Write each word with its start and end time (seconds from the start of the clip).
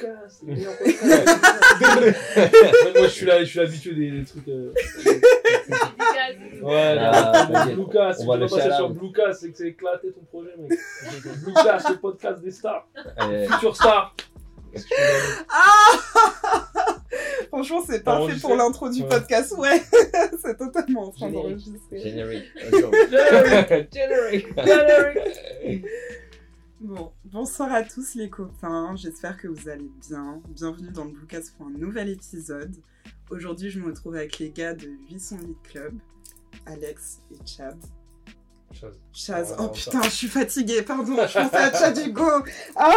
Lucas, 0.00 0.28
c'est 0.28 0.46
le 0.46 0.54
meilleur 0.54 0.76
podcast. 0.76 2.18
Moi, 2.96 3.02
je 3.04 3.08
suis 3.08 3.26
là, 3.26 3.38
je 3.40 3.44
suis 3.48 3.60
habitué 3.60 3.94
des, 3.94 4.10
des 4.10 4.24
trucs. 4.24 4.48
euh, 4.48 4.72
Ouais, 6.62 6.96
Ah, 7.00 7.64
des-. 7.66 7.74
Lucas, 7.74 8.12
si 8.14 8.20
On 8.20 8.22
tu 8.22 8.28
va 8.28 8.34
vas 8.36 8.36
le 8.44 8.48
passer 8.48 8.70
sur. 8.76 8.88
Lucas, 8.90 9.32
c'est 9.32 9.50
que 9.50 9.56
c'est 9.58 9.68
éclaté 9.68 10.08
ton 10.12 10.20
projet, 10.24 10.50
mec. 10.58 10.78
Lucas, 11.46 11.82
le 11.90 11.96
podcast 11.96 12.42
des 12.42 12.50
stars. 12.50 12.86
Euh, 13.22 13.46
Future 13.48 13.76
star. 13.76 14.14
Que 14.72 14.78
Ah 15.48 15.98
Franchement, 17.48 17.82
c'est 17.88 18.04
parfait 18.04 18.34
pour 18.40 18.54
l'intro 18.54 18.88
du 18.88 19.02
Ouais. 19.02 19.08
podcast. 19.08 19.52
Ouais, 19.58 19.82
c'est 20.42 20.56
totalement 20.56 21.08
en 21.08 21.10
train 21.10 21.28
d'enregistrer. 21.30 21.98
Générique. 22.00 22.44
Générique. 22.70 24.46
Générique. 24.56 25.86
Bon, 26.80 27.12
bonsoir 27.26 27.72
à 27.72 27.82
tous 27.82 28.14
les 28.14 28.30
copains, 28.30 28.94
j'espère 28.96 29.36
que 29.36 29.48
vous 29.48 29.68
allez 29.68 29.90
bien. 30.08 30.40
Bienvenue 30.48 30.90
dans 30.90 31.04
le 31.04 31.10
Bluecast 31.10 31.54
pour 31.56 31.66
un 31.66 31.70
nouvel 31.70 32.08
épisode. 32.08 32.74
Aujourd'hui, 33.28 33.68
je 33.70 33.78
me 33.80 33.86
retrouve 33.86 34.14
avec 34.16 34.38
les 34.38 34.50
gars 34.50 34.72
de 34.72 34.88
808 35.10 35.56
Club, 35.62 35.94
Alex 36.64 37.20
et 37.32 37.46
Chad. 37.46 37.78
Chaz. 38.72 38.94
Chaz, 39.12 39.54
Oh, 39.58 39.64
oh 39.64 39.68
putain, 39.68 40.00
je 40.04 40.08
suis 40.10 40.28
fatiguée, 40.28 40.80
pardon, 40.80 41.16
je 41.16 41.32
pensais 41.34 41.56
à 41.56 41.72
Chad 41.78 41.98
Hugo. 41.98 42.30
Ah, 42.76 42.94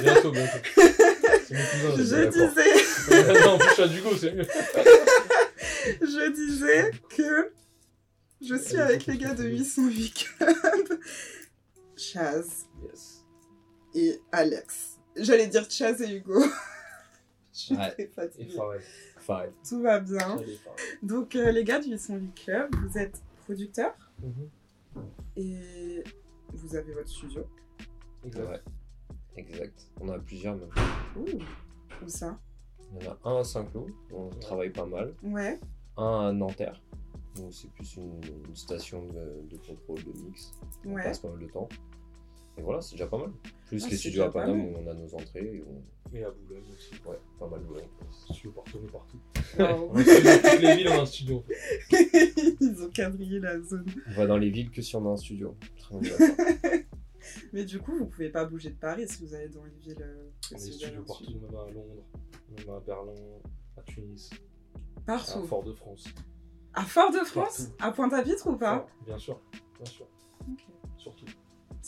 Bientôt, 0.00 0.30
bientôt. 0.30 0.58
Je 0.78 2.28
disais, 2.30 3.40
Non, 3.44 3.52
en 3.52 3.58
plus, 3.58 3.74
Chad 3.76 3.92
Hugo, 3.92 4.16
c'est 4.18 4.32
mieux. 4.32 4.46
je 6.00 6.32
disais 6.32 6.92
que 7.14 7.52
je 8.40 8.54
suis 8.54 8.78
avec 8.78 9.04
les 9.04 9.18
gars 9.18 9.34
de 9.34 9.44
808 9.44 10.28
Club, 10.38 11.00
Chaz 11.94 12.64
Yes. 12.82 13.17
Et 13.94 14.20
Alex. 14.32 14.98
J'allais 15.16 15.46
dire 15.48 15.68
Chaz 15.70 16.00
et 16.02 16.16
Hugo. 16.16 16.40
Je 17.52 17.58
suis 17.58 17.76
Ouais. 17.76 17.90
très 17.92 18.06
fatiguée. 18.06 18.54
Tout 19.68 19.82
va 19.82 19.98
bien. 20.00 20.38
Donc, 21.02 21.34
euh, 21.36 21.50
les 21.50 21.64
gars 21.64 21.80
du 21.80 21.90
808 21.90 22.34
Club, 22.34 22.74
vous 22.76 22.96
êtes 22.98 23.20
producteurs 23.44 23.94
Mhm. 24.22 24.48
et 25.36 26.04
vous 26.52 26.76
avez 26.76 26.92
votre 26.94 27.08
studio. 27.08 27.44
Exact. 28.24 28.48
Ouais. 28.48 28.60
Exact. 29.36 29.88
On 30.00 30.08
a 30.08 30.18
plusieurs 30.18 30.56
même. 30.56 30.70
Ouh, 31.16 32.04
où 32.04 32.08
ça? 32.08 32.38
Il 32.98 33.04
y 33.04 33.08
en 33.08 33.12
a 33.12 33.18
un 33.24 33.40
à 33.40 33.44
Saint-Cloud, 33.44 33.90
on 34.12 34.30
travaille 34.40 34.70
pas 34.70 34.86
mal. 34.86 35.14
Ouais. 35.22 35.58
Un 35.96 36.28
à 36.28 36.32
Nanterre, 36.32 36.80
où 37.40 37.50
c'est 37.52 37.70
plus 37.72 37.96
une, 37.96 38.20
une 38.48 38.56
station 38.56 39.04
de, 39.06 39.42
de 39.50 39.56
contrôle 39.58 40.02
de 40.04 40.12
mix. 40.22 40.52
On 40.86 40.94
Ouais. 40.94 41.02
passe 41.02 41.18
pas 41.18 41.28
mal 41.28 41.40
de 41.40 41.48
temps. 41.48 41.68
Et 42.58 42.62
voilà, 42.62 42.80
c'est 42.80 42.92
déjà 42.96 43.06
pas 43.06 43.18
mal. 43.18 43.30
Plus 43.66 43.84
Ah, 43.84 43.88
les 43.90 43.96
studios 43.96 44.22
à 44.24 44.30
Paname 44.32 44.60
où 44.60 44.74
on 44.78 44.86
a 44.90 44.94
nos 44.94 45.14
entrées 45.14 45.62
et 46.12 46.24
à 46.24 46.30
Boulogne 46.30 46.64
aussi. 46.74 46.90
Ouais, 47.06 47.18
pas 47.38 47.46
mal 47.48 47.60
de 47.60 47.66
boulot. 47.66 47.80
Studio 48.10 48.50
partout, 48.50 48.78
partout. 48.92 49.18
Wow. 49.58 49.90
On 49.92 49.94
toutes 49.94 50.60
les 50.62 50.76
villes, 50.76 50.88
on 50.88 50.98
a 50.98 51.02
un 51.02 51.06
studio. 51.06 51.36
en 51.38 51.42
fait. 51.42 52.32
Ils 52.60 52.82
ont 52.82 52.90
quadrillé 52.90 53.38
la 53.40 53.60
zone. 53.60 53.86
On 54.08 54.12
va 54.14 54.26
dans 54.26 54.38
les 54.38 54.50
villes 54.50 54.70
que 54.70 54.82
si 54.82 54.96
on 54.96 55.06
a 55.08 55.12
un 55.12 55.16
studio. 55.16 55.54
Très 55.78 55.98
bien, 56.00 56.10
d'accord. 56.18 56.70
Mais 57.52 57.64
du 57.64 57.78
coup, 57.78 57.96
vous 57.96 58.06
pouvez 58.06 58.30
pas 58.30 58.44
bouger 58.46 58.70
de 58.70 58.76
Paris 58.76 59.06
si 59.06 59.24
vous 59.24 59.34
allez 59.34 59.48
dans 59.48 59.64
une 59.64 59.78
ville. 59.78 59.96
euh, 60.00 60.30
On 60.50 60.54
a 60.56 60.58
des 60.58 60.64
studios 60.72 61.02
partout, 61.06 61.24
studio. 61.24 61.40
même 61.42 61.54
à 61.56 61.70
Londres, 61.70 62.04
même 62.56 62.74
à 62.74 62.80
Berlin, 62.80 63.12
à 63.76 63.82
Tunis, 63.82 64.30
à 64.96 65.00
Partout. 65.12 65.44
Fort-de-France. 65.46 66.04
À 66.74 66.82
Fort-de-France? 66.84 67.68
À 67.80 67.92
Pointe-à-Pitre 67.92 68.46
ou 68.48 68.56
pas? 68.56 68.86
Bien 69.06 69.18
sûr, 69.18 69.38
bien 69.76 69.84
sûr, 69.84 70.06
surtout. 70.96 71.26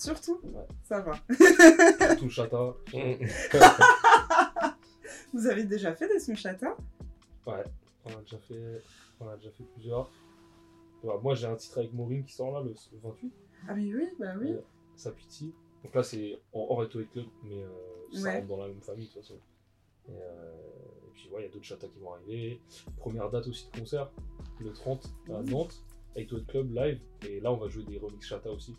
Surtout 0.00 0.40
Ouais. 0.42 0.66
Ça 0.84 1.00
va. 1.00 1.12
Surtout 2.08 2.24
le 2.24 2.30
chata. 2.30 2.74
Vous 5.32 5.46
avez 5.46 5.64
déjà 5.64 5.94
fait 5.94 6.08
des 6.08 6.18
sons 6.18 6.34
chata 6.34 6.76
Ouais, 7.46 7.64
on 8.04 8.10
a 8.10 8.20
déjà 8.22 8.38
fait, 8.38 8.82
on 9.20 9.28
a 9.28 9.36
déjà 9.36 9.50
fait 9.50 9.64
plusieurs. 9.74 10.10
Bah, 11.04 11.18
moi 11.22 11.34
j'ai 11.34 11.46
un 11.46 11.56
titre 11.56 11.78
avec 11.78 11.92
Maureen 11.92 12.24
qui 12.24 12.32
sort 12.34 12.52
là 12.52 12.60
le 12.62 12.70
le 12.70 12.98
28, 13.02 13.32
Ah, 13.68 13.74
mais 13.74 13.94
oui, 13.94 14.08
bah 14.18 14.34
oui. 14.38 14.52
Ouais. 14.52 14.64
Sapiti. 14.96 15.54
Donc 15.84 15.94
là 15.94 16.02
c'est 16.02 16.38
en 16.52 16.66
hors 16.70 16.84
Eto 16.84 17.00
Club, 17.12 17.26
mais 17.44 17.62
euh, 17.62 17.68
ça 18.12 18.22
Ouais. 18.22 18.34
rentre 18.36 18.46
dans 18.48 18.56
la 18.58 18.68
même 18.68 18.80
famille 18.82 19.06
de 19.06 19.12
toute 19.12 19.22
façon. 19.22 19.38
Et, 20.08 20.12
euh, 20.12 20.54
et 21.06 21.10
puis 21.12 21.28
ouais, 21.30 21.42
il 21.42 21.44
y 21.46 21.48
a 21.48 21.52
d'autres 21.52 21.64
chatas 21.64 21.88
qui 21.88 21.98
vont 21.98 22.12
arriver. 22.14 22.60
Première 22.98 23.30
date 23.30 23.46
aussi 23.48 23.68
de 23.72 23.78
concert, 23.80 24.10
le 24.60 24.72
30 24.72 25.06
à. 25.28 25.42
Nantes, 25.42 25.82
avec 26.16 26.28
Club 26.48 26.74
live. 26.74 27.00
Et 27.28 27.40
là 27.40 27.52
on 27.52 27.56
va 27.56 27.68
jouer 27.68 27.84
des 27.84 27.98
remix 27.98 28.26
chata 28.26 28.50
aussi, 28.50 28.74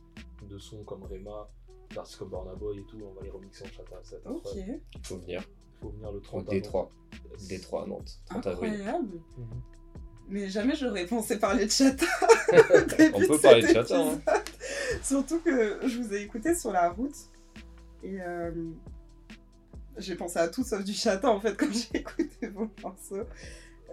de 0.47 0.57
sons 0.57 0.83
comme 0.83 1.03
Rema, 1.03 1.49
d'artistes 1.93 2.19
comme 2.19 2.29
Burna 2.29 2.53
Boy 2.55 2.79
et 2.79 2.85
tout, 2.85 2.97
on 3.03 3.13
va 3.13 3.21
les 3.23 3.29
remixer 3.29 3.63
en 3.65 3.67
chata. 3.67 3.95
ça 4.03 4.15
va 4.17 4.21
être 4.21 4.27
Ok. 4.31 4.45
incroyable. 4.47 4.81
Il 4.95 5.05
faut 5.05 5.17
venir 5.17 5.43
Il 5.43 5.79
faut 5.81 5.89
venir 5.89 6.11
le 6.11 6.17
au 6.17 6.21
30 6.21 6.49
à 6.49 6.51
D3. 6.53 6.73
Nantes. 6.73 6.91
D3 7.49 7.83
à 7.83 7.87
Nantes, 7.87 8.19
30 8.25 8.47
avril. 8.47 8.73
Incroyable. 8.73 9.19
Mhm. 9.37 9.61
Mais 10.29 10.47
jamais 10.49 10.75
j'aurais 10.75 11.05
pensé 11.05 11.37
parler 11.39 11.65
de 11.65 11.71
chata. 11.71 12.05
On 13.13 13.19
peut 13.27 13.39
parler 13.39 13.61
de 13.63 13.67
chata. 13.67 13.99
Hein. 13.99 14.21
Surtout 15.03 15.39
que 15.41 15.79
je 15.87 16.01
vous 16.01 16.13
ai 16.13 16.21
écouté 16.21 16.55
sur 16.55 16.71
la 16.71 16.89
route 16.91 17.15
et 18.03 18.21
euh, 18.21 18.51
j'ai 19.97 20.15
pensé 20.15 20.39
à 20.39 20.47
tout 20.47 20.63
sauf 20.63 20.83
du 20.85 20.93
chata 20.93 21.29
en 21.29 21.39
fait 21.41 21.55
quand 21.57 21.71
j'ai 21.71 21.99
écouté 21.99 22.47
vos 22.47 22.69
morceaux. 22.81 23.25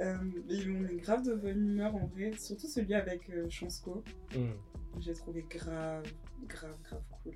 Euh, 0.01 0.17
mais 0.47 0.55
ils 0.55 0.71
m'ont 0.71 0.89
mis 0.89 0.99
grave 1.01 1.25
de 1.25 1.35
bonne 1.35 1.59
humeur 1.71 1.93
en 1.97 2.07
vrai, 2.07 2.31
surtout 2.39 2.69
celui 2.69 2.95
avec 2.95 3.29
euh, 3.31 3.49
Chansco. 3.51 4.05
Mhm. 4.33 4.53
J'ai 5.01 5.15
trouvé 5.15 5.45
grave, 5.51 6.05
grave, 6.47 6.77
grave 6.85 7.03
cool. 7.23 7.35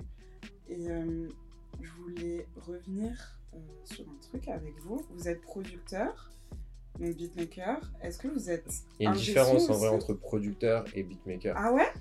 Et 0.68 0.88
euh, 0.88 1.28
je 1.80 1.90
voulais 1.92 2.46
revenir 2.56 3.38
euh, 3.54 3.58
sur 3.84 4.08
un 4.08 4.16
truc 4.20 4.48
avec 4.48 4.78
vous. 4.80 5.02
Vous 5.10 5.28
êtes 5.28 5.40
producteur, 5.40 6.30
donc 6.98 7.16
beatmaker. 7.16 7.92
Est-ce 8.02 8.18
que 8.18 8.28
vous 8.28 8.50
êtes. 8.50 8.72
Il 8.98 9.04
y 9.04 9.06
a 9.06 9.10
une 9.10 9.16
différence 9.16 9.68
en 9.70 9.74
vrai 9.74 9.88
entre 9.88 10.14
producteur 10.14 10.84
et 10.94 11.02
beatmaker. 11.02 11.54
Ah 11.56 11.72
ouais? 11.72 11.92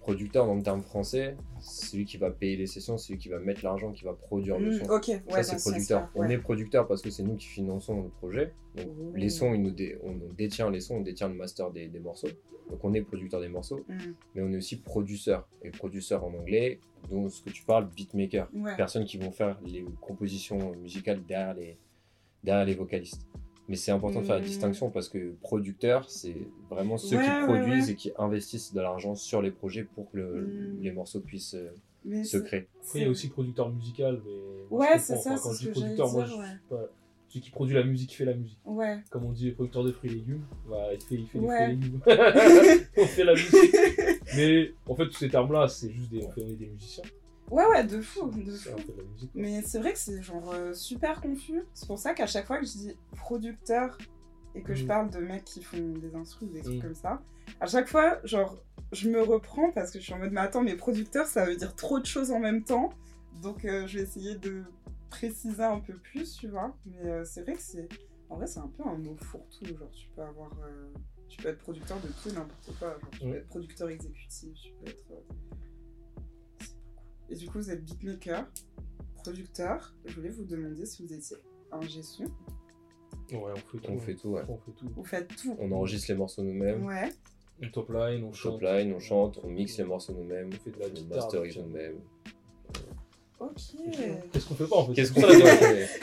Producteur 0.00 0.46
dans 0.46 0.54
le 0.54 0.62
terme 0.62 0.80
français, 0.82 1.36
c'est 1.60 1.86
celui 1.90 2.04
qui 2.06 2.16
va 2.16 2.30
payer 2.30 2.56
les 2.56 2.66
sessions, 2.66 2.96
c'est 2.96 3.08
celui 3.08 3.18
qui 3.18 3.28
va 3.28 3.38
mettre 3.38 3.62
l'argent, 3.62 3.92
qui 3.92 4.04
va 4.04 4.14
produire 4.14 4.58
le 4.58 4.70
Mm, 4.70 4.84
son. 4.84 4.90
Ouais, 5.28 5.42
ça 5.42 5.42
c'est 5.42 5.58
ce 5.58 5.68
producteur. 5.70 6.08
On 6.14 6.28
est 6.28 6.38
producteur 6.38 6.86
parce 6.88 7.02
que 7.02 7.10
c'est 7.10 7.22
nous 7.22 7.36
qui 7.36 7.46
finançons 7.46 8.02
le 8.02 8.08
projet. 8.08 8.52
Donc 8.76 8.86
Ouh. 8.98 9.12
les 9.14 9.28
sons, 9.28 9.52
ils 9.54 9.60
nous 9.62 9.70
dé- 9.70 9.98
on 10.02 10.14
détient 10.36 10.70
les 10.70 10.80
sons, 10.80 10.96
on 10.96 11.00
détient 11.02 11.28
le 11.28 11.34
master 11.34 11.70
des, 11.70 11.88
des 11.88 12.00
morceaux. 12.00 12.28
Donc 12.70 12.82
on 12.84 12.94
est 12.94 13.02
producteur 13.02 13.40
des 13.40 13.48
morceaux, 13.48 13.84
Mm, 13.88 13.98
mais 14.34 14.42
on 14.42 14.52
est 14.52 14.56
aussi 14.56 14.76
produceur. 14.80 15.46
Et 15.62 15.70
producteur 15.70 16.24
en 16.24 16.32
anglais, 16.34 16.80
donc 17.10 17.30
ce 17.30 17.42
que 17.42 17.50
tu 17.50 17.62
parles, 17.64 17.88
beatmaker. 17.94 18.48
ouais. 18.54 18.76
Personnes 18.76 19.04
qui 19.04 19.18
vont 19.18 19.32
faire 19.32 19.60
les 19.66 19.84
compositions 20.00 20.74
musicales 20.76 21.20
derrière 21.26 21.54
les, 21.54 21.76
derrière 22.42 22.64
les 22.64 22.74
vocalistes. 22.74 23.26
Mais 23.70 23.76
c'est 23.76 23.92
important 23.92 24.20
de 24.20 24.26
faire 24.26 24.34
la 24.36 24.40
distinction 24.44 24.90
parce 24.90 25.08
que 25.08 25.32
producteur, 25.40 26.10
c'est 26.10 26.36
vraiment 26.68 26.98
ceux 26.98 27.16
Ouais, 27.16 27.24
qui 27.24 27.30
ouais, 27.30 27.44
produisent 27.46 27.86
ouais. 27.86 27.92
et 27.92 27.96
qui 27.96 28.12
investissent 28.18 28.74
de 28.74 28.80
l'argent 28.80 29.14
sur 29.14 29.40
les 29.40 29.50
projets 29.52 29.84
pour 29.84 30.10
que 30.10 30.16
le- 30.18 30.40
Mm. 30.42 30.82
les 30.82 30.90
morceaux 30.92 31.20
puissent 31.20 31.54
euh, 31.54 31.70
Mais 32.04 32.24
se 32.24 32.36
créer. 32.38 32.66
Après, 32.82 32.98
il 32.98 33.02
y 33.02 33.04
a 33.06 33.10
aussi 33.10 33.28
producteur 33.28 33.70
musical, 33.70 34.20
mais. 34.26 34.76
Ouais, 34.76 34.98
c'est 34.98 35.16
ça, 35.16 35.34
Enfin, 35.34 35.40
quand 35.42 35.52
je 35.52 35.58
dis 35.60 35.68
producteur, 35.70 36.10
moi, 36.12 36.24
dire, 36.24 36.34
je 36.34 36.40
ouais. 36.40 36.48
suis 36.48 36.58
pas. 36.68 36.82
Celui 37.28 37.40
qui 37.42 37.50
produit 37.50 37.74
la 37.76 37.84
musique 37.84 38.16
fait 38.16 38.24
la 38.24 38.34
musique. 38.34 38.58
Ouais. 38.64 38.98
Comme 39.08 39.24
on 39.24 39.30
dit, 39.30 39.44
les 39.44 39.52
producteurs 39.52 39.84
de 39.84 39.92
fruits 39.92 40.10
et 40.10 40.14
légumes, 40.14 40.42
bah, 40.68 40.88
il 40.92 41.00
fait, 41.00 41.14
il 41.14 41.26
fait 41.28 41.38
Ouais. 41.38 41.68
les 41.68 41.76
fruits 41.76 41.86
et 41.86 41.86
légumes. 41.86 42.00
on 42.96 43.04
fait 43.06 43.22
la 43.24 43.32
musique. 43.34 43.54
Mais 44.36 44.72
en 44.88 44.96
fait, 44.96 45.04
tous 45.06 45.12
ces 45.18 45.28
termes-là, 45.28 45.68
c'est 45.68 45.92
juste 45.92 46.10
des. 46.10 46.24
On 46.24 46.30
fait 46.32 46.42
on 46.44 46.48
est 46.48 46.54
des 46.56 46.66
musiciens. 46.66 47.04
Ouais, 47.50 47.66
ouais, 47.66 47.84
de 47.84 48.00
fou, 48.00 48.30
de 48.30 48.50
fou. 48.52 48.76
De 48.76 49.02
musique. 49.02 49.30
Mais 49.34 49.62
c'est 49.62 49.78
vrai 49.80 49.92
que 49.92 49.98
c'est 49.98 50.22
genre 50.22 50.50
euh, 50.52 50.72
super 50.72 51.20
confus. 51.20 51.62
C'est 51.74 51.86
pour 51.86 51.98
ça 51.98 52.14
qu'à 52.14 52.26
chaque 52.26 52.46
fois 52.46 52.58
que 52.58 52.64
je 52.66 52.72
dis 52.72 52.96
producteur 53.16 53.98
et 54.54 54.62
que 54.62 54.74
je 54.74 54.82
Mhm. 54.82 54.88
parle 54.88 55.10
de 55.10 55.18
mecs 55.18 55.44
qui 55.44 55.62
font 55.62 55.92
des 55.98 56.14
instrus 56.14 56.48
ou 56.48 56.52
des 56.52 56.62
trucs 56.62 56.76
Mhm. 56.76 56.82
comme 56.82 56.94
ça, 56.94 57.22
à 57.60 57.66
chaque 57.66 57.88
fois, 57.88 58.18
genre, 58.24 58.62
je 58.92 59.08
me 59.10 59.20
reprends 59.22 59.70
parce 59.72 59.90
que 59.90 59.98
je 59.98 60.04
suis 60.04 60.12
en 60.14 60.18
mode, 60.18 60.32
mais 60.32 60.40
attends, 60.40 60.62
mais 60.62 60.76
producteur, 60.76 61.26
ça 61.26 61.44
veut 61.44 61.56
dire 61.56 61.74
trop 61.74 61.98
de 62.00 62.06
choses 62.06 62.30
en 62.30 62.38
même 62.40 62.62
temps. 62.64 62.90
Donc 63.42 63.64
euh, 63.64 63.86
je 63.86 63.98
vais 63.98 64.04
essayer 64.04 64.36
de 64.36 64.62
préciser 65.10 65.62
un 65.64 65.80
peu 65.80 65.94
plus, 65.94 66.36
tu 66.36 66.48
vois. 66.48 66.76
Mais 66.86 67.04
euh, 67.04 67.24
c'est 67.24 67.42
vrai 67.42 67.54
que 67.54 67.62
c'est. 67.62 67.88
En 68.28 68.36
vrai, 68.36 68.46
c'est 68.46 68.60
un 68.60 68.68
peu 68.68 68.84
un 68.86 68.96
mot 68.96 69.16
fourre-tout. 69.16 69.66
Genre, 69.76 69.90
tu 69.90 70.08
peux 70.14 70.22
avoir. 70.22 70.50
Tu 71.28 71.40
peux 71.42 71.48
être 71.48 71.58
producteur 71.58 72.00
de 72.00 72.08
tout 72.22 72.28
n'importe 72.34 72.76
quoi. 72.78 72.96
Genre, 73.00 73.10
tu 73.12 73.18
peux 73.20 73.34
être 73.36 73.48
producteur 73.48 73.88
exécutif, 73.88 74.52
tu 74.60 74.72
peux 74.80 74.88
être. 74.90 75.12
Et 77.30 77.34
du 77.36 77.46
coup, 77.48 77.58
vous 77.58 77.70
êtes 77.70 77.84
beatmaker, 77.84 78.44
producteur. 79.22 79.94
Je 80.04 80.14
voulais 80.14 80.30
vous 80.30 80.44
demander 80.44 80.84
si 80.86 81.04
vous 81.06 81.12
étiez 81.12 81.36
ingé 81.72 82.02
son. 82.02 82.24
Ouais, 82.24 83.52
on 83.52 83.56
fait 83.56 83.78
tout. 83.78 83.92
On 83.92 83.98
fait 83.98 84.14
tout, 84.14 84.28
ouais. 84.30 84.42
On 84.48 84.56
fait 84.58 84.72
tout. 84.76 84.90
Vous 84.96 85.04
faites 85.04 85.28
tout. 85.36 85.56
On 85.60 85.70
enregistre 85.72 86.10
les 86.10 86.16
morceaux 86.16 86.42
nous-mêmes, 86.42 86.84
Ouais. 86.84 87.10
On 87.62 87.68
top 87.68 87.90
line, 87.90 88.24
on 88.24 88.28
on 88.28 88.32
chante. 88.32 88.60
shopline, 88.60 88.92
on 88.94 89.00
chante, 89.00 89.38
on 89.44 89.48
mixe 89.48 89.76
les 89.78 89.84
morceaux 89.84 90.14
nous-mêmes, 90.14 90.48
On 90.52 90.64
fait 90.64 90.70
de 90.70 90.78
la 90.80 90.86
on 90.86 90.88
guitare. 90.90 91.16
masterise 91.18 91.56
donc, 91.56 91.66
nous-mêmes. 91.66 92.00
Ok. 93.38 93.52
Qu'est-ce 94.32 94.48
qu'on 94.48 94.54
fait 94.54 94.66
pas 94.66 94.76
en 94.76 94.86
fait 94.86 94.92
Qu'est-ce 94.94 95.12
qu'on 95.12 95.20
fait. 95.20 95.28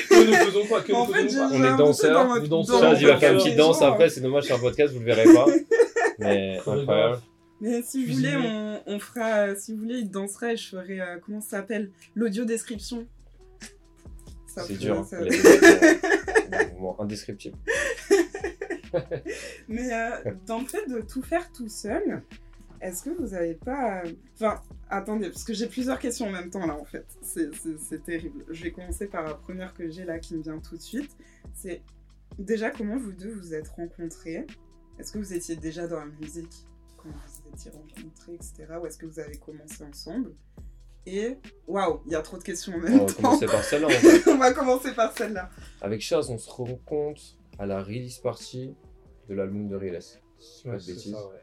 Que 0.08 0.28
nous 0.28 0.34
faisons 0.52 0.66
pas, 0.68 0.82
que 0.82 0.94
En 0.94 1.08
nous 1.08 1.14
fait, 1.14 1.24
faisons 1.24 1.50
pas. 1.50 1.56
On 1.56 1.64
est 1.64 1.78
danseurs, 1.78 2.48
dans 2.48 2.64
Chaz, 2.80 2.98
il 3.02 3.08
va 3.08 3.18
faire 3.18 3.34
une 3.34 3.40
petite 3.40 3.58
danse 3.58 3.82
après, 3.82 4.10
c'est 4.10 4.22
dommage, 4.22 4.46
c'est 4.46 4.54
un 4.54 4.60
podcast, 4.60 4.94
vous 4.94 5.00
le 5.00 5.06
verrez 5.06 5.26
pas. 5.34 5.46
Mais 6.20 6.58
incroyable. 6.58 7.22
Mais 7.62 7.82
si 7.82 8.06
vous 8.06 8.14
voulez, 8.16 8.36
on, 8.36 8.82
on 8.86 9.00
fera. 9.00 9.56
Si 9.56 9.74
vous 9.74 9.80
voulez, 9.80 10.00
il 10.00 10.10
danserait. 10.12 10.58
Je 10.58 10.68
ferai. 10.70 11.00
euh, 11.02 11.18
comment 11.24 11.42
ça 11.42 11.58
s'appelle? 11.58 11.92
L'audio 12.16 12.46
description. 12.46 13.08
ça 14.48 14.64
C'est 14.64 14.76
dur. 14.78 15.04
ça- 15.06 15.22
Il 15.22 15.34
y 15.34 15.38
a 15.38 15.42
des 15.42 15.42
mouvements- 15.42 16.60
des 16.60 16.66
mouvements 16.74 17.02
indescriptibles. 17.02 17.58
Mais 19.68 19.94
euh, 19.94 20.34
dans 20.46 20.60
le 20.60 20.66
fait 20.66 20.86
de 20.88 21.02
tout 21.02 21.22
faire 21.22 21.52
tout 21.52 21.68
seul, 21.70 22.22
est-ce 22.82 23.04
que 23.04 23.10
vous 23.10 23.34
avez 23.34 23.54
pas. 23.56 24.04
euh, 24.06 24.12
Enfin, 24.36 24.62
attendez, 24.90 25.30
parce 25.30 25.44
que 25.44 25.54
j'ai 25.54 25.68
plusieurs 25.68 26.00
questions 26.00 26.28
en 26.28 26.32
même 26.32 26.50
temps 26.50 26.66
là 26.66 26.76
en 26.76 26.86
fait. 26.86 27.06
C'est- 27.22 27.52
terrible. 28.06 28.46
Je 28.50 28.64
vais 28.64 28.72
commencer 28.72 29.08
par 29.08 29.24
la 29.24 29.34
première 29.34 29.74
que 29.74 29.90
j'ai 29.90 30.06
là 30.06 30.20
qui 30.20 30.36
me 30.36 30.42
vient 30.44 30.60
tout 30.60 30.78
de 30.78 30.82
suite. 30.82 31.12
C'est 31.54 31.82
déjà 32.40 32.70
comment 32.70 32.98
vous 32.98 33.12
deux 33.12 33.34
vous 33.34 33.54
êtes 33.54 33.68
rencontrés? 33.70 34.46
Est-ce 35.00 35.12
que 35.12 35.18
vous 35.18 35.34
étiez 35.34 35.56
déjà 35.56 35.88
dans 35.88 36.00
la 36.00 36.06
musique 36.22 36.66
quand 36.98 37.10
vous 37.10 37.37
étiez 37.58 37.72
rencontrés, 37.72 38.34
etc. 38.36 38.66
Ou 38.82 38.86
est-ce 38.86 38.98
que 38.98 39.06
vous 39.06 39.20
avez 39.20 39.38
commencé 39.38 39.84
ensemble? 39.84 40.34
Et 41.06 41.38
waouh, 41.68 42.02
il 42.06 42.12
y 42.12 42.16
a 42.16 42.22
trop 42.22 42.38
de 42.38 42.44
questions 42.44 42.74
en 42.74 42.78
On 42.78 42.82
même 42.82 43.00
va 43.00 43.06
temps. 43.06 43.14
commencer 43.22 43.46
par 43.46 43.64
celle-là. 43.64 43.88
en 43.88 43.90
fait. 43.92 44.30
On 44.30 44.38
va 44.38 44.54
commencer 44.54 44.94
par 44.94 45.18
celle-là. 45.18 45.50
Avec 45.82 46.02
Chaz, 46.02 46.30
on 46.30 46.38
se 46.38 46.50
rend 46.50 46.80
compte 46.86 47.38
à 47.58 47.66
la 47.66 47.82
release 47.82 48.20
party 48.20 48.76
de 49.30 49.34
l'album 49.34 49.68
de 49.70 49.76
Riles. 49.76 50.00
Si 50.38 50.68
Ouais, 50.68 50.74
de 50.76 50.80
c'est 50.80 50.92
bêtises. 50.94 51.14
ça, 51.14 51.28
ouais. 51.28 51.34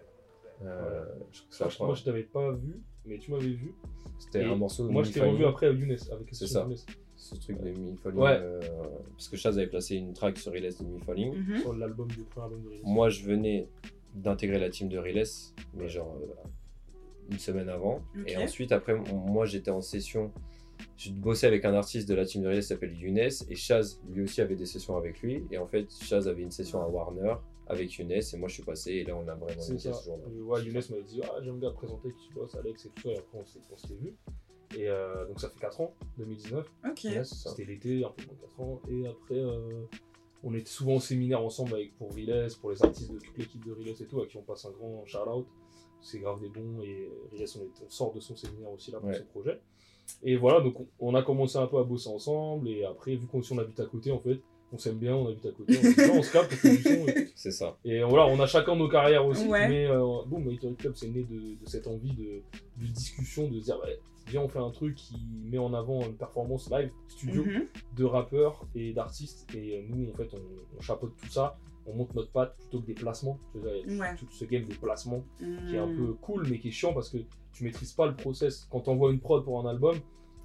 Euh, 0.67 1.05
je 1.33 1.41
ça 1.51 1.65
Moi, 1.65 1.71
je- 1.71 1.77
prend- 1.77 1.87
Moi, 1.87 1.95
je 1.95 2.05
t'avais 2.05 2.23
pas 2.23 2.53
vu, 2.53 2.81
mais 3.07 3.19
tu 3.19 3.31
m'avais 3.33 3.45
vu. 3.49 3.75
C'était 4.19 4.45
un 4.45 4.55
morceau 4.55 4.87
de 4.87 4.93
Moi, 4.93 5.03
je 5.03 5.11
t'ai 5.13 5.21
revu 5.21 5.45
après 5.47 5.67
à 5.67 5.71
Younes 5.73 5.97
avec 6.13 6.29
C'est 6.33 6.47
ça. 6.47 6.61
Younes, 6.61 6.77
Ce 7.17 7.35
truc 7.37 7.59
de 7.61 7.71
Me 7.71 7.97
Falling. 7.97 8.19
Ouais. 8.21 8.39
euh, 8.39 8.61
parce 9.13 9.29
que 9.29 9.37
Chaz 9.37 9.57
avait 9.57 9.67
placé 9.67 9.97
une 9.97 10.13
track 10.13 10.37
sur 10.39 10.53
Riles 10.53 10.69
de 10.79 10.85
Me 10.85 10.99
Falling. 11.01 11.35
Mhm. 11.35 11.61
sur 11.61 11.73
l'album 11.75 12.07
du 12.09 12.23
premier 12.25 12.45
album 12.47 12.63
de 12.65 12.69
Riles. 12.69 12.81
Moi, 12.85 13.09
je 13.09 13.25
venais 13.25 13.69
d'intégrer 14.15 14.59
la 14.59 14.71
team 14.71 14.89
de 14.89 14.99
Riles, 14.99 15.25
mais 15.75 15.89
genre 15.89 16.17
euh, 16.23 16.49
une 17.31 17.39
semaine 17.39 17.69
avant. 17.69 18.03
Et 18.27 18.37
ensuite, 18.37 18.73
après, 18.73 18.95
moi, 19.13 19.47
j'étais 19.47 19.71
en 19.71 19.81
session. 19.81 20.31
Je 20.97 21.11
bossais 21.11 21.47
avec 21.47 21.65
un 21.65 21.75
artiste 21.75 22.09
de 22.09 22.15
la 22.15 22.25
team 22.25 22.43
de 22.43 22.49
Riles 22.49 22.61
qui 22.61 22.67
s'appelle 22.67 22.97
Younes. 22.99 23.19
Et 23.49 23.55
Chaz, 23.55 24.01
lui 24.11 24.23
aussi, 24.25 24.41
avait 24.41 24.57
des 24.57 24.67
sessions 24.67 24.97
avec 24.97 25.21
lui. 25.23 25.45
Et 25.51 25.59
en 25.59 25.67
fait, 25.67 25.87
Chaz 26.03 26.29
avait 26.29 26.43
une 26.43 26.51
session 26.51 26.83
à 26.83 26.87
Warner 26.89 27.35
avec 27.67 27.93
Younes. 27.95 28.11
Et 28.13 28.37
moi, 28.37 28.49
je 28.49 28.55
suis 28.55 28.63
passé. 28.63 28.93
Et 28.93 29.05
là, 29.05 29.17
on 29.17 29.27
a 29.29 29.35
vraiment 29.35 29.61
ça. 29.61 29.93
ce 29.93 30.05
jour-là. 30.05 30.25
Ouais, 30.45 30.63
Younes 30.65 30.83
m'avait 30.91 31.03
dit 31.03 31.21
Ah, 31.25 31.37
j'aime 31.43 31.59
bien 31.59 31.71
te 31.71 31.77
présenter 31.77 32.09
qui 32.13 32.29
tu 32.29 32.35
bosses, 32.35 32.55
Alex 32.57 32.87
et 32.87 32.89
tout 32.91 33.03
ça. 33.03 33.09
Et 33.11 33.19
après, 33.19 33.39
on 33.39 33.45
s'est- 33.45 33.59
on 33.73 33.77
s'était 33.77 33.95
vu. 33.95 34.15
Et 34.77 34.89
euh, 34.89 35.27
donc, 35.27 35.41
ça 35.41 35.49
fait 35.49 35.61
4 35.61 35.81
ans, 35.81 35.95
2019. 36.19 36.69
Ok. 36.89 37.07
C'était 37.25 37.65
l'été, 37.65 38.05
un 38.05 38.11
peu 38.11 38.25
moins 38.27 38.35
de 38.35 38.41
4 38.41 38.61
ans. 38.61 38.83
Et 38.91 39.07
après, 39.07 39.39
euh, 39.39 39.85
on 40.45 40.55
était 40.55 40.69
souvent 40.71 40.97
au 40.97 41.01
séminaire 41.01 41.43
ensemble 41.43 41.75
avec, 41.75 41.97
pour 41.97 42.13
Riles, 42.13 42.49
pour 42.61 42.71
les 42.71 42.83
artistes 42.85 43.13
de 43.13 43.19
toute 43.19 43.37
l'équipe 43.39 43.65
de 43.65 43.73
Riles 43.73 43.95
et 44.01 44.07
tout, 44.07 44.21
à 44.21 44.27
qui 44.27 44.37
on 44.37 44.43
passe 44.43 44.65
un 44.67 44.71
grand 44.71 45.05
shout-out. 45.07 45.47
C'est 46.01 46.19
grave 46.19 46.41
des 46.41 46.49
bons. 46.51 46.83
Et 46.83 47.11
Riles, 47.33 47.47
on, 47.57 47.63
est- 47.63 47.83
on 47.87 47.89
sort 47.91 48.13
de 48.13 48.21
son 48.21 48.37
séminaire 48.37 48.71
aussi 48.71 48.91
là 48.91 49.01
pour 49.01 49.09
Ouais. 49.09 49.15
ce 49.17 49.23
projet. 49.23 49.61
Et 50.23 50.37
voilà, 50.37 50.61
donc 50.61 50.79
on, 50.81 50.87
on 51.01 51.15
a 51.15 51.23
commencé 51.23 51.57
un 51.57 51.67
peu 51.67 51.79
à 51.79 51.83
bosser 51.83 52.11
ensemble. 52.11 52.69
Et 52.69 52.85
après, 52.85 53.17
vu 53.17 53.27
qu'on 53.27 53.43
si 53.43 53.53
on 53.55 53.59
habite 53.59 53.81
à 53.81 53.87
côté, 53.87 54.11
en 54.13 54.19
fait, 54.21 54.41
on 54.75 54.79
s'aime 54.79 54.99
bien, 54.99 55.15
on 55.15 55.29
habite 55.29 55.47
à 55.47 55.53
côté. 55.53 55.79
On, 55.79 55.83
se 55.83 56.03
dit, 56.05 56.11
on 56.11 56.23
se 56.23 56.33
capte, 56.33 56.53
on 56.53 56.57
fait 56.57 56.77
du 56.77 56.83
son 56.83 57.07
et 57.09 57.15
tout. 57.15 57.33
C'est 57.37 57.53
ça. 57.53 57.79
Et 57.85 58.03
voilà, 58.03 58.27
on 58.27 58.41
a 58.41 58.47
chacun 58.47 58.75
nos 58.75 58.89
carrières 58.89 59.25
aussi, 59.25 59.47
Ouais. 59.49 59.69
mais 59.69 59.87
euh, 59.87 60.23
boum, 60.27 60.45
Club, 60.77 60.93
c'est 60.97 61.09
né 61.09 61.23
de, 61.23 61.37
de 61.63 61.67
cette 61.69 61.87
envie 61.87 62.13
de, 62.13 62.43
de 62.85 62.87
discussion, 62.93 63.49
de 63.49 63.61
se 63.61 63.65
dire, 63.67 63.81
viens, 64.27 64.41
on 64.43 64.49
fait 64.49 64.59
un 64.59 64.71
truc 64.71 64.97
qui 64.97 65.17
met 65.45 65.59
en 65.59 65.73
avant 65.75 66.01
une 66.03 66.17
performance 66.17 66.71
live, 66.71 66.91
studio, 67.09 67.45
Mhm. 67.45 67.67
de 67.97 68.05
rappeurs 68.05 68.67
et 68.75 68.93
d'artistes. 68.93 69.47
Et 69.55 69.77
euh, 69.79 69.83
nous, 69.89 70.11
en 70.11 70.15
fait, 70.17 70.29
on, 70.35 70.77
on 70.77 70.81
chapeaute 70.81 71.15
tout 71.17 71.29
ça, 71.29 71.57
on 71.87 71.95
monte 71.95 72.15
notre 72.15 72.31
patte 72.33 72.57
plutôt 72.59 72.81
que 72.81 72.87
des 72.87 72.95
placements. 72.95 73.39
Tu 73.53 73.59
vois, 73.59 73.71
il 73.77 73.95
y 73.97 74.01
a 74.01 74.01
Ouais. 74.01 74.17
tout 74.17 74.27
ce 74.31 74.45
game 74.45 74.65
des 74.65 74.75
placements 74.75 75.23
qui 75.39 75.77
est 75.77 75.79
un 75.79 75.87
Mhm. 75.87 75.97
peu 75.97 76.13
cool, 76.15 76.47
mais 76.51 76.59
qui 76.59 76.69
est 76.69 76.73
chiant 76.73 76.93
parce 76.93 77.11
que 77.11 77.19
tu 77.53 77.63
maîtrises 77.63 77.93
pas 77.93 78.07
le 78.07 78.17
process. 78.17 78.67
Quand 78.71 78.81
t'envoies 78.81 79.13
une 79.13 79.21
prod 79.21 79.45
pour 79.45 79.61
un 79.65 79.71
album, 79.71 79.97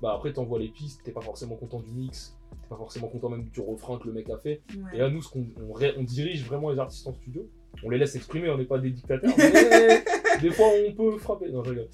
bah 0.01 0.13
après 0.15 0.31
t'envoies 0.31 0.59
les 0.59 0.69
pistes, 0.69 1.01
t'es 1.03 1.11
pas 1.11 1.19
forcément 1.21 1.55
content 1.55 1.79
du 1.81 1.91
mix, 1.91 2.37
pas 2.69 2.77
forcément 2.77 3.07
content 3.07 3.29
même 3.29 3.45
du 3.49 3.59
refrain 3.61 3.97
que 3.97 4.07
le 4.07 4.13
mec 4.13 4.29
a 4.29 4.37
fait. 4.37 4.61
Ouais. 4.75 4.83
Et 4.93 4.97
là, 4.99 5.09
nous, 5.09 5.21
ce 5.21 5.29
qu'on 5.29 5.45
on, 5.67 5.73
ré- 5.73 5.93
on 5.97 6.03
dirige 6.03 6.43
vraiment 6.45 6.69
les 6.71 6.79
artistes 6.79 7.07
en 7.07 7.13
studio. 7.13 7.47
On 7.83 7.89
les 7.89 7.97
laisse 7.97 8.15
exprimer, 8.15 8.49
on 8.49 8.57
n'est 8.57 8.65
pas 8.65 8.77
des 8.79 8.91
dictateurs. 8.91 9.33
mais 9.37 10.03
des 10.41 10.51
fois, 10.51 10.67
on 10.87 10.93
peut 10.93 11.17
frapper. 11.17 11.51
Non, 11.51 11.63
je 11.63 11.69
rigole. 11.71 11.87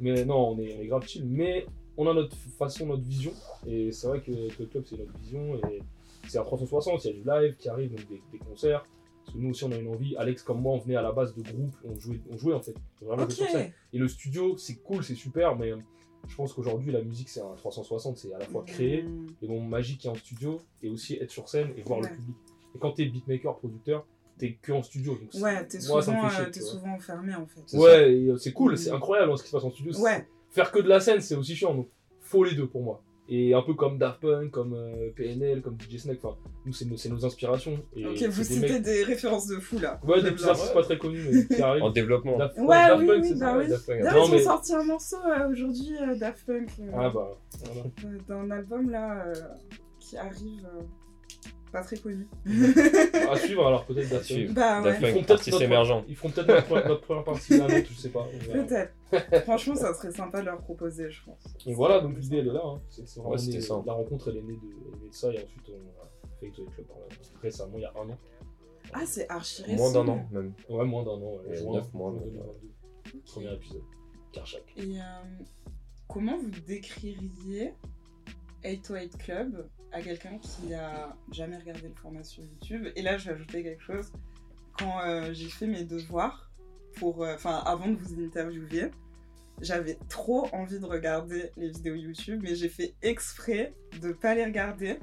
Mais 0.00 0.24
non, 0.24 0.50
on 0.50 0.58
est, 0.58 0.74
on 0.76 0.80
est 0.80 0.86
grave 0.86 1.06
chill. 1.06 1.24
Mais 1.26 1.66
on 1.96 2.06
a 2.08 2.14
notre 2.14 2.36
façon, 2.36 2.86
notre 2.86 3.02
vision. 3.02 3.32
Et 3.66 3.92
c'est 3.92 4.06
vrai 4.06 4.20
que 4.20 4.30
le 4.30 4.66
club, 4.66 4.84
c'est 4.86 4.98
notre 4.98 5.16
vision. 5.18 5.56
Et 5.70 5.82
c'est 6.28 6.38
à 6.38 6.42
360. 6.42 7.04
Il 7.04 7.08
y 7.08 7.10
a 7.10 7.12
du 7.14 7.46
live 7.46 7.56
qui 7.56 7.68
arrive, 7.68 7.90
donc 7.90 8.08
des, 8.08 8.22
des 8.32 8.38
concerts. 8.38 8.84
Parce 9.24 9.36
que 9.36 9.42
nous 9.42 9.50
aussi, 9.50 9.64
on 9.64 9.72
a 9.72 9.76
une 9.76 9.88
envie. 9.88 10.16
Alex, 10.16 10.42
comme 10.42 10.60
moi, 10.60 10.72
on 10.74 10.78
venait 10.78 10.96
à 10.96 11.02
la 11.02 11.12
base 11.12 11.34
de 11.34 11.42
groupe. 11.42 11.74
On 11.84 11.96
jouait, 11.98 12.20
on 12.30 12.36
jouait 12.36 12.54
en 12.54 12.60
fait. 12.60 12.74
Vraiment 13.00 13.22
Ok. 13.24 13.32
sur 13.32 13.46
scène. 13.48 13.70
Et 13.92 13.98
le 13.98 14.08
studio, 14.08 14.56
c'est 14.56 14.76
cool, 14.82 15.04
c'est 15.04 15.14
super. 15.14 15.56
Mais 15.56 15.72
je 16.28 16.36
pense 16.36 16.52
qu'aujourd'hui, 16.52 16.92
la 16.92 17.02
musique, 17.02 17.28
c'est 17.28 17.40
un 17.40 17.54
360. 17.56 18.16
C'est 18.16 18.32
à 18.32 18.38
la 18.38 18.44
fois 18.46 18.62
créer 18.64 19.04
les 19.40 19.48
moments 19.48 19.66
magiques 19.68 19.98
qu'il 20.00 20.08
y 20.08 20.12
a 20.12 20.12
en 20.12 20.18
studio 20.18 20.60
et 20.82 20.88
aussi 20.88 21.14
être 21.16 21.30
sur 21.30 21.48
scène 21.48 21.72
et 21.76 21.82
voir 21.82 22.00
Ouais. 22.00 22.08
le 22.10 22.16
public. 22.16 22.36
Et 22.74 22.78
quand 22.78 22.92
t'es 22.92 23.06
beatmaker, 23.06 23.56
producteur, 23.56 24.06
t'es 24.38 24.54
que 24.62 24.72
en 24.72 24.82
studio. 24.82 25.14
Donc 25.16 25.28
c'est- 25.30 25.42
Ouais, 25.42 25.66
t'es 25.66 25.78
moi, 25.88 26.00
ça 26.02 26.10
me 26.12 26.16
souvent, 26.16 26.28
fait 26.30 26.36
chier, 26.36 26.44
euh, 26.46 26.64
vois. 26.64 26.70
souvent 26.72 26.94
enfermé 26.94 27.34
en 27.34 27.46
fait. 27.46 27.76
Ouais, 27.76 28.14
et, 28.14 28.28
euh, 28.28 28.38
c'est 28.38 28.52
cool, 28.52 28.72
Mm. 28.72 28.76
c'est 28.76 28.90
incroyable 28.90 29.32
hein, 29.32 29.36
ce 29.36 29.42
qui 29.42 29.48
se 29.48 29.52
passe 29.56 29.64
en 29.64 29.70
studio. 29.70 29.94
Ouais, 30.00 30.26
Faire 30.50 30.70
que 30.70 30.78
de 30.80 30.88
la 30.88 31.00
scène, 31.00 31.20
c'est 31.22 31.34
aussi 31.34 31.54
chiant. 31.56 31.74
Donc, 31.74 31.88
faut 32.20 32.44
les 32.44 32.54
deux 32.54 32.66
pour 32.66 32.82
moi. 32.82 33.02
Et 33.28 33.54
un 33.54 33.62
peu 33.62 33.74
comme 33.74 33.98
Daft 33.98 34.20
Punk, 34.20 34.50
comme 34.50 34.74
euh, 34.74 35.10
PNL, 35.14 35.62
comme 35.62 35.76
DJ 35.80 35.96
Snake. 35.98 36.18
Enfin, 36.22 36.36
nous, 36.66 36.72
c'est 36.72 36.84
nos, 36.86 36.96
c'est 36.96 37.08
nos 37.08 37.24
inspirations. 37.24 37.78
Et 37.96 38.04
ok, 38.04 38.16
vous 38.24 38.38
des 38.42 38.44
citez 38.44 38.72
mecs- 38.72 38.82
des 38.82 39.04
références 39.04 39.46
de 39.46 39.56
fou 39.58 39.78
là. 39.78 40.00
Ouais, 40.04 40.20
des 40.22 40.32
petits 40.32 40.44
artistes 40.44 40.74
pas 40.74 40.82
très 40.82 40.98
connus, 40.98 41.24
mais 41.30 41.56
qui 41.56 41.62
arrivent. 41.62 41.82
En 41.84 41.90
développement. 41.90 42.36
Daft, 42.36 42.58
Ouais, 42.58 42.66
Daft 42.88 43.00
oui, 43.00 43.06
Punk, 43.06 43.22
oui, 43.22 43.28
c'est 43.28 43.34
bah 43.38 43.46
ça, 43.52 43.58
oui. 43.58 43.68
Daft 43.68 43.86
Punk. 43.86 44.02
D'ailleurs, 44.02 44.28
Non, 44.28 44.34
ils 44.34 44.40
ont 44.40 44.44
sorti 44.44 44.74
un 44.74 44.84
morceau 44.84 45.16
euh, 45.24 45.48
aujourd'hui, 45.50 45.96
euh, 46.02 46.14
Daft 46.16 46.46
Punk, 46.46 46.68
euh, 46.80 46.90
Ah 46.94 47.10
bah, 47.10 47.38
voilà. 47.64 47.82
euh, 48.04 48.18
d'un 48.28 48.50
album 48.50 48.90
là 48.90 49.24
euh, 49.26 49.34
qui 50.00 50.16
arrive 50.16 50.66
euh, 50.66 50.82
pas 51.72 51.82
très 51.82 51.96
connu. 51.96 52.28
à 53.28 53.36
suivre 53.36 53.66
alors 53.66 53.84
peut-être 53.86 54.08
Daft 54.10 54.24
suivre. 54.24 54.52
Bah 54.54 54.82
ouais, 54.82 54.90
Ils 55.00 55.06
feront 55.08 55.22
peut-être 55.24 55.46
notre- 55.50 55.62
émergent. 55.62 56.04
Ils 56.08 56.16
feront 56.16 56.30
peut-être 56.30 56.48
notre, 56.48 56.66
pre- 56.68 56.88
notre 56.88 57.00
première 57.02 57.24
partie 57.24 57.58
la 57.58 57.66
nôtre, 57.68 57.88
je 57.90 57.94
sais 57.98 58.08
pas. 58.10 58.26
peut-être. 58.52 58.94
Franchement, 59.44 59.74
ça 59.74 59.92
serait 59.94 60.12
sympa 60.12 60.40
de 60.40 60.46
leur 60.46 60.58
proposer, 60.58 61.10
je 61.10 61.24
pense. 61.24 61.42
Et 61.66 61.74
voilà, 61.74 62.00
donc 62.00 62.16
l'idée 62.18 62.38
elle 62.38 62.48
est 62.48 62.52
là. 62.52 62.62
Hein. 62.64 62.80
C'est 62.88 63.06
c'est 63.08 63.20
vraiment 63.20 63.32
Ouais, 63.32 63.38
c'était 63.38 63.56
né- 63.56 63.62
ça. 63.62 63.82
La 63.86 63.92
rencontre 63.94 64.28
elle 64.30 64.36
est 64.38 64.42
née 64.42 64.54
de, 64.56 65.10
ça 65.12 65.28
et 65.32 65.38
ensuite 65.42 65.68
on 65.70 66.02
a 66.02 66.08
fait 66.40 66.50
Toy 66.50 66.66
Club 66.74 66.86
par 66.86 66.96
là. 66.98 67.04
récemment, 67.42 67.72
il 67.76 67.82
y 67.82 67.84
a 67.84 67.92
un 67.96 68.08
an. 68.10 68.18
Ah, 68.92 69.02
c'est 69.06 69.28
archi 69.30 69.62
récent. 69.62 69.76
Moins 69.76 69.92
d'un 69.92 70.08
an, 70.12 70.28
même. 70.32 70.52
Ouais, 70.68 70.84
moins 70.84 71.02
d'un 71.04 71.10
an. 71.12 71.38
Juin, 71.52 71.82
mois, 71.94 72.10
ouais. 72.10 72.20
2022. 72.20 72.68
Ok. 73.14 73.22
Premier 73.26 73.52
épisode. 73.54 73.82
Karchak. 74.32 74.62
Et 74.76 74.98
euh, 74.98 75.02
comment 76.08 76.36
vous 76.38 76.50
décririez 76.66 77.74
808 78.64 79.18
Club 79.18 79.68
à 79.92 80.00
quelqu'un 80.00 80.38
qui 80.38 80.74
a 80.74 81.14
jamais 81.30 81.56
regardé 81.56 81.88
le 81.88 81.94
format 81.94 82.24
sur 82.24 82.42
YouTube 82.44 82.88
Et 82.96 83.02
là, 83.02 83.18
je 83.18 83.26
vais 83.26 83.34
ajouter 83.34 83.62
quelque 83.62 83.82
chose. 83.82 84.12
Quand 84.78 85.00
euh, 85.00 85.32
j'ai 85.32 85.48
fait 85.48 85.66
mes 85.66 85.84
devoirs, 85.84 86.50
pour, 86.94 87.24
euh, 87.24 87.36
avant 87.44 87.88
de 87.88 87.96
vous 87.96 88.22
interviewer, 88.22 88.90
j'avais 89.60 89.98
trop 90.08 90.48
envie 90.52 90.78
de 90.78 90.86
regarder 90.86 91.50
les 91.56 91.68
vidéos 91.68 91.94
YouTube, 91.94 92.40
mais 92.42 92.54
j'ai 92.54 92.68
fait 92.68 92.94
exprès 93.02 93.74
de 94.00 94.12
pas 94.12 94.34
les 94.34 94.44
regarder 94.44 94.98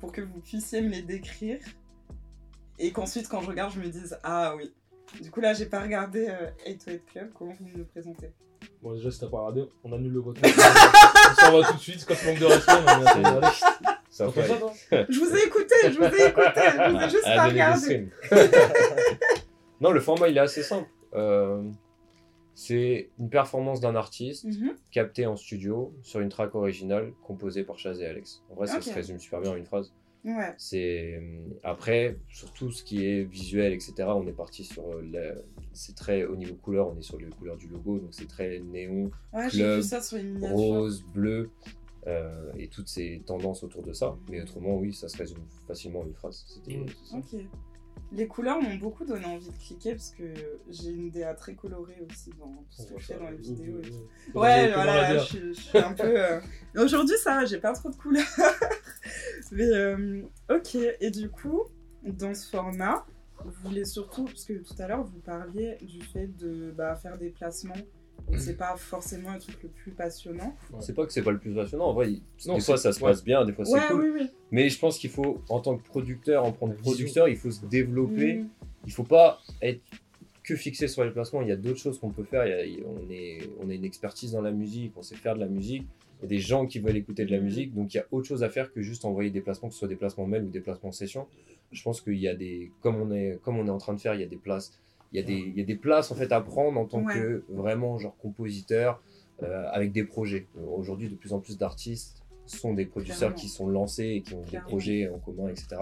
pour 0.00 0.12
que 0.12 0.20
vous 0.20 0.40
puissiez 0.40 0.80
me 0.80 0.90
les 0.90 1.02
décrire 1.02 1.60
et 2.78 2.92
qu'ensuite, 2.92 3.28
quand 3.28 3.40
je 3.40 3.48
regarde, 3.48 3.72
je 3.72 3.80
me 3.80 3.88
dise 3.88 4.18
Ah 4.22 4.54
oui. 4.56 4.72
Du 5.20 5.30
coup, 5.30 5.40
là, 5.40 5.52
j'ai 5.52 5.66
pas 5.66 5.80
regardé 5.80 6.28
euh, 6.28 6.50
808 6.66 7.06
Club. 7.06 7.30
Comment 7.34 7.52
vous 7.58 7.66
me 7.66 7.78
le 7.78 7.84
présentez? 7.84 8.30
Bon, 8.82 8.92
déjà, 8.94 9.10
si 9.10 9.18
t'as 9.20 9.26
pas 9.28 9.38
regardé, 9.38 9.64
on 9.84 9.92
annule 9.92 10.12
le 10.12 10.20
vote. 10.20 10.36
on 10.44 11.34
s'en 11.40 11.58
va 11.60 11.68
tout 11.68 11.74
de 11.76 11.80
suite. 11.80 12.04
Quand 12.06 12.14
tu 12.14 12.26
manques 12.26 12.38
de 12.38 12.44
respect, 12.44 12.72
on 12.72 13.40
est. 13.42 13.44
Ça 14.10 14.30
fait. 14.30 14.46
ça, 14.46 14.54
toi? 14.56 14.72
Je 15.08 15.18
vous 15.20 15.34
ai 15.36 15.46
écouté, 15.46 15.74
je 15.84 15.98
vous 15.98 16.04
ai 16.04 16.28
écouté, 16.28 16.60
je 16.76 16.90
vous 16.90 16.96
ai 17.02 17.10
juste 17.10 17.26
À 17.26 17.36
pas 17.36 17.44
regardé. 17.48 18.08
non, 19.80 19.90
le 19.92 20.00
format 20.00 20.28
il 20.28 20.36
est 20.36 20.40
assez 20.40 20.62
simple. 20.62 20.88
Euh, 21.14 21.62
c'est 22.54 23.10
une 23.18 23.30
performance 23.30 23.80
d'un 23.80 23.94
artiste 23.94 24.44
Mhm. 24.44 24.74
captée 24.90 25.26
en 25.26 25.36
studio 25.36 25.92
sur 26.02 26.20
une 26.20 26.28
track 26.28 26.54
originale 26.54 27.12
composée 27.22 27.62
par 27.64 27.78
Chaz 27.78 28.00
et 28.00 28.06
Alex. 28.06 28.42
En 28.50 28.54
vrai, 28.56 28.66
ça 28.66 28.80
se 28.80 28.92
résume 28.92 29.18
super 29.20 29.40
bien 29.40 29.52
en 29.52 29.56
une 29.56 29.66
phrase. 29.66 29.92
Ouais, 30.24 30.52
C'est 30.58 31.14
euh, 31.14 31.38
après 31.62 32.16
sur 32.28 32.52
tout 32.52 32.70
ce 32.70 32.82
qui 32.82 33.06
est 33.06 33.22
visuel, 33.24 33.72
etc. 33.72 33.94
On 34.08 34.26
est 34.26 34.32
parti 34.32 34.64
sur 34.64 34.88
euh, 34.90 35.02
la- 35.10 35.40
c'est 35.72 35.94
très 35.94 36.24
au 36.24 36.36
niveau 36.36 36.54
couleur, 36.56 36.88
on 36.88 36.98
est 36.98 37.02
sur 37.02 37.18
les 37.18 37.26
couleurs 37.26 37.56
du 37.56 37.68
logo, 37.68 37.98
donc 37.98 38.08
c'est 38.12 38.26
très 38.28 38.58
néon, 38.58 39.10
ouais 39.32 39.48
j'ai 39.50 39.58
Club, 39.58 39.76
vu 39.76 39.82
ça 39.82 40.00
sur 40.00 40.18
rose, 40.40 41.04
bleu 41.14 41.50
euh, 42.06 42.50
et 42.58 42.68
toutes 42.68 42.88
ces 42.88 43.22
tendances 43.26 43.62
autour 43.62 43.82
de 43.82 43.92
ça. 43.92 44.16
Mais 44.30 44.40
autrement, 44.42 44.76
oui, 44.78 44.92
ça 44.92 45.08
se 45.08 45.16
résume 45.18 45.38
facilement 45.66 46.00
en 46.00 46.06
une 46.06 46.14
phrase. 46.14 46.44
Ça. 46.48 47.16
Ok. 47.16 47.40
Les 48.10 48.26
couleurs 48.26 48.58
m'ont 48.62 48.76
beaucoup 48.76 49.04
donné 49.04 49.26
envie 49.26 49.50
de 49.50 49.56
cliquer 49.58 49.90
parce 49.92 50.12
que 50.12 50.24
j'ai 50.70 50.88
une 50.90 51.10
DA 51.10 51.34
très 51.34 51.54
colorée 51.54 51.98
aussi 52.10 52.30
dans 52.38 52.46
tout 52.70 52.82
ce 52.82 52.86
que 52.94 52.98
je 52.98 53.04
fais 53.04 53.18
dans 53.18 53.28
les 53.28 53.36
vidéos. 53.36 53.80
et 53.80 53.82
tout. 53.90 54.38
Ouais, 54.38 54.72
voilà, 54.72 55.18
je, 55.18 55.24
suis- 55.24 55.54
je 55.54 55.60
suis 55.60 55.76
un 55.78 55.92
peu. 55.92 56.04
euh, 56.18 56.40
Aujourd'hui, 56.76 57.16
ça 57.18 57.34
va, 57.36 57.44
j'ai 57.44 57.58
pas 57.58 57.74
trop 57.74 57.90
de 57.90 57.96
couleurs. 57.96 58.24
Mais 59.52 59.64
euh, 59.68 60.22
ok, 60.50 60.76
et 61.00 61.10
du 61.10 61.28
coup, 61.28 61.64
dans 62.04 62.34
ce 62.34 62.48
format, 62.48 63.06
vous 63.44 63.52
voulez 63.68 63.84
surtout, 63.84 64.24
parce 64.24 64.44
que 64.44 64.54
tout 64.54 64.74
à 64.78 64.88
l'heure 64.88 65.04
vous 65.04 65.20
parliez 65.20 65.76
du 65.82 66.02
fait 66.02 66.26
de 66.36 66.72
bah, 66.76 66.94
faire 66.96 67.16
des 67.18 67.30
placements 67.30 67.74
Et 68.32 68.36
c'est 68.38 68.56
pas 68.56 68.76
forcément 68.76 69.32
le 69.32 69.38
truc 69.38 69.62
le 69.62 69.68
plus 69.68 69.92
passionnant. 69.92 70.54
C'est 70.80 70.92
pas 70.94 71.06
que 71.06 71.12
c'est 71.12 71.22
pas 71.22 71.30
le 71.30 71.38
plus 71.38 71.54
passionnant, 71.54 71.86
en 71.86 71.92
vrai, 71.94 72.12
il- 72.12 72.22
Non, 72.46 72.56
des 72.56 72.60
fois 72.60 72.76
c'est- 72.76 72.82
ça 72.82 72.92
se 72.92 73.00
ouais. 73.02 73.10
passe 73.10 73.24
bien, 73.24 73.44
des 73.44 73.52
fois 73.52 73.64
c'est 73.64 73.72
Ouais, 73.74 73.80
cool. 73.88 74.00
oui, 74.02 74.20
oui. 74.22 74.30
Mais 74.50 74.68
je 74.68 74.78
pense 74.78 74.98
qu'il 74.98 75.08
faut, 75.10 75.40
en 75.48 75.60
tant 75.60 75.76
que 75.78 75.84
producteur, 75.86 76.44
en 76.44 76.52
tant 76.52 76.66
que 76.66 76.72
La 76.72 76.76
vision. 76.76 76.92
producteur, 76.92 77.28
il 77.28 77.36
faut 77.36 77.50
se 77.50 77.64
développer. 77.66 78.34
Mm. 78.38 78.48
Il 78.86 78.92
faut 78.92 79.04
pas 79.04 79.38
être 79.62 79.80
que 80.42 80.56
fixé 80.56 80.88
sur 80.88 81.04
les 81.04 81.10
placements. 81.10 81.42
Il 81.42 81.48
y 81.48 81.52
a 81.52 81.56
d'autres 81.56 81.78
choses 81.78 81.98
qu'on 81.98 82.10
peut 82.10 82.24
faire. 82.24 82.44
Il 82.46 82.50
y 82.50 82.52
a- 82.52 82.64
il- 82.64 82.84
on, 82.84 83.08
est, 83.10 83.48
on 83.60 83.68
a 83.70 83.74
une 83.74 83.84
expertise 83.84 84.32
dans 84.32 84.42
la 84.42 84.50
musique, 84.50 84.92
on 84.96 85.02
sait 85.02 85.16
faire 85.16 85.34
de 85.34 85.40
la 85.40 85.46
musique. 85.48 85.86
Il 86.20 86.22
y 86.22 86.26
a 86.26 86.28
des 86.28 86.38
gens 86.40 86.66
qui 86.66 86.78
veulent 86.80 86.96
écouter 86.96 87.24
de 87.24 87.30
la 87.30 87.38
Mhm. 87.38 87.44
musique. 87.44 87.74
Donc 87.74 87.94
il 87.94 87.98
y 87.98 88.00
a 88.00 88.06
autre 88.10 88.26
chose 88.26 88.42
à 88.42 88.48
faire 88.50 88.72
que 88.72 88.80
juste 88.82 89.04
envoyer 89.04 89.30
des 89.30 89.40
placements, 89.40 89.68
que 89.68 89.74
ce 89.74 89.78
soit 89.80 89.88
des 89.88 89.96
placements 89.96 90.26
mail 90.26 90.42
ou 90.44 90.48
des 90.50 90.60
placements 90.60 90.92
session. 90.92 91.26
Je 91.70 91.82
pense 91.82 92.00
qu'il 92.00 92.14
y 92.18 92.26
a 92.28 92.34
des, 92.34 92.72
comme 92.80 92.96
on 92.96 93.12
est, 93.12 93.38
comme 93.42 93.58
on 93.58 93.66
est 93.66 93.70
en 93.70 93.78
train 93.78 93.92
de 93.94 94.00
faire, 94.00 94.14
il 94.14 94.20
y 94.20 94.24
a 94.24 94.28
des 94.28 94.36
places. 94.36 94.72
Il 95.12 95.16
y 95.18 95.22
a 95.22 95.26
des, 95.26 95.34
il 95.38 95.56
y 95.56 95.60
a 95.60 95.64
des 95.64 95.76
places 95.76 96.10
en 96.10 96.14
fait 96.14 96.32
à 96.32 96.40
prendre 96.40 96.78
en 96.78 96.86
tant 96.86 97.02
Ouais. 97.04 97.14
que 97.14 97.44
vraiment 97.48 97.98
genre 97.98 98.16
compositeur 98.18 99.00
euh, 99.42 99.68
avec 99.70 99.92
des 99.92 100.04
projets. 100.04 100.46
Euh, 100.58 100.66
Aujourd'hui, 100.76 101.08
de 101.08 101.14
plus 101.14 101.32
en 101.32 101.38
plus 101.40 101.56
d'artistes 101.56 102.22
sont 102.46 102.74
des 102.74 102.86
producteurs 102.86 103.34
qui 103.34 103.48
sont 103.48 103.68
lancés 103.68 104.04
et 104.16 104.20
qui 104.22 104.34
ont 104.34 104.42
Clairement. 104.42 104.66
des 104.66 104.70
projets 104.70 105.08
en 105.08 105.18
commun, 105.18 105.48
etc. 105.48 105.76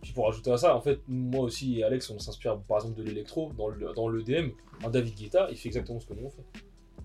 Puis 0.00 0.12
pour 0.12 0.28
ajouter 0.28 0.50
à 0.52 0.56
ça, 0.56 0.74
en 0.76 0.80
fait, 0.80 1.00
moi 1.08 1.42
aussi 1.44 1.80
et 1.80 1.84
Alex, 1.84 2.08
on 2.10 2.18
s'inspire 2.18 2.58
par 2.60 2.78
exemple 2.78 2.96
de 2.98 3.02
l'électro. 3.02 3.52
Dans 3.58 3.68
le, 3.68 3.92
dans 3.94 4.08
le 4.08 4.22
DM, 4.22 4.50
un 4.84 4.90
David 4.90 5.14
Guetta, 5.16 5.48
il 5.50 5.56
fait 5.56 5.68
exactement 5.68 5.98
ce 6.00 6.06
que 6.06 6.14
nous 6.14 6.26
on 6.26 6.30
fait. 6.30 6.44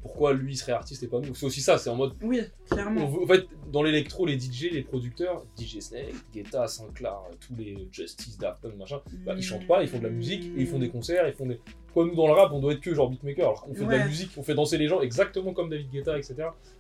Pourquoi 0.01 0.33
lui 0.33 0.53
il 0.53 0.57
serait 0.57 0.71
artiste 0.71 1.03
et 1.03 1.07
pas 1.07 1.19
nous 1.19 1.35
C'est 1.35 1.45
aussi 1.45 1.61
ça, 1.61 1.77
c'est 1.77 1.89
en 1.89 1.95
mode. 1.95 2.13
Oui, 2.23 2.41
on 2.71 2.73
clairement. 2.75 3.07
veut- 3.07 3.21
en 3.23 3.27
fait, 3.27 3.45
dans 3.71 3.83
l'électro, 3.83 4.25
les 4.25 4.39
DJ, 4.39 4.69
les 4.71 4.81
producteurs, 4.81 5.45
DJ 5.55 5.79
Snake, 5.79 6.15
Guetta, 6.33 6.67
Sinclair, 6.67 7.19
tous 7.39 7.55
les 7.55 7.87
Justice, 7.91 8.37
Daft 8.37 8.61
Punk, 8.61 8.77
machin, 8.77 8.99
bah, 9.25 9.33
ils 9.37 9.43
chantent 9.43 9.67
pas, 9.67 9.83
ils 9.83 9.87
font 9.87 9.99
de 9.99 10.03
la 10.03 10.09
musique, 10.09 10.43
et 10.57 10.61
ils 10.61 10.67
font 10.67 10.79
des 10.79 10.89
concerts, 10.89 11.27
ils 11.27 11.33
font 11.33 11.45
des. 11.45 11.59
Quoi, 11.93 12.05
nous 12.05 12.15
dans 12.15 12.25
le 12.25 12.33
rap, 12.33 12.51
on 12.53 12.59
doit 12.59 12.71
être 12.73 12.79
que 12.81 12.93
genre 12.95 13.09
beatmaker, 13.09 13.45
alors 13.49 13.61
qu'on 13.63 13.73
fait 13.75 13.85
de 13.85 13.89
la 13.91 14.07
musique, 14.07 14.31
on 14.37 14.43
fait 14.43 14.55
danser 14.55 14.77
les 14.77 14.87
gens 14.87 15.01
exactement 15.01 15.53
comme 15.53 15.69
David 15.69 15.89
Guetta, 15.91 16.17
etc. 16.17 16.35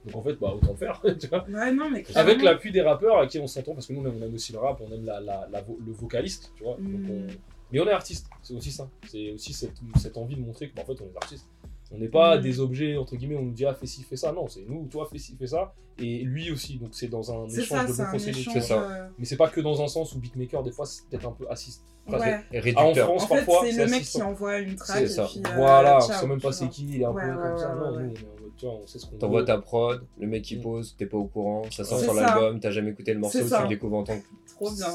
Donc 0.05 0.15
en 0.15 0.23
fait, 0.23 0.33
bah 0.35 0.53
autant 0.55 0.73
faire, 0.75 0.99
tu 1.19 1.27
vois. 1.27 1.45
Ouais, 1.49 1.71
non, 1.73 1.91
mais 1.91 2.01
clairement. 2.01 2.21
Avec 2.31 2.41
l'appui 2.41 2.71
des 2.71 2.81
rappeurs 2.81 3.17
à 3.19 3.27
qui 3.27 3.37
on 3.37 3.45
s'entend, 3.45 3.73
parce 3.73 3.85
que 3.87 3.93
nous 3.93 4.01
on 4.01 4.05
aime, 4.07 4.23
on 4.23 4.33
aussi 4.33 4.51
le 4.53 4.57
rap, 4.59 4.81
on 4.81 4.91
aime 4.91 5.05
la, 5.05 5.19
la- 5.19 5.47
la 5.51 5.61
vo- 5.61 5.77
le 5.85 5.91
vocaliste, 5.91 6.53
tu 6.55 6.63
vois. 6.63 6.77
Donc, 6.77 7.01
Mm. 7.01 7.11
on- 7.11 7.27
Mais 7.73 7.79
on 7.79 7.87
est 7.87 7.91
artiste, 7.91 8.27
c'est 8.41 8.53
aussi 8.53 8.71
ça. 8.71 8.89
C'est 9.07 9.31
aussi 9.31 9.53
cette, 9.53 9.79
cette 9.97 10.17
envie 10.17 10.35
de 10.35 10.41
montrer 10.41 10.69
qu'en 10.71 10.83
fait 10.83 10.99
on 11.01 11.05
est 11.05 11.17
artiste. 11.17 11.47
On 11.93 11.97
n'est 11.97 12.07
pas 12.07 12.37
Mm. 12.37 12.41
des 12.41 12.59
objets, 12.61 12.97
entre 12.97 13.15
guillemets, 13.17 13.35
on 13.37 13.43
nous 13.43 13.51
dit 13.51 13.65
ah 13.65 13.73
fais 13.73 13.85
ci, 13.85 14.03
fais 14.03 14.15
ça. 14.15 14.31
Non, 14.31 14.47
c'est 14.47 14.63
nous, 14.67 14.85
toi 14.87 15.07
fais 15.11 15.17
ci, 15.17 15.35
fais 15.37 15.47
ça. 15.47 15.73
Et 15.99 16.19
lui 16.23 16.49
aussi, 16.51 16.77
donc 16.77 16.89
c'est 16.93 17.09
dans 17.09 17.31
un 17.31 17.47
échange 17.49 17.67
ça, 17.67 17.85
de 17.85 17.91
bons 17.97 18.05
procédés. 18.05 18.45
C'est 18.53 18.61
ça. 18.61 18.81
euh, 18.81 19.07
Mais 19.19 19.25
c'est 19.25 19.35
pas 19.37 19.49
que 19.49 19.59
dans 19.61 19.81
un 19.83 19.87
sens 19.87 20.13
où 20.15 20.19
beatmaker, 20.19 20.63
des 20.63 20.71
fois 20.71 20.85
c'est 20.85 21.05
peut-être 21.09 21.27
un 21.27 21.31
peu 21.33 21.45
assiste. 21.49 21.83
Ouais. 22.07 22.39
Ah, 22.75 22.85
en. 22.85 22.93
France, 22.95 23.23
En 23.23 23.27
fait, 23.27 23.35
parfois, 23.45 23.61
c'est 23.65 23.71
le 23.77 23.85
mec 23.91 24.01
assistant. 24.01 24.19
qui 24.19 24.23
envoie 24.25 24.57
une 24.59 24.75
track 24.75 24.97
C'est 24.99 25.07
ça. 25.07 25.27
puis. 25.29 25.41
euh, 25.45 25.49
Voilà, 25.55 25.97
on 25.97 26.01
sait 26.01 26.27
même 26.27 26.41
pas 26.41 26.51
c'est 26.51 26.69
qui, 26.69 26.87
il 26.95 27.01
est 27.01 27.05
un 27.05 27.11
Ouais, 27.11 27.21
peu 27.23 27.29
ouais, 27.29 27.35
comme 27.49 27.57
ça. 27.57 27.75
ouais, 27.75 27.79
non, 27.91 27.95
ouais. 27.97 28.03
nous, 28.03 28.40
tu 28.57 28.65
vois, 28.65 28.75
on 28.75 28.87
sait 28.87 28.99
ce 28.99 29.05
qu'on 29.07 29.17
T'envoies 29.17 29.43
ta 29.45 29.57
prod, 29.57 30.03
le 30.19 30.27
mec 30.27 30.49
il 30.51 30.59
Mm. 30.59 30.61
pose, 30.61 30.95
t'es 30.97 31.05
pas 31.05 31.17
au 31.17 31.25
courant, 31.25 31.63
ça 31.71 31.83
sort 31.83 31.99
sur 31.99 32.13
l'album, 32.13 32.59
t'as 32.59 32.71
jamais 32.71 32.91
écouté 32.91 33.13
le 33.13 33.19
morceau, 33.19 33.39
tu 33.43 33.61
le 33.61 33.67
découvres 33.67 33.97
en 33.97 34.03
tant 34.03 34.17
que. 34.17 34.25
Trop 34.55 34.69
bien. 34.71 34.89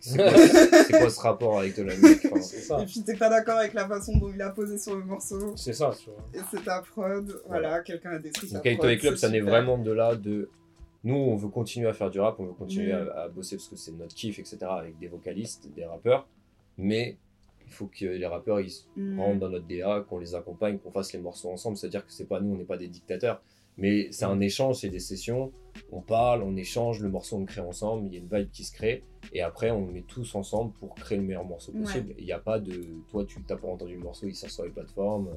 C'est 0.00 0.92
quoi, 0.98 1.10
ce 1.10 1.20
rapport 1.20 1.58
avec 1.58 1.76
de 1.76 1.82
la 1.84 1.96
musique 1.96 2.26
enfin, 2.32 2.80
Et 2.82 2.86
puis 2.86 3.02
t'es 3.02 3.14
pas 3.16 3.30
d'accord 3.30 3.58
avec 3.58 3.72
la 3.74 3.86
façon 3.88 4.16
dont 4.18 4.30
il 4.34 4.40
a 4.42 4.50
posé 4.50 4.76
sur 4.78 4.94
le 4.94 5.04
morceau. 5.04 5.54
c'est 5.56 5.72
ça, 5.72 5.92
tu 5.98 6.10
vois. 6.10 6.22
Et 6.34 6.44
c'est 6.50 6.62
ta 6.64 6.82
prod. 6.82 7.40
Voilà, 7.46 7.80
quelqu'un 7.80 8.10
a 8.10 8.18
détruit 8.18 8.48
sa 8.48 8.56
Donc 8.56 8.66
avec 8.66 8.78
prod. 8.78 8.90
Toy 8.90 8.98
Club, 8.98 9.16
ça 9.16 9.28
super. 9.28 9.44
vraiment 9.44 9.78
de 9.78 9.90
là 9.92 10.14
de. 10.16 10.50
Nous, 11.04 11.14
on 11.14 11.36
veut 11.36 11.48
continuer 11.48 11.88
à 11.88 11.92
faire 11.94 12.10
du 12.10 12.18
rap, 12.20 12.36
on 12.40 12.44
veut 12.46 12.52
continuer 12.52 12.92
Mm. 12.92 13.08
à, 13.14 13.20
à 13.22 13.28
bosser 13.28 13.56
parce 13.56 13.68
que 13.68 13.76
c'est 13.76 13.92
notre 13.92 14.14
kiff, 14.14 14.38
etc. 14.38 14.58
avec 14.68 14.98
des 14.98 15.06
vocalistes, 15.08 15.68
des 15.74 15.84
rappeurs. 15.86 16.26
Mais 16.78 17.16
il 17.66 17.72
faut 17.72 17.86
que 17.88 18.04
les 18.06 18.26
rappeurs 18.26 18.60
ils 18.60 18.72
Mm. 18.96 19.20
rentrent 19.20 19.40
dans 19.40 19.48
notre 19.48 19.66
DA, 19.66 20.04
qu'on 20.08 20.18
les 20.18 20.34
accompagne, 20.34 20.78
qu'on 20.78 20.90
fasse 20.92 21.12
les 21.12 21.18
morceaux 21.18 21.50
ensemble. 21.50 21.76
C'est-à-dire 21.76 22.06
que 22.06 22.12
c'est 22.12 22.26
pas 22.28 22.40
nous, 22.40 22.54
on 22.54 22.56
n'est 22.56 22.64
pas 22.64 22.76
des 22.78 22.88
dictateurs. 22.88 23.42
Mais 23.78 24.08
c'est 24.10 24.24
un 24.24 24.40
échange, 24.40 24.76
c'est 24.76 24.88
des 24.88 25.00
sessions. 25.00 25.52
On 25.92 26.00
parle, 26.00 26.42
on 26.42 26.56
échange, 26.56 27.00
le 27.02 27.10
morceau 27.10 27.36
on 27.36 27.40
le 27.40 27.46
crée 27.46 27.60
ensemble, 27.60 28.06
il 28.06 28.14
y 28.14 28.16
a 28.16 28.20
une 28.20 28.28
vibe 28.32 28.50
qui 28.50 28.64
se 28.64 28.72
crée. 28.72 29.04
Et 29.34 29.42
après, 29.42 29.70
on 29.70 29.86
met 29.86 30.00
tous 30.02 30.34
ensemble 30.34 30.72
pour 30.80 30.94
créer 30.94 31.18
le 31.18 31.24
meilleur 31.24 31.44
morceau 31.44 31.72
Ouais. 31.72 31.80
possible. 31.82 32.14
Il 32.18 32.24
n'y 32.24 32.32
a 32.32 32.38
pas 32.38 32.58
de. 32.58 32.72
Toi, 33.10 33.26
tu 33.26 33.42
t'as 33.42 33.56
pas 33.56 33.68
entendu 33.68 33.92
le 33.94 34.00
morceau, 34.00 34.26
il 34.26 34.34
sort 34.34 34.48
sur 34.50 34.64
les 34.64 34.70
plateformes. 34.70 35.28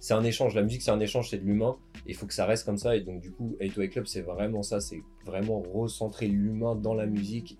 C'est 0.00 0.14
un 0.14 0.24
échange. 0.24 0.54
La 0.56 0.62
musique, 0.62 0.82
c'est 0.82 0.90
un 0.90 0.98
échange, 1.00 1.30
c'est 1.30 1.38
de 1.38 1.44
l'humain. 1.44 1.76
Il 2.06 2.14
faut 2.16 2.26
que 2.26 2.34
ça 2.34 2.46
reste 2.46 2.64
comme 2.64 2.78
ça. 2.78 2.96
Et 2.96 3.00
donc, 3.02 3.20
du 3.20 3.30
coup, 3.30 3.56
8 3.60 3.88
Club, 3.90 4.06
c'est 4.06 4.22
vraiment 4.22 4.62
ça. 4.64 4.80
C'est 4.80 5.02
vraiment 5.24 5.60
recentrer 5.60 6.26
l'humain 6.26 6.74
dans 6.74 6.94
la 6.94 7.06
musique, 7.06 7.58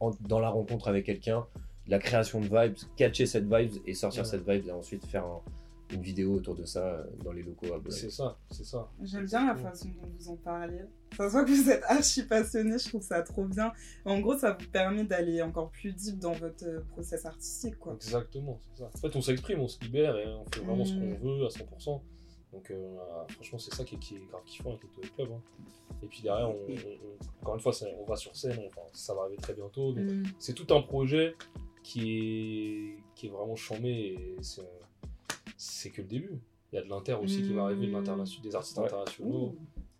en- 0.00 0.10
dans 0.20 0.40
la 0.40 0.48
rencontre 0.50 0.88
avec 0.88 1.06
quelqu'un, 1.06 1.46
la 1.88 1.98
création 1.98 2.40
de 2.40 2.46
vibes, 2.46 2.76
catcher 2.96 3.26
cette 3.26 3.44
vibe 3.52 3.72
et 3.86 3.94
sortir 3.94 4.22
Ouais. 4.24 4.28
cette 4.28 4.48
vibe 4.48 4.66
et 4.68 4.72
ensuite 4.72 5.04
faire 5.06 5.24
un- 5.24 5.40
une 5.92 6.02
vidéo 6.02 6.34
autour 6.34 6.56
de 6.56 6.64
ça 6.64 6.80
euh, 6.84 7.04
dans 7.24 7.30
les 7.30 7.44
locaux 7.44 7.72
à. 7.72 7.80
C'est 7.90 8.10
ça, 8.10 8.36
c'est 8.50 8.64
ça. 8.64 8.88
J'aime 9.04 9.26
bien 9.26 9.46
la 9.46 9.54
façon 9.54 9.86
dont 10.02 10.08
vous 10.18 10.28
en 10.30 10.36
parlez. 10.36 10.80
Ça 11.16 11.28
se 11.28 11.32
voit 11.32 11.44
que 11.44 11.50
vous 11.52 11.70
êtes 11.70 11.84
archi 11.84 12.24
passionné, 12.24 12.76
je 12.76 12.88
trouve 12.88 13.02
ça 13.02 13.22
trop 13.22 13.44
bien. 13.44 13.72
En 14.04 14.18
gros, 14.18 14.36
ça 14.36 14.56
vous 14.60 14.66
permet 14.68 15.04
d'aller 15.04 15.40
encore 15.42 15.70
plus 15.70 15.92
deep 15.92 16.18
dans 16.18 16.32
votre 16.32 16.66
euh, 16.66 16.80
process 16.90 17.24
artistique, 17.24 17.78
quoi. 17.78 17.94
Exactement, 17.94 18.58
c'est 18.64 18.82
ça. 18.82 18.90
En 18.92 18.98
fait, 18.98 19.14
on 19.14 19.20
s'exprime, 19.22 19.60
on 19.60 19.68
se 19.68 19.78
libère 19.80 20.16
et 20.16 20.26
on 20.26 20.44
fait 20.52 20.60
vraiment 20.62 20.84
ce 20.84 20.92
Mm. 20.94 21.18
qu'on 21.20 21.24
veut 21.38 21.46
à 21.46 21.50
100%. 21.50 22.02
Donc, 22.52 22.70
euh, 22.72 22.96
franchement, 23.28 23.58
c'est 23.58 23.72
ça 23.74 23.84
qui 23.84 23.94
est, 23.94 23.98
qui 23.98 24.16
est 24.16 24.26
grave 24.28 24.42
kiffant 24.44 24.70
avec 24.70 24.82
les 24.82 24.88
Toy 24.88 25.10
Club. 25.14 25.28
hein. 25.36 25.40
Et 26.02 26.06
puis 26.06 26.20
derrière, 26.22 26.50
on, 26.50 26.54
on- 26.68 26.72
on- 26.72 27.42
encore 27.42 27.54
une 27.54 27.60
fois, 27.60 27.72
on 28.00 28.04
va 28.06 28.16
sur 28.16 28.34
scène, 28.34 28.58
enfin, 28.66 28.80
ça 28.92 29.14
va 29.14 29.22
arriver 29.22 29.36
très 29.36 29.54
bientôt. 29.54 29.92
Donc, 29.92 30.04
Mm. 30.04 30.22
c'est 30.40 30.52
tout 30.54 30.74
un 30.74 30.82
projet 30.82 31.34
qui 31.86 32.18
est, 32.18 32.96
qui 33.14 33.26
est 33.26 33.30
vraiment 33.30 33.54
chambé 33.54 33.88
et 33.88 34.36
c'est, 35.56 35.90
que 35.90 36.02
le 36.02 36.08
début. 36.08 36.40
Il 36.72 36.76
y 36.76 36.78
a 36.78 36.82
de 36.82 36.88
l'inter 36.88 37.12
aussi 37.14 37.42
qui 37.42 37.52
va 37.52 37.62
arriver, 37.64 37.86
de 37.86 37.92
l'international, 37.92 38.42
des 38.42 38.56
artistes 38.56 38.76
Ouais. 38.78 38.86
internationaux. 38.86 39.54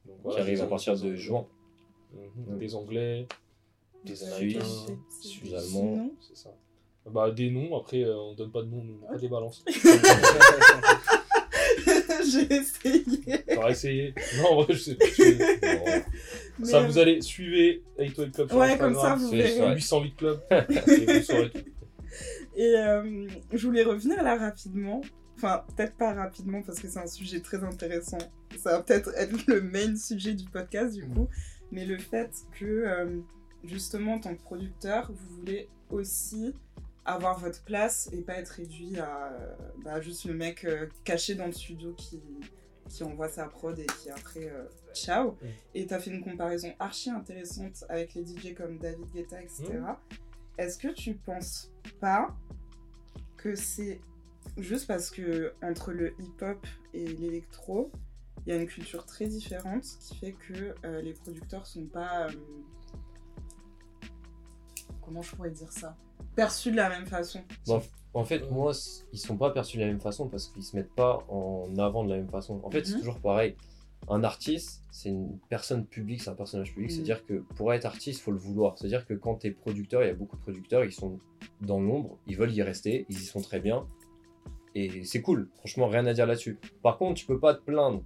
Donc, 0.05 0.17
Qui 0.17 0.23
voilà, 0.25 0.41
arrive 0.43 0.57
des- 0.57 0.63
à 0.63 0.67
partir 0.67 0.97
des- 0.97 1.11
de 1.11 1.15
juin. 1.15 1.47
Ouais. 2.13 2.29
Des 2.59 2.75
Anglais, 2.75 3.29
des 4.05 4.17
Suisse, 4.17 4.29
Américains, 4.33 4.65
Suisse, 5.21 5.53
Allemands. 5.55 5.63
Sinon, 5.95 6.13
c'est 6.21 6.37
ça. 6.37 6.51
Bah, 7.09 7.31
des 7.31 7.51
noms, 7.51 7.77
après, 7.77 8.03
euh, 8.03 8.17
on 8.19 8.35
donne 8.35 8.51
pas 8.51 8.63
de 8.63 8.67
noms, 8.69 8.85
on 9.05 9.13
pas 9.13 9.17
des 9.19 9.29
balances. 9.29 9.65
J'ai 12.29 12.53
essayé. 12.53 13.45
T'auras 13.55 13.71
essayé 13.71 14.13
Non, 14.39 14.51
en 14.51 14.63
vrai, 14.63 14.75
je 14.75 14.79
sais 14.79 14.95
pas. 14.97 15.05
je- 15.07 16.65
Ça, 16.65 16.79
euh, 16.83 16.87
vous 16.87 16.99
allez, 16.99 17.21
suivez 17.23 17.83
8 17.99 18.13
Club 18.33 18.49
sur 18.49 18.57
Ouais, 18.59 18.77
comme 18.77 18.95
ça, 18.97 19.15
vous 19.15 19.31
c'est 19.31 19.37
verrez. 19.37 19.57
ça. 19.57 19.73
808 19.75 20.17
Club. 20.17 20.41
et 20.51 21.19
vous 21.19 21.23
saurez 21.23 21.51
tout. 21.51 21.59
Et 22.57 22.75
euh, 22.77 23.29
je 23.53 23.67
voulais 23.67 23.85
revenir 23.85 24.23
là 24.23 24.37
rapidement. 24.37 25.01
Enfin, 25.37 25.65
peut-être 25.77 25.97
pas 25.97 26.15
rapidement 26.15 26.63
parce 26.63 26.81
que 26.81 26.89
c'est 26.89 26.99
un 26.99 27.07
sujet 27.07 27.41
très 27.41 27.63
intéressant. 27.63 28.19
Ça 28.59 28.73
va 28.73 28.83
peut-être 28.83 29.11
être 29.17 29.47
le 29.47 29.61
main 29.61 29.95
sujet 29.97 30.35
du 30.35 30.47
podcast 30.47 30.95
du 30.95 31.07
coup. 31.07 31.29
Mais 31.71 31.85
le 31.85 31.99
fait 31.99 32.31
que, 32.59 32.65
euh, 32.65 33.21
justement, 33.65 34.15
en 34.15 34.21
tant 34.21 34.35
que 34.35 34.43
producteur, 34.43 35.13
vous 35.13 35.37
voulez 35.37 35.69
aussi 35.91 36.55
avoir 37.05 37.39
votre 37.39 37.63
place 37.63 38.09
et 38.13 38.21
pas 38.23 38.35
être 38.35 38.49
réduit 38.51 38.99
à 38.99 39.33
bah, 39.85 40.01
juste 40.01 40.25
le 40.25 40.35
mec 40.35 40.65
euh, 40.65 40.87
caché 41.05 41.35
dans 41.35 41.47
le 41.47 41.53
studio 41.53 41.93
qui, 41.95 42.21
qui 42.89 43.05
envoie 43.05 43.29
sa 43.29 43.47
prod 43.47 43.79
et 43.79 43.87
qui 43.87 44.11
après 44.11 44.49
euh, 44.49 44.65
ciao. 44.93 45.37
Et 45.75 45.87
tu 45.87 45.95
as 45.95 46.01
fait 46.01 46.11
une 46.11 46.23
comparaison 46.23 46.73
archi 46.79 47.11
intéressante 47.11 47.85
avec 47.89 48.15
les 48.15 48.25
DJ 48.27 48.55
comme 48.55 48.79
David 48.79 49.07
Guetta, 49.15 49.41
etc. 49.41 49.65
Est-ce 50.59 50.79
que 50.79 50.89
tu 50.89 51.15
penses 51.15 51.71
pas 52.01 52.35
que 53.37 53.55
c'est 53.55 54.01
juste 54.57 54.87
parce 54.87 55.11
que 55.11 55.53
entre 55.63 55.93
le 55.93 56.15
hip-hop 56.21 56.67
et 56.95 57.07
l'électro, 57.07 57.91
il 58.47 58.53
y 58.55 58.57
a 58.57 58.61
une 58.61 58.67
culture 58.69 59.05
très 59.07 59.27
différente 59.27 59.83
qui 60.01 60.17
fait 60.17 60.33
que 60.33 60.75
euh, 60.85 61.03
les 61.03 61.13
producteurs 61.13 61.67
sont 61.67 61.87
pas. 61.87 62.29
euh, 62.29 62.33
comment 65.05 65.23
je 65.23 65.35
pourrais 65.35 65.51
dire 65.51 65.73
ça? 65.73 65.97
Perçus 66.35 66.71
de 66.71 66.77
la 66.77 66.89
même 66.89 67.07
façon. 67.07 67.43
Bon, 67.67 67.83
en 68.15 68.25
fait, 68.25 68.51
moi, 68.51 68.73
ils 69.13 69.19
sont 69.19 69.37
pas 69.37 69.51
perçus 69.51 69.77
de 69.79 69.83
la 69.83 69.89
même 69.89 70.01
façon 70.01 70.29
parce 70.29 70.49
qu'ils 70.49 70.63
se 70.63 70.77
mettent 70.77 70.95
pas 70.95 71.25
en 71.29 71.69
avant 71.79 72.05
de 72.05 72.11
la 72.11 72.17
même 72.17 72.29
façon. 72.31 72.61
En 72.65 72.71
fait, 72.71 72.85
c'est 72.85 72.93
Mhm. 72.95 72.99
toujours 73.01 73.21
pareil. 73.21 73.57
Un 74.09 74.23
artiste, 74.23 74.83
c'est 74.91 75.09
une 75.09 75.39
personne 75.49 75.85
publique, 75.85 76.23
c'est 76.23 76.31
un 76.31 76.35
personnage 76.35 76.73
public. 76.73 76.91
Mhm. 76.91 76.95
C'est-à-dire 76.95 77.27
que 77.27 77.35
pour 77.57 77.73
être 77.73 77.87
artiste, 77.87 78.21
il 78.21 78.23
faut 78.23 78.33
le 78.33 78.39
vouloir. 78.39 78.79
C'est-à-dire 78.79 79.07
que 79.07 79.15
quand 79.15 79.37
tu 79.37 79.49
es 79.49 79.51
producteur, 79.51 80.03
il 80.03 80.07
y 80.07 80.11
a 80.11 80.15
beaucoup 80.15 80.37
de 80.37 80.43
producteurs, 80.43 80.85
ils 80.85 80.93
sont 80.93 81.19
dans 81.61 81.81
l'ombre, 81.81 82.19
ils 82.27 82.37
veulent 82.37 82.53
y 82.53 82.63
rester, 82.63 83.07
ils 83.09 83.17
y 83.17 83.25
sont 83.25 83.41
très 83.41 83.61
bien. 83.61 83.87
Et 84.75 85.05
c'est 85.05 85.23
cool, 85.23 85.49
franchement, 85.57 85.89
rien 85.89 86.05
à 86.07 86.13
dire 86.13 86.27
là-dessus. 86.27 86.59
Par 86.83 86.99
contre, 86.99 87.15
tu 87.15 87.27
peux 87.27 87.41
pas 87.41 87.55
te 87.55 87.63
plaindre 87.63 88.03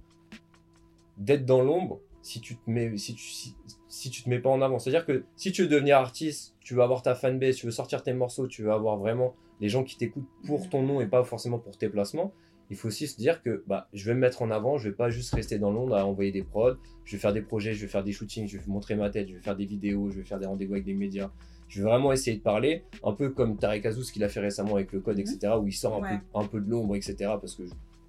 d'être 1.17 1.45
dans 1.45 1.61
l'ombre 1.61 1.99
si 2.21 2.39
tu 2.39 2.55
te 2.55 2.69
mets 2.69 2.97
si 2.97 3.13
tu 3.15 3.23
si, 3.23 3.55
si 3.87 4.09
tu 4.09 4.23
te 4.23 4.29
mets 4.29 4.39
pas 4.39 4.49
en 4.49 4.61
avant. 4.61 4.79
C'est-à-dire 4.79 5.05
que 5.05 5.25
si 5.35 5.51
tu 5.51 5.63
veux 5.63 5.67
devenir 5.67 5.97
artiste, 5.97 6.55
tu 6.61 6.73
veux 6.73 6.81
avoir 6.81 7.01
ta 7.01 7.13
fanbase, 7.15 7.57
tu 7.57 7.65
veux 7.65 7.71
sortir 7.71 8.03
tes 8.03 8.13
morceaux, 8.13 8.47
tu 8.47 8.63
veux 8.63 8.71
avoir 8.71 8.97
vraiment 8.97 9.35
les 9.59 9.69
gens 9.69 9.83
qui 9.83 9.97
t'écoutent 9.97 10.29
pour 10.45 10.69
ton 10.69 10.81
nom 10.81 11.01
et 11.01 11.07
pas 11.07 11.23
forcément 11.23 11.59
pour 11.59 11.77
tes 11.77 11.89
placements. 11.89 12.33
Il 12.71 12.77
faut 12.77 12.87
aussi 12.87 13.05
se 13.05 13.17
dire 13.17 13.43
que 13.43 13.63
bah, 13.67 13.89
je 13.93 14.05
vais 14.05 14.13
me 14.15 14.21
mettre 14.21 14.41
en 14.41 14.49
avant, 14.49 14.77
je 14.77 14.87
vais 14.89 14.95
pas 14.95 15.09
juste 15.09 15.33
rester 15.35 15.59
dans 15.59 15.71
l'ombre 15.71 15.93
à 15.97 16.05
envoyer 16.05 16.31
des 16.31 16.41
prods, 16.41 16.77
je 17.03 17.15
vais 17.17 17.19
faire 17.19 17.33
des 17.33 17.41
projets, 17.41 17.73
je 17.73 17.81
vais 17.81 17.87
faire 17.91 18.03
des 18.03 18.13
shootings, 18.13 18.47
je 18.47 18.57
vais 18.57 18.63
montrer 18.67 18.95
ma 18.95 19.09
tête, 19.09 19.27
je 19.27 19.33
vais 19.35 19.41
faire 19.41 19.57
des 19.57 19.65
vidéos, 19.65 20.09
je 20.09 20.19
vais 20.19 20.23
faire 20.23 20.39
des 20.39 20.45
rendez-vous 20.45 20.71
avec 20.73 20.85
des 20.85 20.93
médias. 20.93 21.29
Je 21.67 21.83
vais 21.83 21.89
vraiment 21.89 22.13
essayer 22.13 22.37
de 22.37 22.41
parler, 22.41 22.83
un 23.03 23.11
peu 23.11 23.29
comme 23.29 23.57
Tarek 23.57 23.85
Azouz 23.85 24.09
qu'il 24.11 24.23
a 24.23 24.29
fait 24.29 24.39
récemment 24.39 24.75
avec 24.75 24.93
le 24.93 25.01
code, 25.01 25.17
Mhm. 25.17 25.21
etc., 25.21 25.53
où 25.61 25.67
il 25.67 25.73
sort 25.73 25.95
un, 25.97 26.01
Ouais. 26.01 26.17
peu, 26.33 26.39
un 26.39 26.45
peu 26.45 26.61
de 26.61 26.69
l'ombre, 26.69 26.95
etc., 26.95 27.15
parce 27.19 27.55
que 27.55 27.63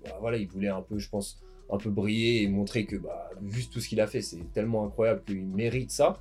bah, 0.04 0.16
voilà, 0.20 0.36
il 0.36 0.46
voulait 0.48 0.68
un 0.68 0.80
peu, 0.82 0.96
je 0.98 1.08
pense, 1.08 1.40
un 1.70 1.78
peu 1.78 1.90
briller 1.90 2.42
et 2.42 2.48
montrer 2.48 2.86
que, 2.86 2.94
bah, 2.96 3.30
vu 3.40 3.66
tout 3.66 3.80
ce 3.80 3.88
qu'il 3.88 4.00
a 4.00 4.06
fait, 4.06 4.20
c'est 4.20 4.52
tellement 4.52 4.84
incroyable 4.86 5.22
qu'il 5.26 5.44
mérite 5.44 5.90
ça. 5.90 6.18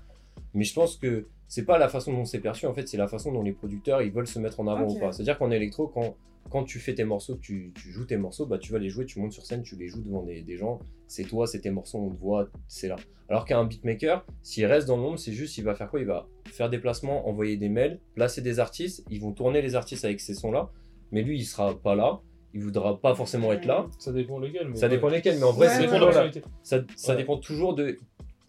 Mais 0.55 0.63
je 0.63 0.73
pense 0.73 0.95
que 0.97 1.27
c'est 1.47 1.65
pas 1.65 1.77
la 1.77 1.89
façon 1.89 2.11
dont 2.13 2.25
c'est 2.25 2.39
perçu, 2.39 2.65
en 2.65 2.73
fait, 2.73 2.87
c'est 2.87 2.97
la 2.97 3.07
façon 3.07 3.31
dont 3.31 3.41
les 3.43 3.51
producteurs 3.53 4.01
ils 4.01 4.11
veulent 4.11 4.27
se 4.27 4.39
mettre 4.39 4.59
en 4.59 4.67
avant 4.67 4.87
ou 4.87 4.99
pas. 4.99 5.11
C'est-à-dire 5.11 5.37
qu'en 5.37 5.51
électro, 5.51 5.87
quand, 5.87 6.15
quand 6.49 6.63
tu 6.63 6.79
fais 6.79 6.93
tes 6.95 7.03
morceaux, 7.03 7.35
tu, 7.35 7.71
tu 7.75 7.91
joues 7.91 8.05
tes 8.05 8.17
morceaux, 8.17 8.45
bah, 8.45 8.57
tu 8.57 8.71
vas 8.71 8.79
les 8.79 8.89
jouer, 8.89 9.05
tu 9.05 9.19
montes 9.19 9.31
sur 9.31 9.45
scène, 9.45 9.63
tu 9.63 9.75
les 9.75 9.87
joues 9.87 10.01
devant 10.01 10.23
des, 10.23 10.41
des 10.41 10.57
gens, 10.57 10.79
c'est 11.07 11.23
toi, 11.23 11.47
c'est 11.47 11.61
tes 11.61 11.69
morceaux, 11.71 11.99
on 11.99 12.09
te 12.09 12.19
voit, 12.19 12.49
c'est 12.67 12.87
là. 12.87 12.95
Alors 13.29 13.45
qu'un 13.45 13.63
beatmaker, 13.63 14.25
s'il 14.43 14.65
reste 14.65 14.87
dans 14.87 14.97
l'ombre, 14.97 15.17
c'est 15.17 15.31
juste, 15.31 15.57
il 15.57 15.63
va 15.63 15.75
faire 15.75 15.89
quoi? 15.89 15.99
Il 16.01 16.05
va 16.05 16.27
faire 16.45 16.69
des 16.69 16.79
placements, 16.79 17.27
envoyer 17.29 17.55
des 17.55 17.69
mails, 17.69 17.99
placer 18.15 18.41
des 18.41 18.59
artistes, 18.59 19.05
ils 19.09 19.21
vont 19.21 19.31
tourner 19.31 19.61
les 19.61 19.75
artistes 19.75 20.03
avec 20.03 20.19
ces 20.19 20.33
sons-là, 20.33 20.69
mais 21.11 21.21
lui, 21.21 21.37
il 21.39 21.45
sera 21.45 21.73
pas 21.79 21.95
là, 21.95 22.19
il 22.53 22.61
voudra 22.61 22.99
pas 22.99 23.15
forcément 23.15 23.53
être 23.53 23.65
là. 23.65 23.87
Ça 23.99 24.11
dépend 24.11 24.37
lesquels. 24.37 24.67
Mais 24.67 24.75
Ça 24.75 24.87
ouais. 24.87 24.89
dépend 24.89 25.07
lesquels, 25.07 25.37
mais 25.37 25.43
en 25.45 25.53
vrai, 25.53 25.67
Ouais, 25.67 25.73
Ça 25.73 25.79
dépend 25.79 25.99
de 25.99 26.05
ouais, 26.05 26.31
la 26.67 26.83
ça, 26.97 27.15
dépend 27.15 27.37
toujours 27.37 27.73
de, 27.75 27.97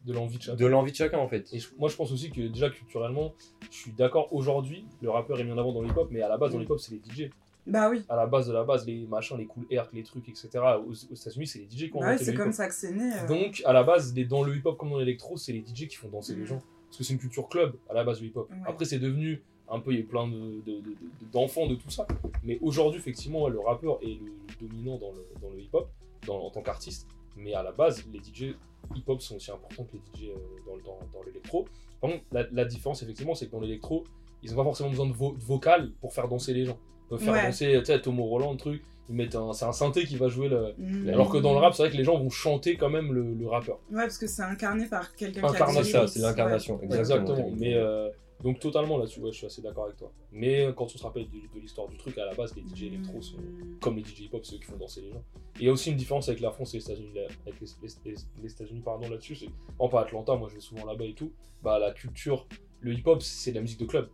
de 0.04 0.12
l'envie 0.12 0.38
de 0.38 0.42
chacun. 0.42 0.56
de 0.56 0.66
l'envie 0.66 0.90
de 0.90 0.96
chacun 0.96 1.18
en 1.18 1.28
fait. 1.28 1.46
Et 1.52 1.60
je- 1.60 1.68
moi, 1.78 1.88
je 1.88 1.94
pense 1.94 2.10
aussi 2.10 2.30
que 2.32 2.40
déjà 2.48 2.68
culturellement, 2.70 3.34
je 3.70 3.76
suis 3.76 3.92
d'accord 3.92 4.32
aujourd'hui, 4.32 4.84
le 5.00 5.10
rappeur 5.10 5.38
est 5.38 5.44
mis 5.44 5.52
en 5.52 5.58
avant 5.58 5.72
dans 5.72 5.82
le 5.82 5.88
hip-hop, 5.88 6.08
mais 6.10 6.22
à 6.22 6.28
la 6.28 6.36
base, 6.38 6.50
dans 6.50 6.58
le 6.58 6.64
hip-hop, 6.64 6.80
c'est 6.80 6.94
les 6.94 7.00
DJ. 7.00 7.30
Bah 7.66 7.88
oui. 7.90 8.02
À 8.08 8.16
la 8.16 8.26
base 8.26 8.48
de 8.48 8.52
la 8.52 8.64
base, 8.64 8.86
les 8.86 9.06
machins, 9.06 9.36
les 9.38 9.46
cool 9.46 9.64
air, 9.70 9.88
les 9.92 10.02
trucs, 10.02 10.28
etc. 10.28 10.48
Aux, 10.84 10.90
aux 10.90 11.14
États-Unis, 11.14 11.46
c'est 11.46 11.60
les 11.60 11.66
DJ 11.70 11.90
qui 11.90 11.96
ont 11.96 12.00
Bah 12.00 12.18
c'est 12.18 12.34
comme 12.34 12.52
ça 12.52 12.66
que 12.68 12.74
c'est 12.74 12.92
né. 12.92 13.12
euh. 13.14 13.26
Donc, 13.28 13.62
à 13.64 13.72
la 13.72 13.84
base, 13.84 14.12
les- 14.14 14.24
dans 14.24 14.42
le 14.42 14.56
hip-hop 14.56 14.76
comme 14.76 14.90
dans 14.90 14.98
l'électro, 14.98 15.36
c'est 15.36 15.52
les 15.52 15.60
DJ 15.64 15.86
qui 15.86 15.96
font 15.96 16.08
danser 16.08 16.34
les 16.34 16.42
Mm. 16.42 16.46
gens. 16.46 16.62
Parce 16.88 16.98
que 16.98 17.04
c'est 17.04 17.12
une 17.14 17.20
culture 17.20 17.48
club, 17.48 17.74
à 17.88 17.94
la 17.94 18.02
base 18.04 18.18
du 18.20 18.26
hip-hop. 18.26 18.50
Ouais. 18.50 18.56
Après, 18.66 18.84
c'est 18.84 18.98
devenu 18.98 19.40
un 19.70 19.78
peu, 19.80 19.92
il 19.92 20.00
y 20.00 20.02
a 20.02 20.04
plein 20.06 20.26
de- 20.28 20.60
de- 20.66 20.80
de- 20.80 20.90
de- 20.90 20.96
d'enfants 21.32 21.66
de, 21.66 21.76
tout 21.76 21.88
ça. 21.88 22.06
Mais 22.42 22.58
aujourd'hui, 22.60 22.98
effectivement, 23.00 23.48
le 23.48 23.60
rappeur 23.60 23.98
est 24.02 24.18
le, 24.20 24.26
le 24.60 24.68
dominant 24.68 24.98
dans 24.98 25.12
le, 25.12 25.24
dans 25.40 25.50
le 25.50 25.60
hip-hop, 25.60 25.88
en 26.28 26.50
tant 26.50 26.62
qu'artiste. 26.62 27.06
Mais 27.36 27.54
à 27.54 27.62
la 27.62 27.72
base, 27.72 28.04
les 28.12 28.18
DJ 28.18 28.54
hip-hop 28.94 29.22
sont 29.22 29.36
aussi 29.36 29.50
importants 29.50 29.84
que 29.84 29.92
les 29.96 30.26
DJ 30.26 30.30
euh, 30.30 30.34
dans, 30.66 30.76
dans, 30.78 30.98
dans 31.12 31.22
l'électro. 31.24 31.66
Par 32.00 32.10
contre, 32.10 32.24
la, 32.32 32.44
la 32.50 32.64
différence, 32.66 33.02
effectivement, 33.02 33.34
c'est 33.36 33.46
que 33.46 33.52
dans 33.52 33.60
l'électro, 33.60 34.04
ils 34.42 34.50
n'ont 34.50 34.56
pas 34.56 34.64
forcément 34.64 34.90
besoin 34.90 35.06
de, 35.06 35.12
vo- 35.14 35.32
de 35.32 35.42
vocal 35.42 35.92
pour 36.00 36.12
faire 36.12 36.28
danser 36.28 36.52
les 36.52 36.64
gens. 36.66 36.78
Peuvent 37.12 37.22
faire 37.24 37.34
Ouais. 37.34 37.42
danser, 37.46 37.76
tu 37.80 37.84
sais, 37.84 38.00
Tomo 38.00 38.24
Roland, 38.24 38.52
le 38.52 38.58
truc. 38.58 38.82
Ils 39.10 39.14
mettent 39.16 39.34
un, 39.34 39.52
c'est 39.52 39.64
un 39.66 39.72
synthé 39.72 40.04
qui 40.06 40.16
va 40.16 40.28
jouer 40.28 40.48
le. 40.48 40.72
Mm. 40.78 41.08
Alors 41.10 41.28
que 41.28 41.36
dans 41.36 41.52
le 41.52 41.58
rap, 41.58 41.74
c'est 41.74 41.82
vrai 41.82 41.92
que 41.92 41.96
les 41.98 42.04
gens 42.04 42.16
vont 42.18 42.30
chanter 42.30 42.76
quand 42.76 42.88
même 42.88 43.12
le, 43.12 43.34
le 43.34 43.46
rappeur. 43.48 43.78
Ouais, 43.90 44.02
parce 44.02 44.16
que 44.16 44.26
c'est 44.26 44.42
incarné 44.42 44.86
par 44.86 45.14
quelqu'un 45.14 45.40
qui 45.42 45.56
a 45.62 45.82
ça, 45.84 46.06
c'est 46.06 46.20
l'incarnation. 46.20 46.76
ouais. 46.78 46.84
Exactement. 46.86 47.32
Exactement. 47.32 47.56
Mais 47.58 47.74
euh, 47.74 48.08
donc 48.42 48.60
totalement 48.60 48.96
là-dessus, 48.96 49.20
ouais, 49.20 49.30
je 49.32 49.36
suis 49.36 49.46
assez 49.46 49.60
d'accord 49.60 49.84
avec 49.84 49.96
toi. 49.98 50.10
Mais 50.32 50.64
euh, 50.64 50.72
quand 50.72 50.84
on 50.84 50.88
se 50.88 51.02
rappelle 51.02 51.24
de, 51.24 51.54
de 51.54 51.60
l'histoire 51.60 51.88
du 51.88 51.96
truc, 51.98 52.16
à 52.16 52.24
la 52.24 52.32
base, 52.34 52.54
les 52.56 52.62
DJ 52.62 52.84
électro 52.84 53.20
sont 53.20 53.36
Mm. 53.36 53.78
comme 53.80 53.96
les 53.96 54.04
DJ 54.04 54.20
hip-hop, 54.20 54.46
ceux 54.46 54.56
qui 54.56 54.64
font 54.64 54.76
danser 54.78 55.02
les 55.02 55.10
gens. 55.10 55.22
Et 55.56 55.62
il 55.62 55.66
y 55.66 55.68
a 55.68 55.72
aussi 55.72 55.90
une 55.90 55.96
différence 55.96 56.28
avec 56.30 56.40
la 56.40 56.50
France 56.52 56.72
et 56.72 56.78
les 56.78 56.84
États-Unis, 56.84 57.10
avec 57.46 57.60
les, 57.60 57.66
les- 57.82 58.10
les- 58.12 58.16
les 58.42 58.50
États-Unis 58.52 58.80
pardon 58.82 59.10
là-dessus. 59.10 59.34
C'est 59.34 59.50
en 59.78 59.88
pas 59.88 60.02
Atlanta, 60.02 60.36
moi 60.36 60.48
je 60.48 60.54
vais 60.54 60.60
souvent 60.60 60.86
là-bas 60.86 61.04
et 61.04 61.12
tout. 61.14 61.32
Bah 61.62 61.78
la 61.78 61.90
culture, 61.90 62.46
le 62.80 62.94
hip-hop, 62.94 63.20
c'est 63.20 63.52
la 63.52 63.60
musique 63.60 63.80
de 63.80 63.84
club. 63.86 64.08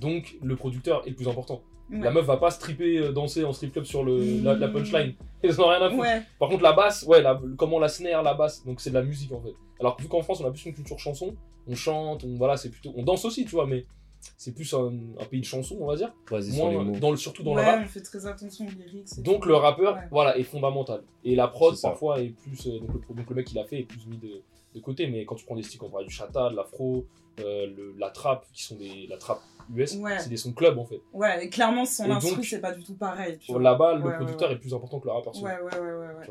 Donc 0.00 0.36
le 0.42 0.56
producteur 0.56 1.06
est 1.06 1.10
le 1.10 1.16
plus 1.16 1.28
important. 1.28 1.62
Ouais. 1.92 2.00
La 2.00 2.10
meuf 2.10 2.24
va 2.24 2.38
pas 2.38 2.50
stripper, 2.50 2.98
euh, 2.98 3.12
danser 3.12 3.44
en 3.44 3.52
strip 3.52 3.72
club 3.72 3.84
sur 3.84 4.02
le, 4.02 4.40
la, 4.42 4.54
la 4.54 4.68
punchline. 4.68 5.14
Ils 5.44 5.60
en 5.60 5.64
ont 5.64 5.68
rien 5.68 5.82
à 5.82 5.90
foutre. 5.90 6.00
Ouais, 6.02 6.22
Par 6.38 6.48
contre, 6.48 6.62
la 6.62 6.72
basse, 6.72 7.02
ouais, 7.04 7.20
la- 7.20 7.40
comment 7.58 7.78
la 7.78 7.88
snare, 7.88 8.22
la 8.22 8.34
basse, 8.34 8.64
donc 8.64 8.80
c'est 8.80 8.90
de 8.90 8.94
la 8.94 9.02
musique 9.02 9.32
en 9.32 9.40
fait. 9.40 9.52
Alors 9.80 9.96
que 9.96 10.02
vu 10.02 10.08
qu'en 10.08 10.22
France, 10.22 10.40
on 10.40 10.46
a 10.46 10.50
plus 10.50 10.64
une 10.66 10.74
culture 10.74 10.98
chanson, 10.98 11.34
on 11.68 11.74
chante, 11.74 12.24
on, 12.24 12.36
voilà, 12.38 12.56
c'est 12.56 12.70
plutôt, 12.70 12.92
on 12.96 13.02
danse 13.02 13.24
aussi, 13.24 13.44
tu 13.44 13.50
vois, 13.50 13.66
mais 13.66 13.84
c'est 14.38 14.54
plus 14.54 14.72
un, 14.72 14.92
un 15.20 15.24
pays 15.24 15.40
de 15.40 15.44
chansons, 15.44 15.76
on 15.80 15.86
va 15.86 15.96
dire. 15.96 16.12
Basé 16.30 16.52
sur 16.52 16.68
les 16.68 16.74
Moins 16.76 16.84
mots. 16.84 16.98
dans 16.98 17.10
le, 17.10 17.16
surtout 17.16 17.42
dans 17.42 17.54
ouais, 17.54 17.62
le 17.62 17.68
rap. 17.68 17.80
on 17.84 17.88
fait 17.88 18.00
très 18.02 18.24
attention 18.26 18.66
aux 18.66 18.70
lyrics. 18.70 19.08
et 19.18 19.20
Donc 19.22 19.42
tout. 19.42 19.48
le 19.48 19.56
rappeur, 19.56 19.96
Ouais. 19.96 20.02
voilà, 20.12 20.38
est 20.38 20.44
fondamental. 20.44 21.02
Et 21.24 21.34
la 21.34 21.48
prod, 21.48 21.74
C'est 21.74 21.80
ça. 21.82 21.88
parfois, 21.90 22.20
est 22.20 22.28
plus, 22.28 22.66
euh, 22.68 22.78
donc, 22.78 22.90
le, 23.08 23.14
donc 23.16 23.28
le 23.28 23.34
mec 23.36 23.46
qui 23.48 23.54
l'a 23.56 23.64
fait 23.64 23.80
est 23.80 23.84
plus 23.84 24.06
mis 24.06 24.18
de, 24.18 24.42
de 24.76 24.80
côté. 24.80 25.08
Mais 25.08 25.24
quand 25.24 25.34
tu 25.34 25.44
prends 25.44 25.56
des 25.56 25.62
styles 25.64 25.80
comme 25.80 25.90
du 26.06 26.10
chata, 26.14 26.50
de 26.50 26.54
l'afro, 26.56 27.04
euh, 27.40 27.66
le- 27.66 27.94
la 27.98 28.10
trap, 28.10 28.46
qui 28.52 28.62
sont 28.62 28.76
des, 28.76 29.06
la 29.08 29.16
trap 29.16 29.40
US, 29.74 29.94
Ouais. 29.96 30.18
c'est 30.18 30.28
des 30.28 30.36
sons 30.36 30.52
club 30.52 30.78
en 30.78 30.84
fait. 30.84 31.00
Ouais, 31.12 31.44
et 31.44 31.48
clairement, 31.50 31.84
son 31.84 32.06
Et 32.06 32.10
instru, 32.10 32.44
c'est 32.44 32.60
pas 32.60 32.72
du 32.72 32.82
tout 32.84 32.94
pareil. 32.94 33.38
Là-bas, 33.48 33.94
le 33.94 34.00
Ouais, 34.02 34.08
ouais, 34.10 34.16
producteur 34.16 34.48
ouais. 34.48 34.54
est 34.54 34.58
plus 34.58 34.74
important 34.74 35.00
que 35.00 35.06
le 35.06 35.12
rappeur. 35.12 35.34
Ouais, 35.42 35.52
ouais, 35.60 35.78
ouais, 35.78 35.92
ouais, 35.92 36.14
ouais. 36.18 36.26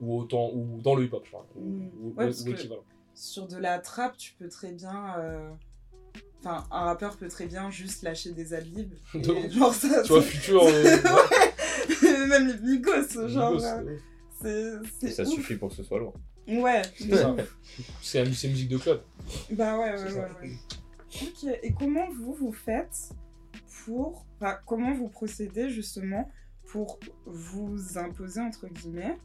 Ou 0.00 0.18
autant, 0.20 0.50
ou 0.52 0.80
dans 0.82 0.94
le 0.94 1.04
hip-hop, 1.04 1.24
je 1.24 1.30
parle. 1.30 1.44
Ou, 1.56 1.60
Mm. 1.60 1.90
ou- 2.02 2.14
Ouais, 2.16 2.26
ou. 2.28 2.74
Sur 3.14 3.46
de 3.46 3.56
la 3.58 3.78
trap, 3.78 4.16
tu 4.16 4.32
peux 4.38 4.48
très 4.48 4.72
bien. 4.72 5.14
euh, 5.18 5.50
Enfin, 6.40 6.62
un 6.70 6.80
rappeur 6.80 7.16
peut 7.16 7.28
très 7.28 7.46
bien 7.46 7.70
juste 7.70 8.02
lâcher 8.02 8.32
des 8.32 8.52
adlibs. 8.52 8.92
et 9.14 9.50
genre 9.50 9.72
ça. 9.72 10.02
Tu 10.02 10.12
vois, 10.12 10.20
futur. 10.20 10.62
euh, 10.62 10.96
Même 12.28 12.48
les 12.48 12.58
Migos, 12.58 13.28
genre. 13.28 13.54
Euh, 13.62 13.96
euh, 14.44 14.82
C'est. 15.00 15.10
Ça 15.10 15.22
ouf. 15.22 15.28
suffit 15.30 15.56
pour 15.56 15.70
que 15.70 15.76
ce 15.76 15.82
soit 15.82 15.98
lourd. 15.98 16.14
Ouais. 16.46 16.82
c'est 18.02 18.22
la 18.22 18.28
musique 18.28 18.68
de 18.68 18.76
club. 18.76 19.00
Bah 19.52 19.78
ouais, 19.78 19.92
ouais, 19.94 20.02
ouais, 20.12 20.18
ouais. 20.42 20.50
Ok, 21.24 21.44
et 21.62 21.72
comment 21.72 22.08
vous, 22.10 22.34
vous 22.34 22.52
faites 22.52 23.14
pour... 23.84 24.26
Enfin, 24.36 24.58
comment 24.66 24.92
vous 24.92 25.08
procédez 25.08 25.70
justement 25.70 26.30
pour 26.66 26.98
vous 27.24 27.98
imposer, 27.98 28.40
entre 28.40 28.68
guillemets, 28.68 29.16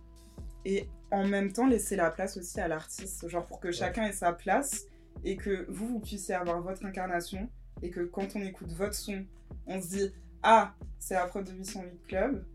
et 0.65 0.87
en 1.11 1.27
même 1.27 1.51
temps 1.51 1.67
laisser 1.67 1.95
la 1.95 2.11
place 2.11 2.37
aussi 2.37 2.59
à 2.59 2.67
l'artiste, 2.67 3.27
genre 3.27 3.45
pour 3.45 3.59
que 3.59 3.71
chacun 3.71 4.05
ait 4.05 4.13
sa 4.13 4.33
place, 4.33 4.85
et 5.23 5.35
que 5.35 5.65
vous, 5.69 5.87
vous 5.87 5.99
puissiez 5.99 6.35
avoir 6.35 6.61
votre 6.61 6.85
incarnation, 6.85 7.49
et 7.81 7.89
que 7.89 8.01
quand 8.01 8.35
on 8.35 8.41
écoute 8.41 8.71
votre 8.73 8.93
son, 8.93 9.25
on 9.67 9.81
se 9.81 9.87
dit 9.87 10.13
«Ah, 10.43 10.75
c'est 10.99 11.15
la 11.15 11.25
prod 11.25 11.43
de 11.43 11.51
808 11.51 12.07
Club», 12.07 12.45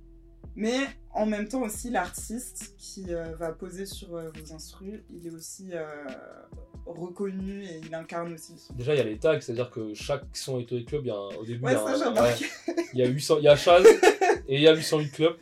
mais 0.57 0.79
en 1.13 1.27
même 1.27 1.49
temps 1.49 1.63
aussi 1.63 1.91
l'artiste 1.91 2.75
qui 2.79 3.07
euh, 3.15 3.35
va 3.37 3.53
poser 3.53 3.87
sur 3.87 4.15
euh, 4.15 4.31
vos 4.35 4.53
instrus, 4.53 5.01
il 5.13 5.27
est 5.27 5.31
aussi 5.35 5.69
euh, 5.73 5.85
reconnu 6.87 7.65
et 7.65 7.81
il 7.87 7.95
incarne 7.95 8.33
aussi 8.35 8.53
le 8.53 8.59
son. 8.59 8.75
Déjà, 8.75 8.95
il 8.95 8.99
y 8.99 9.01
a 9.01 9.05
les 9.05 9.19
tags, 9.19 9.41
c'est-à-dire 9.41 9.71
que 9.71 9.95
chaque 9.95 10.25
son 10.35 10.61
Eto 10.61 10.77
Club, 10.87 11.03
il 11.05 11.09
y 11.09 11.11
a 11.11 11.15
un- 11.17 11.37
au 11.37 11.45
début, 11.45 11.65
Ouais, 11.65 11.73
il 11.73 11.75
y 11.75 11.79
a, 11.79 11.97
ça 11.97 12.11
un- 12.11 12.23
ouais, 12.23 12.35
il 12.93 12.99
y 12.99 13.03
a 13.03 13.07
800, 13.07 13.39
il 13.39 13.45
y 13.45 13.49
a 13.49 13.57
Chaz 13.57 13.85
et 14.49 14.57
il 14.57 14.61
y 14.63 14.69
a 14.69 14.75
808 14.75 15.11
Club. 15.13 15.37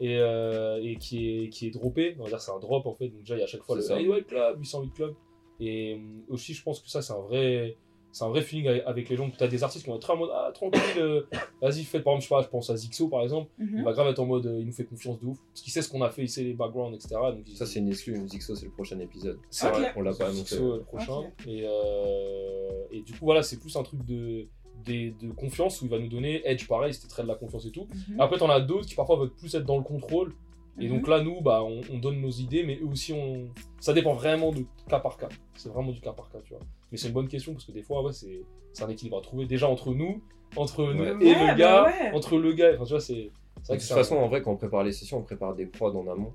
Et, 0.00 0.18
euh, 0.18 0.80
et 0.82 0.96
qui, 0.96 1.44
est, 1.44 1.48
qui 1.50 1.68
est 1.68 1.70
droppé, 1.70 2.16
on 2.18 2.24
va 2.24 2.28
dire 2.28 2.40
c'est 2.40 2.50
un 2.50 2.58
drop 2.58 2.84
en 2.84 2.94
fait, 2.94 3.06
donc 3.08 3.20
déjà 3.20 3.36
il 3.36 3.38
y 3.38 3.42
a 3.42 3.44
à 3.44 3.46
chaque 3.46 3.62
fois 3.62 3.76
le 3.76 3.82
C'est 3.82 3.88
ça. 3.88 3.98
808 4.00 4.26
Club, 4.26 4.58
808 4.58 4.92
Club. 4.92 5.14
Et 5.60 6.00
aussi, 6.28 6.52
je 6.52 6.62
pense 6.64 6.80
que 6.80 6.88
ça, 6.90 7.00
c'est 7.00 7.12
un 7.12 7.20
vrai, 7.20 7.76
c'est 8.14 8.24
un 8.24 8.28
vrai 8.28 8.42
feeling 8.42 8.68
avec- 8.86 9.08
les 9.08 9.16
gens. 9.16 9.28
Tu 9.28 9.42
as 9.42 9.48
des 9.48 9.62
artistes 9.64 9.84
qui 9.84 9.90
vont 9.90 9.96
être 9.96 10.02
très 10.02 10.12
en 10.12 10.16
mode 10.16 10.30
Ah, 10.32 10.50
tranquille, 10.54 10.80
euh, 10.98 11.22
vas-y, 11.60 11.82
fais. 11.82 12.00
Par 12.00 12.12
exemple, 12.14 12.22
je, 12.22 12.28
sais 12.28 12.34
pas, 12.34 12.42
je 12.42 12.48
pense 12.48 12.70
à 12.70 12.76
Zixo 12.76 13.08
par 13.08 13.22
exemple, 13.22 13.50
il 13.58 13.66
Mhm. 13.66 13.84
va 13.84 13.92
grave 13.92 14.06
être 14.08 14.20
en 14.20 14.26
mode 14.26 14.46
euh, 14.46 14.60
Il 14.60 14.66
nous 14.66 14.72
fait 14.72 14.84
confiance 14.84 15.18
de 15.20 15.26
ouf, 15.26 15.38
parce 15.52 15.60
qu'il 15.62 15.72
sait 15.72 15.82
ce 15.82 15.88
qu'on 15.90 16.00
a 16.02 16.10
fait, 16.10 16.22
il 16.22 16.28
sait 16.28 16.44
les 16.44 16.54
backgrounds, 16.54 16.94
etc. 16.96 17.16
Donc, 17.32 17.42
il- 17.46 17.56
Ça, 17.56 17.66
c'est 17.66 17.80
une 17.80 17.88
exclue. 17.88 18.16
Zixo, 18.28 18.54
c'est 18.54 18.66
le 18.66 18.72
prochain 18.72 18.98
épisode. 19.00 19.38
C'est 19.50 19.68
vrai. 19.68 19.92
On 19.96 20.00
l'a 20.02 20.12
pas 20.14 20.26
annoncé. 20.26 20.54
Zixo, 20.56 20.72
euh, 20.72 20.76
le 20.78 20.84
prochain. 20.84 21.22
Et, 21.46 21.64
euh, 21.66 22.84
et 22.92 23.02
du 23.02 23.12
coup, 23.12 23.24
voilà, 23.24 23.42
c'est 23.42 23.58
plus 23.58 23.74
un 23.76 23.82
truc 23.82 24.04
de, 24.04 24.46
des- 24.84 25.10
de 25.20 25.30
confiance 25.32 25.80
où 25.82 25.86
il 25.86 25.90
va 25.90 25.98
nous 25.98 26.08
donner. 26.08 26.42
Edge, 26.48 26.66
pareil, 26.68 26.92
c'était 26.94 27.08
très 27.08 27.22
de 27.22 27.28
la 27.28 27.34
confiance 27.34 27.66
et 27.66 27.70
tout. 27.70 27.86
Mhm. 28.10 28.20
Après, 28.20 28.38
t'en 28.38 28.48
as 28.50 28.60
d'autres 28.60 28.86
qui 28.86 28.94
parfois 28.94 29.16
veulent 29.16 29.34
plus 29.34 29.54
être 29.54 29.64
dans 29.64 29.76
le 29.78 29.82
contrôle. 29.84 30.32
Et 30.80 30.88
Mhm. 30.88 30.96
donc 30.96 31.08
là, 31.08 31.22
nous, 31.22 31.40
bah, 31.40 31.62
on, 31.62 31.80
on 31.92 31.98
donne 31.98 32.20
nos 32.20 32.30
idées, 32.30 32.64
mais 32.64 32.78
eux 32.82 32.86
aussi, 32.86 33.12
on... 33.12 33.48
ça 33.78 33.92
dépend 33.92 34.12
vraiment 34.14 34.50
de 34.50 34.64
cas 34.88 34.98
par 34.98 35.16
cas. 35.16 35.28
C'est 35.54 35.68
vraiment 35.68 35.92
du 35.92 36.00
cas 36.00 36.12
par 36.12 36.28
cas, 36.30 36.38
tu 36.44 36.52
vois. 36.52 36.62
Mais 36.94 36.98
c'est 36.98 37.08
une 37.08 37.14
bonne 37.14 37.26
question 37.26 37.52
parce 37.54 37.64
que 37.64 37.72
des 37.72 37.82
fois, 37.82 38.04
ouais, 38.04 38.12
c'est 38.12 38.42
c'est 38.72 38.84
un 38.84 38.88
équilibre 38.88 39.18
à 39.18 39.20
trouver. 39.20 39.46
Déjà 39.46 39.68
entre 39.68 39.92
nous, 39.94 40.22
entre 40.54 40.92
nous 40.92 41.02
Ouais. 41.02 41.08
et 41.08 41.32
Ouais, 41.32 41.40
le 41.40 41.46
bah 41.48 41.54
gars, 41.56 41.84
ouais. 41.86 42.12
entre 42.12 42.38
le 42.38 42.52
gars. 42.52 42.70
Enfin, 42.74 42.84
tu 42.84 42.90
vois, 42.90 43.00
c'est. 43.00 43.14
c'est 43.14 43.20
vrai 43.22 43.30
De 43.30 43.66
que 43.66 43.72
toute 43.72 43.80
c'est 43.80 43.94
façon, 43.94 44.14
en 44.14 44.28
vrai, 44.28 44.42
quand 44.42 44.52
on 44.52 44.56
prépare 44.56 44.84
les 44.84 44.92
sessions, 44.92 45.18
on 45.18 45.22
prépare 45.22 45.56
des 45.56 45.66
prods 45.66 45.90
en 45.98 46.06
amont. 46.06 46.32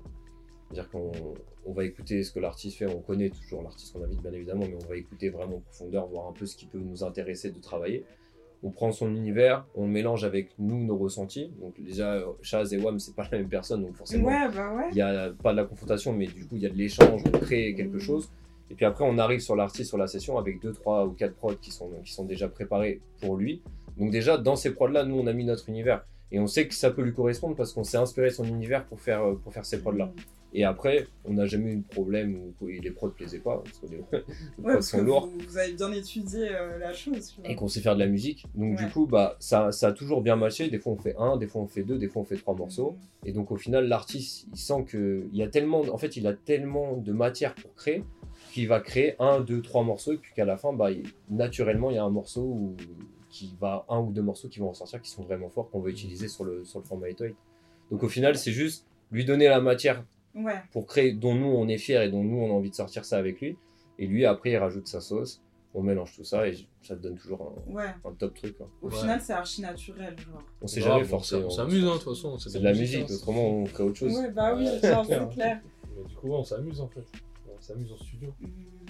C'est-à-dire 0.70 0.90
qu'on 0.90 1.12
on 1.64 1.72
va 1.72 1.84
écouter 1.86 2.22
ce 2.22 2.30
que 2.30 2.40
l'artiste 2.40 2.76
fait. 2.76 2.86
On 2.86 3.00
connaît 3.00 3.30
toujours 3.30 3.62
l'artiste 3.62 3.94
qu'on 3.94 4.04
invite, 4.04 4.20
bien 4.20 4.34
évidemment, 4.34 4.66
mais 4.68 4.76
on 4.84 4.86
va 4.86 4.96
écouter 4.96 5.30
vraiment 5.30 5.56
en 5.56 5.60
profondeur, 5.60 6.06
voir 6.08 6.28
un 6.28 6.32
peu 6.32 6.44
ce 6.44 6.56
qui 6.56 6.66
peut 6.66 6.78
nous 6.78 7.04
intéresser 7.04 7.50
de 7.52 7.58
travailler. 7.58 8.04
On 8.62 8.70
prend 8.70 8.92
son 8.92 9.08
univers, 9.14 9.64
on 9.74 9.84
le 9.86 9.90
mélange 9.92 10.24
avec 10.24 10.50
nous, 10.58 10.84
nos 10.84 10.98
ressentis. 10.98 11.50
Donc 11.58 11.80
déjà, 11.82 12.22
Chaz 12.42 12.74
et 12.74 12.78
Wam, 12.78 12.98
c'est 12.98 13.16
pas 13.16 13.26
la 13.32 13.38
même 13.38 13.48
personne, 13.48 13.80
donc 13.80 13.96
forcément, 13.96 14.28
Ouais, 14.28 14.46
bah 14.54 14.74
ouais. 14.74 14.88
il 14.90 14.96
n'y 14.96 15.00
a 15.00 15.30
pas 15.42 15.52
de 15.52 15.56
la 15.56 15.64
confrontation, 15.64 16.12
mais 16.12 16.26
du 16.26 16.46
coup, 16.46 16.56
il 16.56 16.62
y 16.62 16.66
a 16.66 16.68
de 16.68 16.76
l'échange, 16.76 17.22
on 17.26 17.30
crée 17.38 17.74
quelque 17.74 17.94
Mhm. 17.94 18.00
chose. 18.00 18.30
Et 18.70 18.74
puis 18.74 18.84
après, 18.84 19.04
on 19.06 19.18
arrive 19.18 19.40
sur 19.40 19.56
l'artiste, 19.56 19.88
sur 19.88 19.98
la 19.98 20.06
session, 20.06 20.38
avec 20.38 20.60
deux, 20.60 20.72
trois 20.72 21.06
ou 21.06 21.10
quatre 21.12 21.34
prods 21.34 21.56
qui 21.56 21.70
sont, 21.70 21.90
qui 22.04 22.12
sont 22.12 22.24
déjà 22.24 22.48
préparés 22.48 23.00
pour 23.20 23.36
lui. 23.36 23.62
Donc 23.98 24.10
déjà, 24.12 24.38
dans 24.38 24.56
ces 24.56 24.72
prods-là, 24.72 25.04
nous, 25.04 25.18
on 25.18 25.26
a 25.26 25.32
mis 25.32 25.44
notre 25.44 25.68
univers. 25.68 26.04
Et 26.32 26.38
on 26.38 26.46
sait 26.46 26.68
que 26.68 26.74
ça 26.74 26.90
peut 26.92 27.02
lui 27.02 27.12
correspondre 27.12 27.56
parce 27.56 27.72
qu'on 27.72 27.82
s'est 27.82 27.96
inspiré 27.96 28.28
de 28.28 28.34
son 28.34 28.44
univers 28.44 28.84
pour 28.86 29.00
faire, 29.00 29.24
euh, 29.24 29.34
pour 29.34 29.52
faire 29.52 29.64
ces 29.66 29.80
prods-là. 29.80 30.12
Et 30.52 30.64
après, 30.64 31.06
on 31.24 31.34
n'a 31.34 31.46
jamais 31.46 31.72
eu 31.72 31.76
de 31.76 31.84
problème 31.86 32.36
où 32.60 32.66
les 32.66 32.90
prods 32.90 33.06
ne 33.08 33.12
plaisaient 33.12 33.38
pas, 33.38 33.62
parce 33.64 33.78
que 33.78 33.86
les, 33.86 33.98
Ouais, 34.58 34.72
prods 34.74 34.80
sont 34.82 35.02
lourds. 35.02 35.26
vous, 35.28 35.38
vous 35.48 35.58
avez 35.58 35.72
bien 35.74 35.92
étudié 35.92 36.48
euh, 36.50 36.78
la 36.78 36.92
chose. 36.92 37.36
Et 37.44 37.54
qu'on 37.56 37.68
sait 37.68 37.80
faire 37.80 37.94
de 37.94 38.00
la 38.00 38.06
musique. 38.08 38.46
Donc 38.54 38.78
Ouais. 38.78 38.84
du 38.84 38.90
coup, 38.92 39.06
bah, 39.06 39.36
ça, 39.40 39.70
ça 39.72 39.88
a 39.88 39.92
toujours 39.92 40.22
bien 40.22 40.36
matché. 40.36 40.68
Des 40.68 40.78
fois, 40.78 40.92
on 40.92 40.96
fait 40.96 41.14
un, 41.18 41.36
des 41.36 41.46
fois, 41.48 41.62
on 41.62 41.66
fait 41.68 41.82
deux, 41.82 41.98
des 41.98 42.08
fois, 42.08 42.22
on 42.22 42.24
fait 42.24 42.36
trois 42.36 42.54
morceaux. 42.54 42.96
Et 43.24 43.32
donc 43.32 43.50
au 43.50 43.56
final, 43.56 43.86
l'artiste, 43.88 44.46
il 44.52 44.58
sent 44.58 44.84
que 44.88 45.26
il 45.32 45.38
y 45.38 45.42
a 45.42 45.48
tellement, 45.48 45.80
en 45.82 45.98
fait, 45.98 46.16
il 46.16 46.26
a 46.28 46.32
tellement 46.32 46.96
de 46.96 47.12
matière 47.12 47.54
pour 47.56 47.74
créer 47.74 48.02
qu'il 48.50 48.68
va 48.68 48.80
créer 48.80 49.14
un, 49.18 49.40
deux, 49.40 49.62
trois 49.62 49.82
morceaux 49.82 50.12
et 50.12 50.16
puis 50.18 50.32
qu'à 50.34 50.44
la 50.44 50.56
fin, 50.56 50.72
bah, 50.72 50.88
naturellement, 51.30 51.90
il 51.90 51.96
y 51.96 51.98
a 51.98 52.04
un 52.04 52.10
morceau 52.10 52.42
où- 52.42 52.76
qui 53.28 53.54
va 53.60 53.84
un 53.88 54.00
ou 54.00 54.10
deux 54.12 54.22
morceaux 54.22 54.48
qui 54.48 54.58
vont 54.58 54.70
ressortir 54.70 55.00
qui 55.00 55.08
sont 55.10 55.22
vraiment 55.22 55.48
forts 55.50 55.70
qu'on 55.70 55.80
va 55.80 55.90
utiliser 55.90 56.26
sur 56.26 56.42
le 56.44 56.64
sur 56.64 56.80
le 56.80 56.84
format 56.84 57.06
808. 57.06 57.36
Donc 57.92 58.02
au 58.02 58.08
final, 58.08 58.36
c'est 58.36 58.50
juste 58.52 58.86
lui 59.12 59.24
donner 59.24 59.46
la 59.48 59.60
matière 59.60 60.04
Ouais. 60.34 60.60
pour 60.72 60.86
créer, 60.86 61.12
dont 61.12 61.34
nous 61.34 61.46
on 61.46 61.68
est 61.68 61.78
fiers 61.78 62.02
et 62.04 62.08
dont 62.10 62.22
nous 62.24 62.38
on 62.38 62.50
a 62.50 62.52
envie 62.54 62.70
de 62.70 62.74
sortir 62.74 63.04
ça 63.04 63.18
avec 63.18 63.40
lui. 63.40 63.56
Et 63.98 64.06
lui, 64.06 64.24
après, 64.26 64.50
il 64.50 64.56
rajoute 64.56 64.86
sa 64.88 65.00
sauce. 65.00 65.40
On 65.74 65.82
mélange 65.82 66.12
tout 66.16 66.24
ça 66.24 66.48
et 66.48 66.56
ça 66.82 66.96
te 66.96 67.02
donne 67.02 67.16
toujours 67.16 67.54
un, 67.68 67.72
Ouais. 67.72 67.84
un 68.04 68.10
top 68.12 68.34
truc. 68.34 68.56
Au 68.82 68.88
Ouais. 68.88 68.94
final, 68.96 69.20
c'est 69.20 69.32
archi 69.32 69.60
naturel, 69.62 70.16
genre. 70.18 70.42
On 70.60 70.66
s'est 70.66 70.80
jamais 70.80 71.02
on 71.02 71.04
forcé. 71.04 71.36
s- 71.36 71.42
On 71.44 71.46
on- 71.46 71.50
s'amuse, 71.50 71.84
hein, 71.84 71.92
de 71.92 71.98
toute 71.98 72.08
façon. 72.16 72.36
C'est 72.38 72.58
de 72.58 72.64
la 72.64 72.72
musique, 72.72 73.08
hein, 73.08 73.14
autrement 73.14 73.48
on 73.48 73.64
crée 73.64 73.84
autre 73.84 73.96
chose. 73.96 74.16
Ouais, 74.16 74.30
bah 74.32 74.54
oui, 74.56 74.66
c'est 74.80 74.80
clair. 74.80 75.60
Mais 75.96 76.04
du 76.08 76.14
coup, 76.16 76.32
on 76.32 76.42
s'amuse 76.42 76.80
en 76.80 76.88
fait. 76.88 77.04
S'amuse 77.60 77.92
en 77.92 77.96
studio. 77.98 78.34
Hum, 78.42 78.86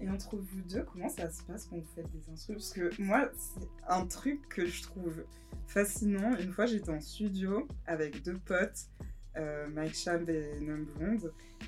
Et 0.00 0.08
entre 0.10 0.36
vous 0.36 0.62
deux, 0.62 0.84
comment 0.84 1.08
ça 1.08 1.30
se 1.30 1.42
passe 1.42 1.66
quand 1.66 1.76
vous 1.76 1.86
faites 1.94 2.10
des 2.10 2.30
instruments 2.30 2.58
Parce 2.58 2.72
que 2.72 3.02
moi, 3.02 3.30
c'est 3.36 3.68
un 3.88 4.06
truc 4.06 4.48
que 4.48 4.66
je 4.66 4.82
trouve 4.82 5.24
fascinant. 5.66 6.36
Une 6.36 6.52
fois, 6.52 6.66
j'étais 6.66 6.90
en 6.90 7.00
studio 7.00 7.66
avec 7.86 8.22
deux 8.22 8.38
potes, 8.38 8.88
euh, 9.36 9.66
Mike 9.68 9.94
Chamb 9.94 10.24
et 10.28 10.60
Nom. 10.60 10.86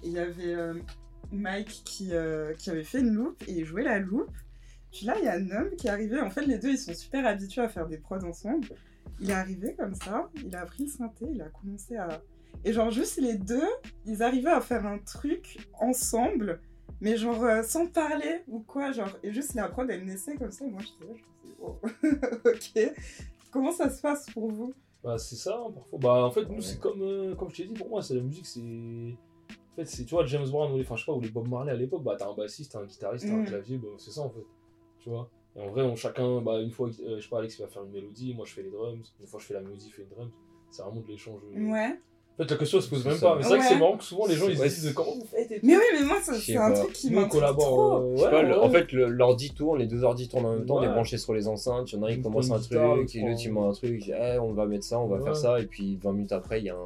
Et 0.03 0.07
il 0.07 0.13
y 0.13 0.19
avait 0.19 0.55
euh, 0.55 0.75
Mike 1.33 1.83
qui, 1.85 2.13
euh, 2.13 2.55
qui 2.55 2.71
avait 2.71 2.85
fait 2.85 3.01
une 3.01 3.15
loupe 3.15 3.43
et 3.47 3.53
il 3.53 3.65
jouait 3.65 3.83
la 3.85 3.99
loupe. 3.99 4.31
Puis 4.93 5.05
là, 5.07 5.17
il 5.19 5.25
y 5.25 5.29
a 5.29 5.39
Nom 5.39 5.69
qui 5.77 5.87
est 5.87 5.91
arrivé. 5.91 6.21
En 6.21 6.31
fait, 6.31 6.47
les 6.47 6.59
deux, 6.59 6.71
ils 6.71 6.79
sont 6.79 6.95
super 6.95 7.27
habitués 7.27 7.63
à 7.63 7.69
faire 7.69 7.87
des 7.87 7.99
prods 7.99 8.25
ensemble. 8.25 8.69
Il 9.21 9.31
est 9.31 9.35
arrivé 9.35 9.75
comme 9.75 9.95
ça, 9.95 10.31
il 10.45 10.55
a 10.55 10.65
pris 10.65 10.85
le 10.85 10.91
synthé, 10.91 11.27
il 11.31 11.43
a 11.43 11.49
commencé 11.49 11.97
à... 11.97 12.23
Et 12.65 12.73
genre, 12.73 12.91
juste 12.91 13.19
les 13.19 13.35
deux, 13.37 13.69
ils 14.07 14.23
arrivaient 14.23 14.51
à 14.51 14.61
faire 14.61 14.85
un 14.87 14.99
truc 14.99 15.59
ensemble 15.81 16.61
mais 17.01 17.17
genre 17.17 17.45
euh, 17.45 17.63
sans 17.63 17.87
parler 17.87 18.41
ou 18.49 18.59
quoi, 18.59 18.91
genre, 18.91 19.17
et 19.23 19.33
juste 19.33 19.55
la 19.55 19.69
prod 19.69 19.89
elle 19.89 20.05
naissait 20.05 20.35
comme 20.35 20.51
ça, 20.51 20.65
et 20.67 20.69
moi 20.71 20.81
j'étais 20.83 21.05
là, 21.05 21.17
je 21.17 21.23
me 21.23 21.43
disais, 21.45 21.57
oh, 21.63 21.79
ok. 22.91 22.95
Comment 23.53 23.71
ça 23.71 23.89
se 23.89 24.01
passe 24.03 24.29
pour 24.31 24.51
vous? 24.51 24.75
Bah, 25.05 25.17
c'est 25.17 25.37
ça, 25.37 25.63
hein, 25.65 25.71
parfois. 25.71 25.99
Bah, 26.01 26.25
en 26.25 26.31
fait, 26.33 26.45
nous, 26.47 26.57
Ouais. 26.57 26.61
c'est 26.61 26.81
comme, 26.81 27.01
euh, 27.03 27.37
comme 27.37 27.51
je 27.51 27.57
t'ai 27.59 27.65
dit, 27.69 27.75
pour 27.75 27.89
moi, 27.89 28.03
c'est 28.03 28.15
la 28.15 28.21
musique, 28.21 28.47
c'est. 28.47 28.61
En 28.61 29.77
fait, 29.77 29.85
c'est, 29.85 30.05
tu 30.05 30.11
vois, 30.17 30.27
James 30.27 30.49
Brown, 30.51 30.73
ou 30.73 30.77
les, 30.77 30.83
enfin, 30.83 30.97
je 30.97 31.03
sais 31.03 31.07
pas, 31.07 31.13
ou 31.13 31.21
les 31.21 31.29
Bob 31.31 31.47
Marley 31.49 31.71
à 31.71 31.77
l'époque, 31.77 32.03
bah, 32.03 32.17
t'as 32.19 32.29
un 32.29 32.35
bassiste, 32.35 32.73
t'as 32.73 32.81
un 32.81 32.85
guitariste, 32.85 33.29
t'as 33.29 33.35
un 33.35 33.43
Mm. 33.43 33.45
clavier, 33.45 33.79
bah, 33.79 33.89
c'est 33.97 34.11
ça, 34.11 34.23
en 34.23 34.31
fait. 34.31 34.45
Tu 34.99 35.09
vois? 35.09 35.31
Et 35.55 35.61
en 35.61 35.69
vrai, 35.69 35.83
on, 35.83 35.95
chacun, 35.95 36.41
bah, 36.43 36.61
une 36.61 36.73
fois, 36.73 36.89
euh, 36.89 37.17
je 37.17 37.21
sais 37.23 37.29
pas, 37.29 37.39
Alex 37.39 37.59
il 37.59 37.63
va 37.63 37.69
faire 37.69 37.85
une 37.85 37.93
mélodie, 37.93 38.35
moi 38.35 38.45
je 38.45 38.53
fais 38.55 38.63
les 38.63 38.71
drums, 38.71 39.15
une 39.21 39.27
fois 39.29 39.39
je 39.39 39.47
fais 39.47 39.55
la 39.55 39.61
mélodie, 39.61 39.87
il 39.87 39.93
fait 39.93 40.03
une 40.03 40.09
drum. 40.09 40.31
C'est 40.71 40.83
vraiment 40.83 41.01
de 41.01 41.07
l'échange. 41.07 41.41
euh. 41.55 41.71
Ouais. 41.71 42.01
Fait, 42.39 42.49
la 42.51 42.57
question 42.57 42.81
se 42.81 42.89
pose 42.89 43.05
même 43.05 43.17
ça. 43.17 43.27
pas, 43.31 43.37
mais 43.37 43.43
c'est 43.43 43.49
vrai 43.49 43.59
que 43.59 43.63
Ouais. 43.65 43.69
c'est 43.69 43.79
marrant 43.79 43.97
que 43.97 44.05
souvent 44.05 44.27
les 44.27 44.37
gens 44.37 44.49
ils 44.49 44.57
se 44.57 44.63
disent 44.65 44.93
comment 44.95 45.13
vous 45.15 45.27
faites 45.27 45.51
et 45.51 45.59
tout. 45.61 45.67
Mais 45.67 45.77
oui, 45.77 45.83
mais 45.99 46.05
moi 46.07 46.17
Je 46.25 46.33
c'est 46.39 46.57
un 46.57 46.73
truc 46.73 46.93
qui 46.93 47.11
m'intrigue 47.11 47.33
collabore. 47.33 47.65
trop. 47.67 47.93
euh, 47.95 48.13
Je 48.13 48.17
sais 48.19 48.25
ouais, 48.27 48.31
pas, 48.31 48.43
le- 48.43 48.49
ouais. 48.59 48.65
en 48.65 48.71
fait, 48.71 48.93
l'ordi 48.93 49.51
tourne, 49.51 49.79
les 49.81 49.87
deux 49.87 50.05
ordi 50.05 50.29
tournent 50.29 50.47
en 50.47 50.53
même 50.55 50.65
temps, 50.65 50.77
on 50.77 50.83
est 50.85 50.89
branchés 50.89 51.19
sur 51.19 51.35
les 51.35 51.49
enceintes, 51.49 51.93
il 51.93 51.97
y 51.97 51.99
en 51.99 52.05
a 52.05 52.09
un 52.11 52.15
qui 52.15 52.23
commence 52.23 52.51
un 52.51 52.59
truc, 52.61 52.73
et 52.73 53.21
l'autre 53.23 53.41
il 53.45 53.53
met 53.53 53.61
un 53.61 53.73
truc, 53.73 53.91
il 53.91 53.99
dit, 54.01 54.13
Eh, 54.17 54.39
on 54.39 54.53
va 54.53 54.67
mettre 54.67 54.85
ça, 54.85 55.01
on 55.01 55.09
va 55.09 55.17
Ouais. 55.17 55.25
faire 55.25 55.37
ça, 55.37 55.61
et 55.61 55.67
puis 55.67 55.99
20 56.03 56.13
minutes 56.13 56.33
après, 56.33 56.61
il 56.61 56.67
y 56.67 56.71
a 56.71 56.77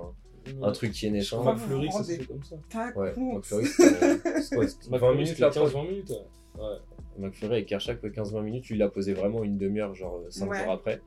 un, 0.63 0.73
truc 0.73 0.93
qui 0.93 1.05
est 1.07 1.09
Je 1.11 1.15
naissant. 1.15 1.41
crois 1.41 1.53
Vous 1.53 1.61
que 1.61 1.67
Fleury, 1.67 1.87
ça 1.87 1.93
se 1.93 1.99
rendez 1.99 2.17
fait 2.17 2.25
comme 2.25 2.43
ça. 2.43 2.57
Pas 2.73 2.99
Ouais, 2.99 3.13
compte. 3.13 3.35
McFlurry, 3.37 3.67
c'était 3.67 4.41
c'est 4.41 4.57
quoi, 4.57 4.67
c'était 4.69 4.89
20 4.89 4.91
McFlurry, 4.91 5.17
minutes 5.19 5.39
la 5.39 5.51
15-20 5.51 5.71
prod. 5.71 5.87
minutes. 5.89 6.13
Ouais. 6.59 6.65
McFlurry 7.19 7.53
avec 7.57 7.67
Kershak, 7.67 8.03
ouais, 8.03 8.11
15-20 8.11 8.41
minutes, 8.43 8.69
lui 8.71 8.77
il 8.77 8.83
a 8.83 8.89
posé 8.89 9.13
vraiment 9.13 9.45
une 9.45 9.59
demi-heure, 9.59 9.95
genre 9.95 10.19
5 10.31 10.51
Ouais. 10.51 10.63
jours 10.65 10.73
après. 10.73 11.01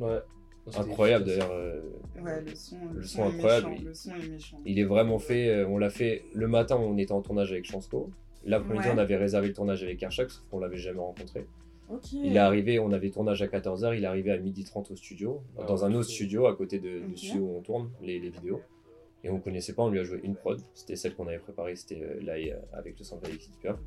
Ouais. 0.00 0.18
Incroyable 0.76 1.24
d'ailleurs. 1.24 1.50
euh, 1.52 1.80
Ouais, 2.22 2.40
le 2.42 2.54
son, 2.54 2.76
le 2.92 3.00
Le 3.00 3.02
son, 3.06 3.16
son 3.16 3.22
est 3.24 3.34
incroyable, 3.34 3.66
méchant. 3.68 3.78
il- 3.80 3.84
Le 3.86 3.94
son 3.94 4.10
est 4.14 4.28
méchant. 4.28 4.60
Il 4.64 4.78
est 4.78 4.84
vraiment 4.84 5.18
fait, 5.18 5.48
euh, 5.48 5.66
on 5.68 5.76
l'a 5.78 5.90
fait 5.90 6.22
le 6.34 6.46
matin, 6.46 6.76
on 6.76 6.96
était 6.98 7.12
en 7.12 7.20
tournage 7.20 7.50
avec 7.52 7.64
Chansco. 7.64 8.10
L'après-midi, 8.44 8.86
Ouais. 8.88 8.94
on 8.94 8.98
avait 8.98 9.16
réservé 9.16 9.48
le 9.48 9.54
tournage 9.54 9.82
avec 9.82 9.98
Kershak, 9.98 10.30
sauf 10.30 10.44
qu'on 10.50 10.58
l'avait 10.60 10.76
jamais 10.76 11.00
rencontré. 11.00 11.46
Il 12.12 12.34
est 12.36 12.38
arrivé, 12.38 12.78
on 12.78 12.90
avait 12.92 13.10
tournage 13.10 13.42
à 13.42 13.48
14h, 13.48 13.94
il 13.96 14.04
est 14.04 14.06
arrivé 14.06 14.30
à 14.30 14.38
12h30 14.38 14.90
au 14.90 14.96
studio, 14.96 15.42
Ah, 15.58 15.64
dans 15.64 15.84
un 15.84 15.92
autre 15.94 16.08
studio 16.08 16.46
à 16.46 16.56
côté 16.56 16.78
de, 16.78 17.00
du 17.00 17.12
Ok. 17.12 17.18
studio 17.18 17.42
où 17.42 17.56
on 17.58 17.60
tourne 17.60 17.90
les, 18.00 18.18
les 18.18 18.30
vidéos. 18.30 18.60
Et 19.24 19.30
on 19.30 19.38
connaissait 19.40 19.74
pas, 19.74 19.82
on 19.82 19.90
lui 19.90 20.00
a 20.00 20.04
joué 20.04 20.20
une 20.24 20.34
prod, 20.34 20.60
c'était 20.74 20.96
celle 20.96 21.14
qu'on 21.14 21.28
avait 21.28 21.38
préparée, 21.38 21.76
c'était 21.76 22.02
euh, 22.02 22.20
là 22.22 22.32
avec 22.72 22.98
le 22.98 23.04
sample 23.04 23.26
Alexis 23.26 23.50
Pure. 23.60 23.78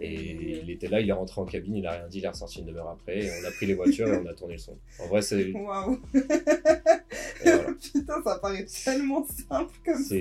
Et 0.00 0.60
il 0.62 0.70
était 0.70 0.88
là, 0.88 1.00
il 1.00 1.08
est 1.08 1.12
rentré 1.12 1.40
en 1.40 1.44
cabine, 1.44 1.76
il 1.76 1.86
a 1.86 1.92
rien 1.92 2.08
dit, 2.08 2.18
il 2.18 2.24
est 2.24 2.28
ressorti 2.28 2.60
une 2.60 2.66
demi-heure 2.66 2.88
après, 2.90 3.24
et 3.24 3.30
on 3.42 3.46
a 3.46 3.50
pris 3.50 3.66
les 3.66 3.74
voitures 3.74 4.08
et 4.08 4.16
on 4.18 4.26
a 4.26 4.34
tourné 4.34 4.54
le 4.54 4.58
son. 4.60 4.76
En 5.00 5.06
vrai, 5.06 5.22
c'est. 5.22 5.52
Waouh. 5.52 6.00
voilà. 7.44 7.64
Putain, 7.80 8.22
ça 8.22 8.38
paraît 8.40 8.64
tellement 8.84 9.24
simple 9.26 9.74
comme 9.84 10.02
ça. 10.02 10.14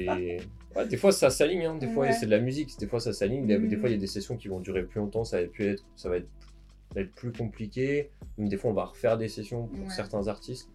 Ouais, 0.75 0.87
des 0.89 0.97
fois 0.97 1.11
ça 1.11 1.29
s'aligne, 1.29 1.65
hein. 1.65 1.75
des 1.75 1.87
fois 1.87 2.05
Ouais. 2.07 2.13
c'est 2.13 2.25
de 2.25 2.31
la 2.31 2.39
musique, 2.39 2.77
des 2.79 2.87
fois 2.87 2.99
ça 2.99 3.13
s'aligne, 3.13 3.45
des, 3.45 3.59
des 3.59 3.77
fois 3.77 3.89
il 3.89 3.91
y 3.91 3.95
a 3.95 3.99
des 3.99 4.07
sessions 4.07 4.37
qui 4.37 4.47
vont 4.47 4.59
durer 4.59 4.83
plus 4.83 4.99
longtemps, 4.99 5.23
ça 5.23 5.39
va, 5.39 5.47
plus 5.47 5.65
être, 5.65 5.83
ça 5.95 6.09
va 6.09 6.17
être, 6.17 6.27
ça 6.89 6.95
va 6.95 7.01
être 7.01 7.13
plus 7.13 7.31
compliqué, 7.31 8.09
même 8.39 8.49
des 8.49 8.57
fois 8.57 8.71
on 8.71 8.73
va 8.73 8.85
refaire 8.85 9.19
des 9.19 9.27
sessions 9.27 9.67
pour 9.67 9.83
Ouais. 9.85 9.89
certains 9.91 10.27
artistes 10.27 10.67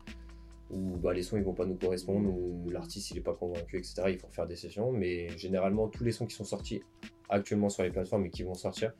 où 0.70 0.96
bah, 0.98 1.12
les 1.14 1.22
sons 1.22 1.36
ils 1.36 1.42
vont 1.44 1.54
pas 1.54 1.66
nous 1.66 1.76
correspondre, 1.76 2.28
ou 2.28 2.68
l'artiste 2.70 3.10
il 3.10 3.18
est 3.18 3.22
pas 3.22 3.34
convaincu, 3.34 3.78
etc. 3.78 4.02
Il 4.08 4.18
faut 4.18 4.26
refaire 4.26 4.46
des 4.46 4.56
sessions, 4.56 4.92
mais 4.92 5.28
généralement 5.38 5.88
tous 5.88 6.04
les 6.04 6.12
sons 6.12 6.26
qui 6.26 6.34
sont 6.34 6.44
sortis 6.44 6.82
actuellement 7.28 7.68
sur 7.68 7.82
les 7.82 7.90
plateformes 7.90 8.26
et 8.26 8.30
qui 8.30 8.42
vont 8.42 8.54
sortir, 8.54 8.92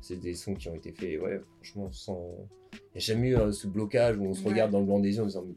c'est 0.00 0.16
des 0.20 0.34
sons 0.34 0.54
qui 0.54 0.68
ont 0.68 0.74
été 0.74 0.92
faits, 0.92 1.20
ouais, 1.20 1.40
franchement, 1.56 1.90
sans. 1.92 2.34
Il 2.72 2.78
n'y 2.94 2.96
a 2.98 3.00
jamais 3.00 3.28
eu 3.28 3.36
hein, 3.36 3.52
ce 3.52 3.66
blocage 3.66 4.16
où 4.18 4.24
on 4.24 4.34
se 4.34 4.42
Ouais. 4.42 4.50
regarde 4.50 4.70
dans 4.70 4.80
le 4.80 4.86
blanc 4.86 5.00
des 5.00 5.16
yeux 5.16 5.22
en 5.22 5.26
disant 5.26 5.44
Mais 5.46 5.54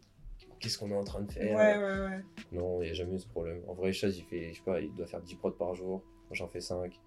qu'est-ce 0.59 0.77
qu'on 0.77 0.91
est 0.91 0.95
en 0.95 1.03
train 1.03 1.21
de 1.21 1.31
faire 1.31 1.55
Ouais, 1.55 1.77
ouais, 1.77 1.99
ouais. 2.09 2.23
non, 2.51 2.81
il 2.81 2.85
n'y 2.85 2.91
a 2.91 2.93
jamais 2.93 3.15
eu 3.15 3.19
ce 3.19 3.27
problème. 3.27 3.61
En 3.67 3.73
vrai, 3.73 3.91
Chaz, 3.93 4.17
il 4.17 4.23
fait, 4.23 4.49
je 4.53 4.57
sais 4.57 4.63
pas, 4.65 4.79
il 4.81 4.93
doit 4.95 5.07
faire 5.07 5.21
10 5.21 5.35
prods 5.35 5.51
par 5.51 5.75
jour. 5.75 6.01
Moi, 6.27 6.33
j'en 6.33 6.47
fais 6.47 6.61
5. 6.61 6.99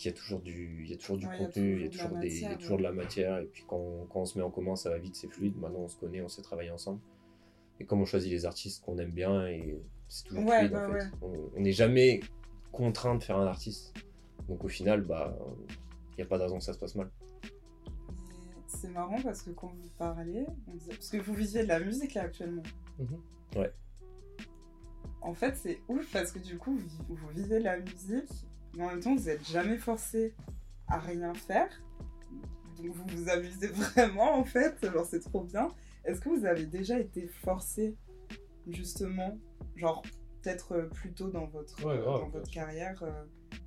Il 0.00 0.06
y 0.06 0.08
a 0.08 0.12
toujours 0.12 0.40
du, 0.40 0.82
il 0.84 0.90
y 0.90 0.94
a 0.94 0.96
toujours 0.96 1.16
du 1.18 1.26
Ouais, 1.26 1.32
il 1.36 1.40
y 1.40 1.42
a 1.42 1.46
contenu, 1.46 1.76
il 1.76 1.82
y 1.82 1.86
a 1.86 1.88
toujours 1.88 2.16
de 2.16 2.20
des, 2.20 2.40
y 2.42 2.46
a 2.46 2.56
toujours 2.56 2.78
de 2.78 2.82
la 2.82 2.92
matière. 2.92 3.38
Et 3.38 3.44
puis 3.46 3.64
quand, 3.66 4.06
quand 4.10 4.20
on 4.20 4.24
se 4.26 4.36
met 4.38 4.44
en 4.44 4.50
commun, 4.50 4.74
ça 4.76 4.90
va 4.90 4.98
vite, 4.98 5.14
c'est 5.16 5.28
fluide. 5.28 5.56
Maintenant, 5.58 5.80
on 5.80 5.88
se 5.88 5.96
connaît, 5.96 6.20
on 6.20 6.28
sait 6.28 6.42
travailler 6.42 6.70
ensemble. 6.70 7.00
Et 7.80 7.84
comme 7.86 8.00
on 8.00 8.04
choisit 8.06 8.30
les 8.30 8.46
artistes 8.46 8.84
qu'on 8.84 8.98
aime 8.98 9.10
bien, 9.10 9.46
et 9.48 9.80
c'est 10.08 10.24
toujours 10.24 10.44
Ouais, 10.46 10.58
fluide 10.60 10.72
bah 10.72 10.88
en 10.88 10.92
fait. 10.92 10.98
ouais. 10.98 11.10
On- 11.56 11.60
n'est 11.60 11.72
jamais 11.72 12.20
contraint 12.72 13.14
de 13.16 13.22
faire 13.22 13.36
un 13.38 13.46
artiste. 13.46 13.92
Donc 14.48 14.64
au 14.64 14.68
final, 14.68 15.02
bah, 15.02 15.36
il 16.12 16.16
n'y 16.16 16.22
a 16.22 16.26
pas 16.26 16.38
de 16.38 16.42
raison 16.42 16.58
que 16.58 16.64
ça 16.64 16.72
se 16.72 16.78
passe 16.78 16.94
mal. 16.94 17.10
C'est 18.66 18.90
marrant 18.90 19.20
parce 19.22 19.42
que 19.42 19.50
quand 19.50 19.68
vous 19.68 19.88
parlez, 19.98 20.46
on 20.68 20.74
disait... 20.74 20.90
parce 20.92 21.08
que 21.08 21.16
vous 21.18 21.34
visiez 21.34 21.62
de 21.62 21.68
la 21.68 21.80
musique 21.80 22.14
là 22.14 22.22
actuellement. 22.22 22.62
Mhm. 22.98 23.20
Ouais. 23.56 23.72
En 25.22 25.32
fait, 25.34 25.56
c'est 25.56 25.80
ouf 25.88 26.10
parce 26.12 26.32
que 26.32 26.38
du 26.38 26.58
coup, 26.58 26.76
vous, 26.76 27.14
vous 27.16 27.28
vivez 27.34 27.58
de 27.60 27.64
la 27.64 27.78
musique, 27.78 28.28
mais 28.76 28.84
en 28.84 28.88
même 28.88 29.00
temps, 29.00 29.14
vous 29.14 29.24
n'êtes 29.24 29.46
jamais 29.48 29.78
forcé 29.78 30.34
à 30.86 30.98
rien 30.98 31.32
faire. 31.34 31.68
Donc 32.76 32.92
vous 32.92 33.04
vous 33.16 33.28
amusez 33.30 33.66
vraiment 33.94 34.34
en 34.38 34.44
fait, 34.44 34.74
genre 34.92 35.06
c'est 35.06 35.20
trop 35.20 35.42
bien. 35.44 35.68
Est-ce 36.04 36.20
que 36.20 36.28
vous 36.28 36.44
avez 36.46 36.66
déjà 36.66 36.98
été 36.98 37.26
forcé 37.44 37.94
justement, 38.68 39.38
genre 39.76 40.02
peut-être 40.42 40.72
euh, 40.72 40.82
plus 40.86 41.12
tôt 41.12 41.28
dans 41.28 41.46
votre, 41.46 41.74
Ouais, 41.84 41.98
grave, 41.98 42.20
dans 42.20 42.28
votre 42.28 42.50
carrière 42.50 43.02
euh, 43.02 43.10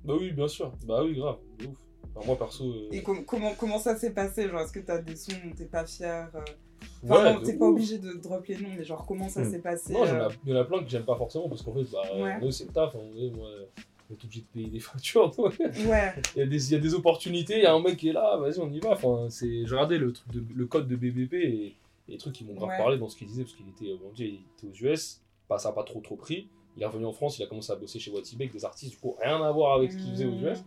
Bah 0.04 0.14
oui, 0.18 0.32
bien 0.32 0.48
sûr. 0.48 0.72
Bah 0.86 1.02
oui, 1.04 1.14
grave. 1.16 1.38
De 1.58 1.66
ouf. 1.66 1.76
Enfin, 2.14 2.26
moi 2.26 2.38
perso. 2.38 2.64
euh, 2.72 2.88
Et 2.92 3.02
com- 3.02 3.24
comment, 3.24 3.54
comment 3.58 3.78
ça 3.78 3.96
s'est 3.96 4.12
passé? 4.12 4.48
Genre, 4.48 4.60
est-ce 4.60 4.72
que 4.72 4.80
t'as 4.80 4.98
des 4.98 5.16
sons 5.16 5.32
dont 5.44 5.52
t'es 5.54 5.66
pas 5.66 5.84
fier 5.84 6.30
euh, 6.34 6.40
Enfin, 7.04 7.36
ouais, 7.36 7.42
t'es 7.44 7.56
pas 7.56 7.66
obligé 7.66 7.98
de 7.98 8.12
drop 8.14 8.44
les 8.46 8.56
noms, 8.58 8.70
mais 8.76 8.84
genre, 8.84 9.04
comment 9.06 9.28
ça 9.28 9.42
Hmm. 9.42 9.50
s'est 9.50 9.58
passé 9.60 9.92
Non, 9.92 10.04
euh, 10.04 10.28
il 10.44 10.52
y 10.52 10.56
en 10.56 10.60
a 10.60 10.64
plein 10.64 10.82
que 10.82 10.88
j'aime 10.88 11.04
pas 11.04 11.16
forcément 11.16 11.48
parce 11.48 11.62
qu'en 11.62 11.72
fait, 11.74 11.84
bah, 11.92 12.02
Ouais. 12.16 12.52
c'est 12.52 12.66
le 12.66 12.72
taf. 12.72 12.94
On 12.94 13.16
est, 13.16 13.30
moi, 13.30 13.48
on 14.10 14.14
est 14.14 14.24
obligé 14.24 14.40
de 14.42 14.46
payer 14.46 14.68
des 14.68 14.80
factures. 14.80 15.36
Ouais, 15.38 15.50
Il 16.36 16.38
y, 16.38 16.42
a 16.42 16.46
des, 16.46 16.70
il 16.70 16.72
y 16.72 16.76
a 16.76 16.80
des 16.80 16.94
opportunités, 16.94 17.56
il 17.58 17.62
y 17.62 17.66
a 17.66 17.74
un 17.74 17.82
mec 17.82 17.96
qui 17.96 18.08
est 18.08 18.12
là, 18.12 18.36
vas-y, 18.36 18.58
on 18.60 18.70
y 18.72 18.78
va. 18.80 18.92
Enfin, 18.92 19.26
j'ai 19.40 19.64
regardé 19.68 19.98
le, 19.98 20.12
truc 20.12 20.30
de, 20.32 20.42
le 20.54 20.66
code 20.66 20.86
de 20.88 20.96
BBP 20.96 21.34
et, 21.34 21.74
et 22.08 22.12
les 22.12 22.18
trucs 22.18 22.34
qui 22.34 22.44
m'ont 22.44 22.54
grave 22.54 22.70
Ouais. 22.70 22.78
parlé 22.78 22.98
dans 22.98 23.08
ce 23.08 23.16
qu'il 23.16 23.26
disait 23.26 23.42
parce 23.44 23.54
qu'il 23.54 23.68
était, 23.68 23.90
euh, 23.92 23.96
bon, 24.00 24.10
il 24.18 24.40
était 24.56 24.66
aux 24.66 24.92
US, 24.92 25.20
bah, 25.48 25.58
ça 25.58 25.68
n'a 25.68 25.74
pas 25.74 25.84
trop 25.84 26.00
trop 26.00 26.16
pris. 26.16 26.48
Il 26.76 26.82
est 26.82 26.86
revenu 26.86 27.06
en 27.06 27.12
France, 27.12 27.38
il 27.38 27.42
a 27.42 27.46
commencé 27.46 27.72
à 27.72 27.76
bosser 27.76 27.98
chez 27.98 28.10
Watibé 28.10 28.44
avec 28.44 28.52
des 28.54 28.64
artistes, 28.64 28.92
du 28.92 28.98
coup, 28.98 29.16
rien 29.20 29.42
à 29.42 29.50
voir 29.52 29.76
avec 29.76 29.92
ce 29.92 29.96
qu'il 29.98 30.10
faisait 30.10 30.26
aux. 30.26 30.32
US. 30.38 30.58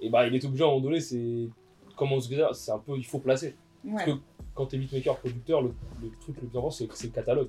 Et 0.00 0.08
bah, 0.10 0.26
il 0.26 0.34
est 0.34 0.44
obligé 0.44 0.62
à 0.62 0.66
un 0.66 0.70
moment 0.70 0.80
donné, 0.82 1.00
c'est. 1.00 1.48
Comment 1.96 2.20
se 2.20 2.34
ça 2.34 2.50
C'est 2.52 2.70
un 2.72 2.78
peu. 2.78 2.96
Il 2.96 3.04
faut 3.06 3.18
placer. 3.18 3.56
ouais. 3.84 4.04
que 4.04 4.10
quand 4.54 4.66
t'es 4.66 4.78
beatmaker, 4.78 5.16
producteur, 5.18 5.62
le, 5.62 5.72
le 6.02 6.10
truc 6.20 6.36
le 6.40 6.46
plus 6.48 6.58
important, 6.58 6.70
c'est 6.70 6.88
c'est 6.92 7.06
le 7.08 7.12
catalogue. 7.12 7.48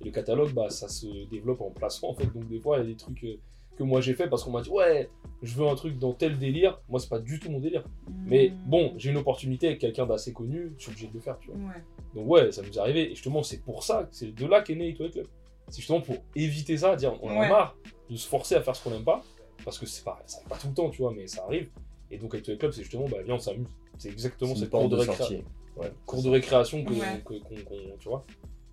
Et 0.00 0.04
le 0.04 0.10
catalogue, 0.10 0.52
bah, 0.54 0.70
ça 0.70 0.88
se 0.88 1.06
développe 1.28 1.60
en 1.60 1.70
placement, 1.70 2.10
en 2.10 2.14
fait. 2.14 2.26
Donc, 2.32 2.48
des 2.48 2.58
fois, 2.60 2.76
il 2.78 2.80
y 2.80 2.82
a 2.84 2.86
des 2.86 2.96
trucs 2.96 3.22
euh, 3.24 3.36
que 3.78 3.84
moi 3.84 4.00
j'ai 4.00 4.14
fait 4.14 4.28
parce 4.28 4.44
qu'on 4.44 4.50
m'a 4.50 4.60
dit, 4.60 4.68
ouais, 4.70 5.08
je 5.42 5.54
veux 5.54 5.66
un 5.66 5.74
truc 5.76 5.98
dans 5.98 6.12
tel 6.12 6.36
délire. 6.38 6.80
Moi, 6.88 6.98
c'est 7.00 7.08
pas 7.08 7.20
du 7.20 7.38
tout 7.38 7.50
mon 7.50 7.60
délire. 7.60 7.84
Mais 8.26 8.50
Hmm. 8.50 8.70
bon, 8.70 8.94
j'ai 8.96 9.10
une 9.10 9.16
opportunité 9.16 9.68
avec 9.68 9.78
quelqu'un 9.78 10.04
d'assez 10.06 10.32
connu, 10.32 10.72
je 10.76 10.82
suis 10.82 10.90
obligé 10.90 11.06
de 11.08 11.14
le 11.14 11.20
faire, 11.20 11.38
tu 11.38 11.50
vois. 11.50 11.56
Ouais, 11.56 11.82
Donc, 12.14 12.28
ouais, 12.28 12.52
ça 12.52 12.62
nous 12.62 12.68
est 12.72 12.78
arrivé. 12.78 13.06
Et 13.12 13.14
justement, 13.14 13.42
c'est 13.42 13.62
pour 13.62 13.82
ça, 13.84 14.08
c'est 14.10 14.34
de 14.34 14.46
là 14.46 14.62
qu'est 14.62 14.74
né 14.74 14.88
Ito 14.88 15.08
Club. 15.08 15.26
C'est 15.68 15.78
justement 15.78 16.00
pour 16.00 16.16
éviter 16.34 16.76
ça, 16.76 16.96
dire, 16.96 17.14
on 17.22 17.30
en 17.30 17.40
a 17.40 17.48
marre 17.48 17.76
de 18.10 18.16
se 18.16 18.26
forcer 18.26 18.54
à 18.56 18.62
faire 18.62 18.74
ce 18.74 18.82
qu'on 18.82 18.94
aime 18.94 19.04
pas. 19.04 19.22
Parce 19.64 19.78
que 19.78 19.86
c'est 19.86 20.04
pas, 20.04 20.20
ça 20.26 20.38
arrive 20.38 20.48
pas 20.48 20.56
tout 20.56 20.68
le 20.68 20.74
temps, 20.74 20.88
tu 20.90 21.02
vois, 21.02 21.12
mais 21.14 21.26
ça 21.26 21.44
arrive. 21.44 21.68
Et 22.10 22.16
donc, 22.18 22.34
avec 22.34 22.44
Club, 22.58 22.72
c'est 22.72 22.82
justement, 22.82 23.06
bah, 23.08 23.18
viens, 23.24 23.34
on 23.34 23.38
s'amuse. 23.38 23.66
C'est 23.98 24.08
exactement 24.08 24.54
cette 24.54 24.70
cour 24.70 24.80
porte 24.80 24.92
de, 24.92 24.96
de 24.96 25.00
récréation. 25.02 25.44
Ouais. 25.76 25.92
cours 26.06 26.22
de 26.22 26.30
récréation 26.30 26.84
que, 26.84 26.92
Ouais. 26.92 27.22
que- 27.24 27.96
tu 27.98 28.08
vois, 28.08 28.24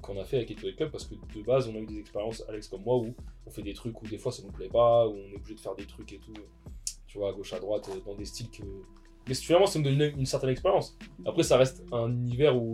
qu'on 0.06 0.20
a 0.20 0.24
fait 0.24 0.38
avec 0.38 0.52
Etoile 0.52 0.76
Club 0.76 0.92
parce 0.92 1.06
que 1.06 1.16
de 1.16 1.42
base 1.44 1.68
on 1.68 1.76
a 1.76 1.80
eu 1.80 1.86
des 1.86 2.00
expériences, 2.00 2.44
Alex 2.48 2.68
comme 2.68 2.84
moi, 2.84 2.98
où 2.98 3.14
on 3.46 3.50
fait 3.50 3.62
des 3.64 3.74
trucs 3.74 4.02
où 4.02 4.08
des 4.08 4.18
fois 4.18 4.32
ça 4.32 4.44
nous 4.44 4.52
plaît 4.52 4.70
pas, 4.70 5.08
où 5.08 5.12
on 5.14 5.32
est 5.32 5.36
obligé 5.36 5.56
de 5.56 5.60
faire 5.60 5.76
des 5.76 5.86
trucs 5.86 6.12
et 6.14 6.20
tout, 6.20 6.34
tu 7.08 7.18
vois, 7.18 7.30
à 7.30 7.34
gauche 7.34 7.54
à 7.54 7.60
droite, 7.60 7.90
euh, 7.94 8.00
dans 8.06 8.16
des 8.16 8.26
styles 8.26 8.50
que. 8.50 8.64
Mais 9.28 9.34
finalement 9.34 9.66
ça 9.66 9.80
nous 9.80 9.86
donne 9.86 10.00
une, 10.02 10.20
une 10.20 10.26
certaine 10.26 10.52
expérience. 10.52 10.98
Après 11.26 11.44
ça 11.44 11.58
reste 11.58 11.84
un 11.92 12.10
univers 12.12 12.56
où 12.56 12.74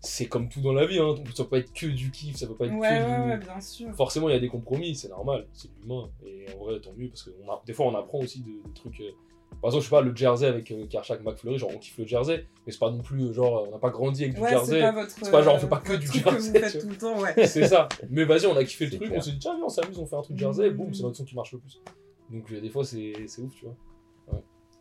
c'est 0.00 0.26
comme 0.26 0.48
tout 0.48 0.60
dans 0.60 0.72
la 0.72 0.84
vie, 0.84 0.98
hein. 0.98 1.14
ça 1.32 1.44
peut 1.44 1.50
pas 1.50 1.58
être 1.58 1.72
que 1.72 1.86
du 1.86 2.10
kiff, 2.10 2.34
ça 2.36 2.48
peut 2.48 2.56
pas 2.56 2.66
être 2.66 2.74
Ouais, 2.74 2.88
que 2.88 2.92
ouais, 2.94 3.22
du... 3.24 3.30
ouais, 3.30 3.38
bien 3.38 3.60
sûr. 3.60 3.94
Forcément, 3.94 4.28
il 4.28 4.32
y 4.32 4.36
a 4.36 4.40
des 4.40 4.48
compromis, 4.48 4.96
c'est 4.96 5.08
normal, 5.10 5.46
c'est 5.52 5.68
l'humain. 5.80 6.10
Et 6.26 6.46
en 6.52 6.64
vrai, 6.64 6.80
tant 6.80 6.92
mieux, 6.96 7.08
parce 7.08 7.22
que 7.22 7.30
on 7.44 7.48
a... 7.52 7.62
des 7.64 7.72
fois, 7.72 7.86
on 7.86 7.94
apprend 7.94 8.18
aussi 8.18 8.40
de- 8.40 8.46
des 8.66 8.72
trucs. 8.74 9.00
Par 9.60 9.68
exemple, 9.68 9.82
je 9.84 9.88
sais 9.88 9.90
pas, 9.90 10.00
le 10.00 10.16
jersey 10.16 10.46
avec 10.46 10.70
euh, 10.72 10.86
Karchak 10.86 11.22
McFleury, 11.24 11.58
genre 11.58 11.70
on 11.74 11.78
kiffe 11.78 11.98
le 11.98 12.06
jersey, 12.06 12.46
mais 12.66 12.72
c'est 12.72 12.78
pas 12.80 12.90
non 12.90 13.00
plus 13.02 13.22
euh, 13.26 13.32
genre 13.32 13.66
on 13.68 13.70
n'a 13.72 13.78
pas 13.78 13.90
grandi 13.90 14.24
avec 14.24 14.34
du 14.34 14.40
Ouais, 14.40 14.50
jersey. 14.50 14.72
c'est 14.72 14.80
pas 14.80 14.92
votre. 14.92 15.10
c'est 15.10 15.30
pas 15.30 15.42
genre, 15.42 15.54
on 15.54 15.58
fait 15.58 15.66
euh, 15.66 15.68
pas 15.68 15.78
que 15.78 15.92
du 15.94 16.06
que 16.08 16.18
jersey, 16.18 16.80
tout 16.80 16.88
le 16.88 16.96
temps, 16.96 17.20
ouais. 17.20 17.46
C'est 17.46 17.66
ça. 17.68 17.88
Mais 18.10 18.24
vas-y, 18.24 18.46
on 18.46 18.56
a 18.56 18.64
kiffé 18.64 18.86
le 18.86 18.90
truc, 18.92 19.02
clair. 19.08 19.18
on 19.18 19.20
s'est 19.20 19.32
dit, 19.32 19.38
tiens, 19.38 19.54
viens, 19.56 19.64
on 19.66 19.68
s'amuse, 19.68 19.98
on 19.98 20.06
fait 20.06 20.16
un 20.16 20.22
truc 20.22 20.38
jersey, 20.38 20.66
et 20.66 20.70
boum, 20.70 20.92
c'est 20.94 21.02
notre 21.02 21.16
son 21.16 21.24
qui 21.24 21.34
marche 21.36 21.52
le 21.52 21.58
plus. 21.58 21.80
Donc 22.30 22.52
des 22.52 22.70
fois, 22.70 22.84
c'est 22.84 23.12
c'est 23.26 23.42
ouf, 23.42 23.54
tu 23.54 23.64
vois. 23.66 23.76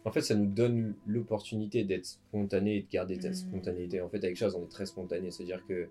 En 0.03 0.12
fait, 0.12 0.21
ça 0.21 0.34
nous 0.34 0.47
donne 0.47 0.95
l'opportunité 1.05 1.84
d'être 1.84 2.05
spontané 2.07 2.77
et 2.77 2.81
de 2.81 2.88
garder 2.89 3.19
cette 3.21 3.34
Mm. 3.34 3.36
spontanéité. 3.36 4.01
En 4.01 4.10
fait, 4.10 4.17
avec 4.23 4.36
Chaz, 4.36 4.55
on 4.55 4.63
est 4.63 4.67
très 4.71 4.88
spontané. 4.88 5.29
C'est-à-dire 5.29 5.62
que 5.67 5.89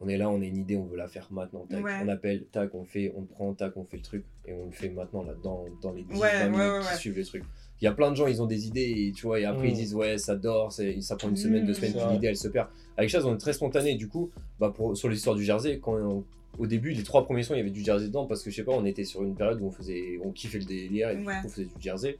on 0.00 0.06
est 0.06 0.16
là, 0.16 0.30
on 0.30 0.40
a 0.40 0.44
une 0.44 0.56
idée, 0.58 0.76
on 0.76 0.84
veut 0.86 0.96
la 0.96 1.08
faire 1.08 1.26
maintenant. 1.32 1.66
Tac, 1.68 1.84
Ouais. 1.84 1.96
On 2.04 2.08
appelle, 2.08 2.44
tac, 2.52 2.72
on 2.76 2.84
fait, 2.84 3.12
on 3.16 3.22
prend, 3.22 3.52
tac, 3.54 3.76
on 3.76 3.84
fait 3.84 3.96
le 3.96 4.04
truc. 4.04 4.24
Et 4.46 4.52
on 4.52 4.66
le 4.66 4.70
fait 4.70 4.90
maintenant, 4.90 5.24
là, 5.24 5.34
dans, 5.42 5.64
dans 5.82 5.90
les 5.90 6.04
10 6.04 6.20
Ouais, 6.20 6.30
20 6.30 6.44
ouais, 6.44 6.48
minutes 6.50 6.60
ouais, 6.66 6.80
qui 6.82 6.86
ouais. 6.88 6.96
suivent 6.98 7.16
le 7.16 7.24
truc. 7.24 7.44
Il 7.80 7.84
y 7.84 7.88
a 7.88 7.92
plein 7.92 8.10
de 8.10 8.16
gens, 8.16 8.26
ils 8.26 8.42
ont 8.42 8.46
des 8.46 8.66
idées, 8.66 9.06
et, 9.08 9.12
tu 9.12 9.26
vois, 9.26 9.38
et 9.40 9.44
après 9.44 9.68
Mm. 9.68 9.70
ils 9.70 9.74
disent, 9.76 9.94
ouais, 9.94 10.18
ça 10.18 10.34
dort, 10.36 10.72
ça 10.72 11.16
prend 11.16 11.28
une 11.28 11.36
semaine, 11.36 11.64
deux 11.64 11.72
Mm. 11.72 11.74
semaines, 11.74 11.92
puis 11.94 12.04
l'idée, 12.12 12.26
elle 12.28 12.36
se 12.36 12.48
perd. 12.48 12.68
Avec 12.96 13.08
Chaz, 13.10 13.24
on 13.24 13.34
est 13.34 13.38
très 13.38 13.52
spontané. 13.52 13.94
Du 13.94 14.08
coup, 14.08 14.30
bah, 14.58 14.72
pour, 14.74 14.96
sur 14.96 15.08
l'histoire 15.08 15.36
du 15.36 15.44
jersey, 15.44 15.78
quand 15.78 15.94
on- 15.96 16.24
au 16.58 16.66
début, 16.66 16.90
les 16.90 17.04
trois 17.04 17.24
premiers 17.24 17.44
sons, 17.44 17.54
il 17.54 17.58
y 17.58 17.60
avait 17.60 17.70
du 17.70 17.84
jersey 17.84 18.06
dedans, 18.08 18.26
parce 18.26 18.42
que 18.42 18.50
je 18.50 18.56
sais 18.56 18.64
pas, 18.64 18.72
on 18.72 18.84
était 18.84 19.04
sur 19.04 19.22
une 19.22 19.36
période 19.36 19.60
où 19.60 19.66
on 19.66 19.70
faisait, 19.70 20.18
on 20.24 20.32
kiffait 20.32 20.58
le 20.58 20.64
délire, 20.64 21.10
et 21.10 21.16
du 21.16 21.24
Ouais. 21.24 21.34
coup, 21.40 21.46
on 21.46 21.48
faisait 21.48 21.66
du 21.66 21.80
jersey. 21.80 22.16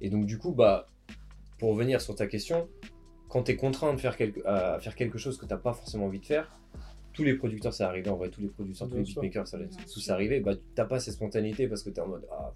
Et 0.00 0.10
donc, 0.10 0.26
du 0.26 0.38
coup, 0.38 0.52
bah, 0.52 0.88
pour 1.58 1.70
revenir 1.70 2.00
sur 2.00 2.14
ta 2.14 2.26
question, 2.28 2.68
quand 3.28 3.42
tu 3.44 3.52
es 3.52 3.56
contraint 3.56 3.92
de 3.94 3.98
faire 4.00 4.16
quelque, 4.16 4.40
à 4.46 4.78
faire 4.78 4.94
quelque 4.94 5.18
chose 5.18 5.38
que 5.38 5.46
tu 5.46 5.56
pas 5.56 5.72
forcément 5.72 6.06
envie 6.06 6.20
de 6.20 6.26
faire, 6.26 6.48
tous 7.12 7.24
les 7.24 7.34
producteurs, 7.34 7.72
ça 7.74 7.88
arrive 7.88 8.08
en 8.08 8.16
vrai, 8.16 8.28
tous 8.28 8.40
les 8.40 8.48
producteurs, 8.48 8.88
tous 8.88 8.96
les 8.96 9.02
beatmakers, 9.02 9.46
ça 9.48 9.58
tous 9.58 10.00
sûr. 10.00 10.12
arrivé, 10.14 10.40
bah 10.40 10.52
t'as 10.74 10.84
pas 10.84 10.98
cette 11.00 11.14
spontanéité 11.14 11.66
parce 11.68 11.82
que 11.82 11.90
tu 11.90 11.96
es 11.96 12.00
en 12.00 12.08
mode 12.08 12.26
ah, 12.32 12.52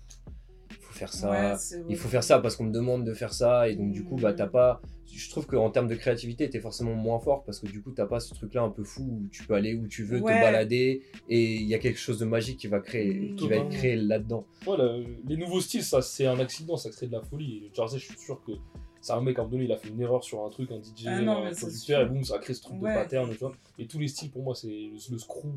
faire 0.98 1.12
ça, 1.12 1.30
Ouais, 1.30 1.82
il 1.88 1.96
faut 1.96 2.08
faire 2.08 2.24
ça 2.24 2.38
parce 2.40 2.56
qu'on 2.56 2.64
me 2.64 2.72
demande 2.72 3.04
de 3.04 3.14
faire 3.14 3.32
ça, 3.32 3.68
et 3.68 3.74
donc 3.76 3.92
du 3.92 4.04
coup, 4.04 4.16
bah 4.16 4.32
Mm. 4.32 4.36
t'as 4.36 4.46
pas. 4.48 4.80
Je 5.10 5.30
trouve 5.30 5.46
qu'en 5.46 5.70
termes 5.70 5.88
de 5.88 5.94
créativité, 5.94 6.50
t'es 6.50 6.60
forcément 6.60 6.94
moins 6.94 7.18
fort 7.18 7.42
parce 7.44 7.58
que 7.60 7.66
du 7.66 7.82
coup, 7.82 7.92
t'as 7.92 8.04
pas 8.06 8.20
ce 8.20 8.34
truc-là 8.34 8.62
un 8.62 8.68
peu 8.68 8.84
fou 8.84 9.02
où 9.02 9.28
tu 9.32 9.42
peux 9.46 9.54
aller 9.54 9.74
où 9.74 9.86
tu 9.88 10.04
veux, 10.04 10.20
Ouais. 10.20 10.34
te 10.34 10.40
balader, 10.40 11.02
et 11.30 11.54
il 11.54 11.66
y 11.66 11.74
a 11.74 11.78
quelque 11.78 11.98
chose 11.98 12.18
de 12.18 12.24
magique 12.26 12.58
qui 12.58 12.66
va, 12.66 12.80
créer, 12.80 13.14
Mm. 13.32 13.36
qui 13.36 13.48
va 13.48 13.56
être 13.56 13.70
créé 13.70 13.96
là-dedans. 13.96 14.44
Voilà, 14.64 14.96
les 15.26 15.36
nouveaux 15.36 15.60
styles, 15.62 15.82
ça 15.82 16.02
c'est 16.02 16.26
un 16.26 16.38
accident, 16.40 16.76
ça 16.76 16.90
crée 16.90 17.06
de 17.06 17.12
la 17.12 17.22
folie. 17.22 17.70
Jersey, 17.74 17.98
je 17.98 18.04
suis 18.04 18.18
sûr 18.18 18.40
que 18.46 18.52
c'est 19.00 19.12
un 19.12 19.20
mec 19.20 19.38
à 19.38 19.42
un 19.42 19.44
moment 19.44 19.52
donné, 19.52 19.64
il 19.66 19.72
a 19.72 19.76
fait 19.76 19.88
une 19.88 20.00
erreur 20.00 20.24
sur 20.24 20.44
un 20.44 20.48
truc, 20.50 20.70
un 20.72 20.78
DJ, 20.82 21.06
Ah 21.06 21.20
non, 21.20 21.44
un 21.46 21.52
producteur, 21.54 22.00
et 22.02 22.06
boum, 22.06 22.24
ça 22.24 22.34
a 22.34 22.38
créé 22.38 22.54
ce 22.54 22.62
truc 22.62 22.82
Ouais. 22.82 22.90
de 22.90 22.94
pattern, 22.98 23.30
tu 23.30 23.36
vois. 23.38 23.52
Et 23.78 23.86
tous 23.86 23.98
les 23.98 24.08
styles 24.08 24.30
pour 24.30 24.42
moi, 24.42 24.54
c'est 24.54 24.66
le, 24.68 24.90
le 25.10 25.18
screw, 25.18 25.48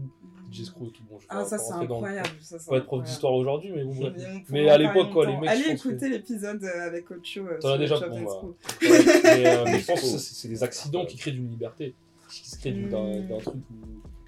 DJ 0.52 0.64
screw 0.66 0.88
et 0.88 0.92
tout. 0.92 1.04
Bon, 1.10 1.20
je 1.20 1.26
Ah, 1.30 1.44
ça 1.44 1.58
c'est 1.58 1.72
dans 1.74 1.78
le- 1.80 1.84
incroyable. 1.86 2.30
Ça, 2.42 2.56
Pas 2.58 2.62
être 2.62 2.68
prof 2.68 2.78
incroyable. 2.84 3.08
d'histoire 3.08 3.34
aujourd'hui, 3.34 3.72
mais 3.76 3.84
bon, 3.84 3.96
bref. 3.96 4.14
Mais, 4.50 4.70
à 4.70 4.78
l'époque, 4.78 5.12
quoi, 5.12 5.26
les 5.26 5.38
mecs, 5.38 5.50
Allez 5.50 5.70
écouter 5.72 6.10
l'épisode 6.10 6.64
euh, 6.64 6.88
avec 6.88 7.10
Ocho. 7.12 7.48
euh, 7.48 7.58
T'en 7.60 7.70
as 7.70 7.78
déjà. 7.78 7.98
Ouais, 8.00 8.10
mais, 8.82 9.46
euh, 9.48 9.64
mais 9.66 9.80
je 9.80 9.86
pense 9.88 10.02
que 10.02 10.18
c'est 10.18 10.48
des 10.48 10.64
accidents 10.64 11.06
qui 11.06 11.18
créent 11.18 11.32
d'une 11.32 11.50
liberté, 11.50 11.96
qui 12.30 12.48
se 12.50 12.58
créent 12.60 12.72
d'une- 12.72 12.90
d'un 12.90 13.38
truc, 13.40 13.56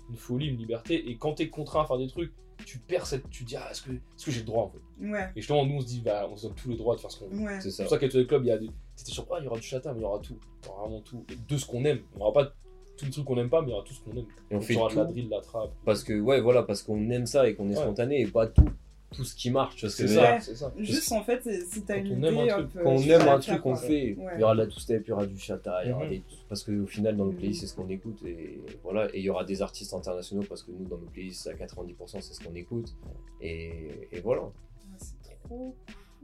une 0.10 0.17
folie, 0.17 0.47
une 0.47 0.58
liberté. 0.58 1.10
Et 1.10 1.17
quand 1.17 1.34
t'es 1.36 1.49
contraint 1.49 1.84
à 1.84 1.86
faire 1.86 1.97
des 1.97 2.08
trucs, 2.08 2.32
tu 2.65 2.78
perds 2.80 3.06
cette. 3.08 3.30
Tu 3.30 3.43
dis, 3.43 3.56
ah, 3.58 3.67
est-ce 3.71 3.82
que, 3.82 3.91
est 3.91 3.99
que 4.23 4.32
j'ai 4.32 4.39
le 4.39 4.45
droit 4.45 4.63
en 4.63 4.69
fait? 4.69 5.06
Ouais, 5.12 5.30
Et 5.36 5.41
justement, 5.41 5.65
nous 5.65 5.76
on 5.76 5.82
se 5.82 5.86
dit, 5.88 6.02
bah, 6.02 6.30
on 6.32 6.38
se 6.38 6.47
donne 6.47 6.56
tous 6.56 6.69
les 6.69 6.78
droits 6.78 6.95
de 6.95 7.02
faire 7.02 7.12
ce 7.12 7.19
qu'on 7.19 7.28
veut. 7.28 7.38
ouais. 7.43 7.56
C'est 7.60 7.71
C'est 7.71 7.78
ça. 7.78 7.84
pour 7.84 7.89
ça 7.91 7.97
qu'à 7.97 8.08
tous 8.08 8.17
les 8.17 8.28
clubs, 8.28 8.43
il 8.43 8.47
y 8.47 8.52
a 8.52 8.58
des. 8.58 8.69
T'étais 8.95 9.12
sûr, 9.12 9.25
ah, 9.32 9.38
il 9.39 9.45
y 9.45 9.47
aura 9.47 9.58
du 9.58 9.63
chata, 9.65 9.91
mais 9.93 9.99
il 9.99 10.03
y 10.03 10.06
aura 10.06 10.19
tout. 10.19 10.38
Il 10.63 10.67
y 10.67 10.69
aura 10.69 10.82
vraiment 10.84 11.01
tout. 11.01 11.25
De 11.49 11.58
ce 11.58 11.65
qu'on 11.65 11.84
aime. 11.86 11.99
On 12.17 12.21
aura 12.21 12.34
pas 12.34 12.53
tous 12.97 13.06
les 13.06 13.12
trucs 13.12 13.25
qu'on 13.25 13.38
aime 13.38 13.49
pas, 13.49 13.62
mais 13.62 13.69
il 13.69 13.71
y 13.71 13.73
aura 13.73 13.84
tout 13.84 13.93
ce 13.93 14.01
qu'on 14.01 14.12
aime. 14.12 14.25
Et 14.51 14.56
on 14.56 14.56
Donc, 14.56 14.63
fait 14.63 14.73
il 14.73 14.75
y 14.75 14.79
aura 14.79 14.91
de 14.91 14.95
la 14.97 15.06
tout. 15.06 15.12
drill, 15.12 15.25
de 15.25 15.32
la 15.32 15.41
trap. 15.41 15.71
Parce 15.86 16.03
que, 16.03 16.19
ouais, 16.19 16.41
voilà, 16.41 16.63
parce 16.63 16.84
qu'on 16.84 17.10
aime 17.10 17.25
ça 17.25 17.47
et 17.49 17.56
qu'on 17.56 17.69
est 17.69 17.75
Ouais. 17.75 17.82
spontané 17.82 18.21
et 18.21 18.27
pas 18.27 18.45
tout, 18.47 18.69
tout 19.12 19.23
ce 19.25 19.34
qui 19.36 19.49
marche. 19.51 19.75
Tu 19.75 19.82
vois 19.82 19.89
ce 19.89 19.97
que 19.97 20.08
C'est 20.08 20.13
je 20.13 20.19
veux 20.19 20.25
dire? 20.27 20.58
ça. 20.58 20.73
Juste 20.77 21.12
en 21.12 21.23
fait, 21.23 21.41
c'est- 21.43 21.65
si 21.71 21.82
t'as 21.84 21.97
une 21.97 22.23
on 22.23 22.23
aime 22.27 22.38
un 22.38 22.43
idée, 22.43 22.49
truc, 22.49 22.67
Quand 22.84 22.89
on 22.91 22.99
aime 23.01 23.21
un 23.27 23.36
le 23.36 23.41
truc, 23.41 23.65
on 23.65 23.71
le 23.71 23.75
fait. 23.77 24.15
Ouais. 24.15 24.32
Il 24.36 24.41
y 24.41 24.43
aura 24.43 24.53
de 24.53 24.60
la 24.60 24.67
two-step, 24.67 25.03
il 25.06 25.10
y 25.10 25.12
aura 25.12 25.25
du 25.25 25.38
chata, 25.39 25.84
il 25.84 25.89
y 25.89 25.93
aura 25.93 26.03
Mhm. 26.06 26.10
des... 26.12 26.23
Parce 26.49 26.63
qu'au 26.63 26.86
final, 26.86 27.17
dans 27.17 27.25
nos 27.25 27.32
Mhm. 27.32 27.38
playlists, 27.38 27.62
c'est 27.62 27.67
ce 27.67 27.75
qu'on 27.75 27.89
écoute. 27.89 28.19
Et 28.25 28.60
voilà. 28.84 29.08
Et 29.15 29.19
il 29.19 29.23
y 29.25 29.29
aura 29.32 29.43
des 29.43 29.62
artistes 29.63 29.93
internationaux 29.93 30.43
parce 30.47 30.62
que 30.63 30.71
nous, 30.71 30.86
dans 30.86 30.97
nos 30.97 31.08
playlists, 31.08 31.47
à 31.47 31.53
90%, 31.56 32.21
c'est 32.21 32.34
ce 32.34 32.43
qu'on 32.47 32.53
écoute. 32.56 32.95
Et, 33.41 34.08
et 34.12 34.19
voilà. 34.21 34.43
Ah, 34.45 34.97
C'est 34.99 35.39
trop 35.47 35.75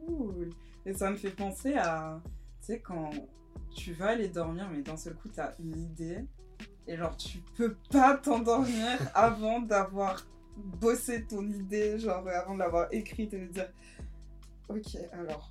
cool. 0.05 0.49
Et 0.85 0.93
ça 0.93 1.09
me 1.11 1.15
fait 1.15 1.29
penser 1.31 1.73
à, 1.75 2.19
sais, 2.73 2.79
quand 2.79 3.11
tu 3.75 3.93
vas 3.93 4.09
aller 4.09 4.27
dormir, 4.27 4.69
mais 4.71 4.81
d'un 4.81 4.97
seul 4.97 5.15
coup, 5.15 5.29
t'as 5.29 5.53
une 5.59 5.77
idée. 5.77 6.25
Et 6.87 6.97
genre, 6.97 7.15
tu 7.15 7.39
peux 7.55 7.75
pas 7.91 8.17
t'endormir 8.17 8.97
avant 9.13 9.61
d'avoir 9.61 10.25
bossé 10.57 11.25
ton 11.25 11.47
idée, 11.47 11.99
genre 11.99 12.27
avant 12.27 12.55
de 12.55 12.59
l'avoir 12.59 12.87
écrite 12.91 13.33
et 13.33 13.39
de 13.39 13.47
dire, 13.47 13.71
ok, 14.67 14.97
alors, 15.13 15.49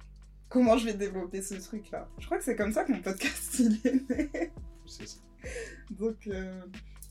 comment 0.48 0.76
je 0.76 0.86
vais 0.86 0.94
développer 0.94 1.42
ce 1.42 1.54
truc-là? 1.54 2.08
Je 2.18 2.26
crois 2.26 2.38
que 2.38 2.44
c'est 2.44 2.56
comme 2.56 2.72
ça 2.72 2.84
que 2.84 2.92
mon 2.92 3.02
podcast, 3.02 3.58
il 3.60 3.80
est 3.84 4.10
né. 4.10 4.52
C'est 4.86 5.06
ça. 5.06 5.18
Donc, 5.90 6.26
euh, 6.26 6.62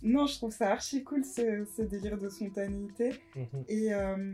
non, 0.02 0.28
je 0.28 0.36
trouve 0.36 0.52
ça 0.52 0.72
archi 0.72 1.04
cool, 1.04 1.24
ce, 1.24 1.66
ce 1.76 1.82
délire 1.82 2.18
de 2.18 2.30
spontanéité. 2.30 3.20
Mhm. 3.36 3.64
Et, 3.68 3.94
euh, 3.94 4.34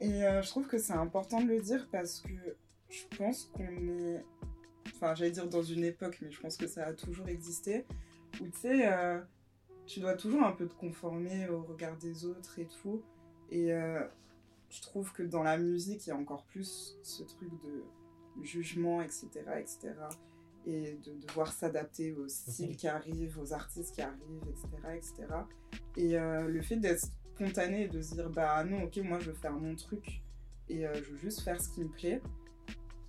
et 0.00 0.24
euh, 0.24 0.42
je 0.42 0.48
trouve 0.48 0.66
que 0.66 0.78
c'est 0.78 0.92
important 0.92 1.40
de 1.40 1.48
le 1.48 1.60
dire 1.60 1.88
parce 1.90 2.20
que 2.20 2.56
je 2.88 3.16
pense 3.16 3.50
qu'on 3.54 3.88
est. 3.88 4.24
Enfin, 4.96 5.14
j'allais 5.14 5.30
dire 5.30 5.46
dans 5.46 5.62
une 5.62 5.84
époque, 5.84 6.18
mais 6.22 6.30
je 6.30 6.40
pense 6.40 6.56
que 6.56 6.66
ça 6.66 6.86
a 6.86 6.92
toujours 6.94 7.28
existé. 7.28 7.84
Où 8.40 8.48
tu 8.48 8.58
sais, 8.58 8.90
euh, 8.90 9.20
tu 9.84 10.00
dois 10.00 10.14
toujours 10.14 10.42
un 10.42 10.52
peu 10.52 10.66
te 10.66 10.74
conformer 10.74 11.48
au 11.50 11.62
regard 11.62 11.96
des 11.98 12.24
autres 12.24 12.58
et 12.58 12.66
tout. 12.66 13.02
Et 13.50 13.74
euh, 13.74 14.02
je 14.70 14.80
trouve 14.80 15.12
que 15.12 15.22
dans 15.22 15.42
la 15.42 15.58
musique, 15.58 16.06
il 16.06 16.10
y 16.10 16.12
a 16.12 16.16
encore 16.16 16.44
plus 16.44 16.98
ce 17.02 17.22
truc 17.24 17.50
de 17.62 17.84
jugement, 18.42 19.02
etc. 19.02 19.28
etc. 19.58 19.94
et 20.66 20.94
de 21.04 21.12
devoir 21.26 21.52
s'adapter 21.52 22.12
aux 22.14 22.28
styles 22.28 22.76
qui 22.76 22.88
arrivent, 22.88 23.38
aux 23.38 23.52
artistes 23.52 23.94
qui 23.94 24.00
arrivent, 24.00 24.48
etc. 24.48 24.68
etc. 24.94 25.14
Et 25.96 26.18
euh, 26.18 26.48
le 26.48 26.62
fait 26.62 26.76
d'être 26.76 27.06
spontané 27.34 27.84
et 27.84 27.88
de 27.88 28.00
se 28.00 28.14
dire 28.14 28.30
bah 28.30 28.64
non 28.64 28.84
ok 28.84 28.96
moi 29.04 29.18
je 29.18 29.30
veux 29.30 29.36
faire 29.36 29.52
mon 29.52 29.74
truc 29.74 30.22
et 30.70 30.82
je 30.82 31.10
veux 31.12 31.18
juste 31.18 31.42
faire 31.42 31.60
ce 31.60 31.68
qui 31.68 31.84
me 31.84 31.88
plaît 31.88 32.22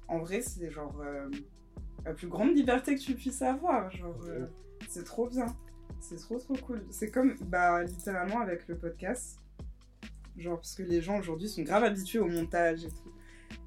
en 0.09 0.19
vrai 0.19 0.41
c'est 0.41 0.69
genre 0.69 1.01
la 2.07 2.13
plus 2.13 2.27
grande 2.27 2.55
liberté 2.55 2.95
que 2.95 3.01
tu 3.01 3.13
puisses 3.15 3.41
avoir 3.41 3.91
genre 3.91 4.15
euh, 4.27 4.45
c'est 4.87 5.03
trop 5.03 5.27
bien. 5.27 5.47
C'est 5.99 6.17
trop 6.17 6.37
trop 6.39 6.55
cool. 6.55 6.85
C'est 6.89 7.11
comme 7.11 7.35
bah 7.41 7.83
littéralement 7.83 8.39
avec 8.39 8.67
le 8.67 8.77
podcast. 8.77 9.39
Genre 10.37 10.55
parce 10.57 10.75
que 10.75 10.83
les 10.83 11.01
gens 11.01 11.19
aujourd'hui 11.19 11.49
sont 11.49 11.63
grave 11.63 11.83
habitués 11.83 12.19
au 12.19 12.27
montage 12.27 12.85
et 12.85 12.89
tout. 12.89 13.11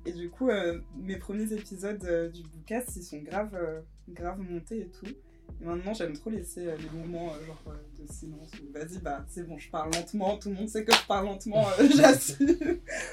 Et 0.07 0.12
du 0.12 0.31
coup 0.31 0.48
euh, 0.48 0.81
mes 0.96 1.16
premiers 1.16 1.53
épisodes 1.53 2.03
euh, 2.05 2.29
du 2.29 2.42
podcast 2.42 2.96
ils 2.96 3.03
sont 3.03 3.18
grave 3.18 3.55
euh, 3.55 3.81
grave 4.09 4.40
montés 4.40 4.81
et 4.81 4.88
tout. 4.88 5.12
Et 5.61 5.64
maintenant, 5.66 5.92
j'aime 5.92 6.14
trop 6.14 6.31
laisser 6.31 6.64
les 6.64 6.98
moments 6.98 7.35
genre 7.44 7.74
de 7.98 8.11
silence 8.11 8.50
où 8.62 8.72
vas-y, 8.72 8.98
bah 9.00 9.26
c'est 9.29 9.46
bon, 9.46 9.59
je 9.59 9.68
parle 9.68 9.90
lentement, 9.92 10.38
tout 10.38 10.48
le 10.48 10.55
monde 10.55 10.68
sait 10.68 10.85
que 10.85 10.94
je 10.94 11.07
parle 11.07 11.26
lentement, 11.26 11.66
j'assume. 11.96 12.57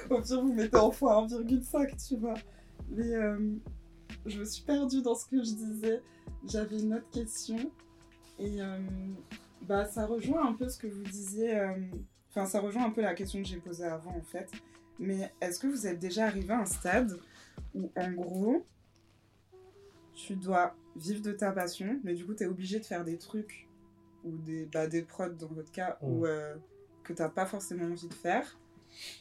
Au 0.10 0.22
pire, 0.22 0.42
vous 0.42 0.54
mettez 0.54 0.78
en 0.78 0.92
fois 0.92 1.28
1,5, 1.28 2.08
tu 2.08 2.16
vois. 2.16 2.36
Mais 2.90 3.12
je 4.30 4.40
me 4.40 4.46
suis 4.46 4.64
perdue 4.64 5.02
dans 5.02 5.16
ce 5.16 5.26
que 5.26 5.38
je 5.38 5.52
disais. 5.54 6.02
J'avais 6.48 6.80
une 6.80 6.94
autre 6.96 7.10
question. 7.12 7.58
Et 8.40 8.62
euh, 8.62 8.78
bah 9.62 9.86
ça 9.86 10.06
rejoint 10.06 10.48
un 10.48 10.54
peu 10.54 10.70
ce 10.70 10.78
que 10.78 10.88
vous 10.88 11.04
disiez. 11.04 11.58
euh, 11.60 11.74
Enfin, 12.30 12.46
ça 12.46 12.60
rejoint 12.60 12.86
un 12.86 12.92
peu 12.92 13.02
la 13.02 13.16
question 13.16 13.42
que 13.42 13.48
j'ai 13.48 13.58
posée 13.58 13.86
avant 13.86 14.16
en 14.16 14.22
fait. 14.22 14.50
Mais 15.00 15.32
est-ce 15.42 15.60
que 15.60 15.68
vous 15.68 15.88
êtes 15.88 15.98
déjà 16.00 16.26
arrivé 16.26 16.54
à 16.54 16.60
un 16.60 16.66
stade 16.66 17.20
où 17.74 17.90
en 17.96 18.12
gros, 18.12 18.66
tu 20.14 20.36
dois 20.36 20.76
vivre 20.96 21.22
de 21.22 21.32
ta 21.32 21.52
passion, 21.52 22.00
mais 22.04 22.14
du 22.14 22.26
coup, 22.26 22.34
tu 22.34 22.44
es 22.44 22.48
obligé 22.48 22.80
de 22.80 22.86
faire 22.86 23.04
des 23.04 23.18
trucs 23.18 23.68
ou 24.24 24.32
des, 24.38 24.66
bah, 24.66 24.88
des 24.88 25.04
prods 25.04 25.30
dans 25.30 25.48
votre 25.48 25.72
cas 25.72 25.98
Mm. 26.02 26.06
où, 26.08 26.26
euh, 26.26 26.56
que 27.04 27.14
tu 27.14 27.24
pas 27.34 27.46
forcément 27.46 27.86
envie 27.86 28.08
de 28.08 28.14
faire. 28.14 28.58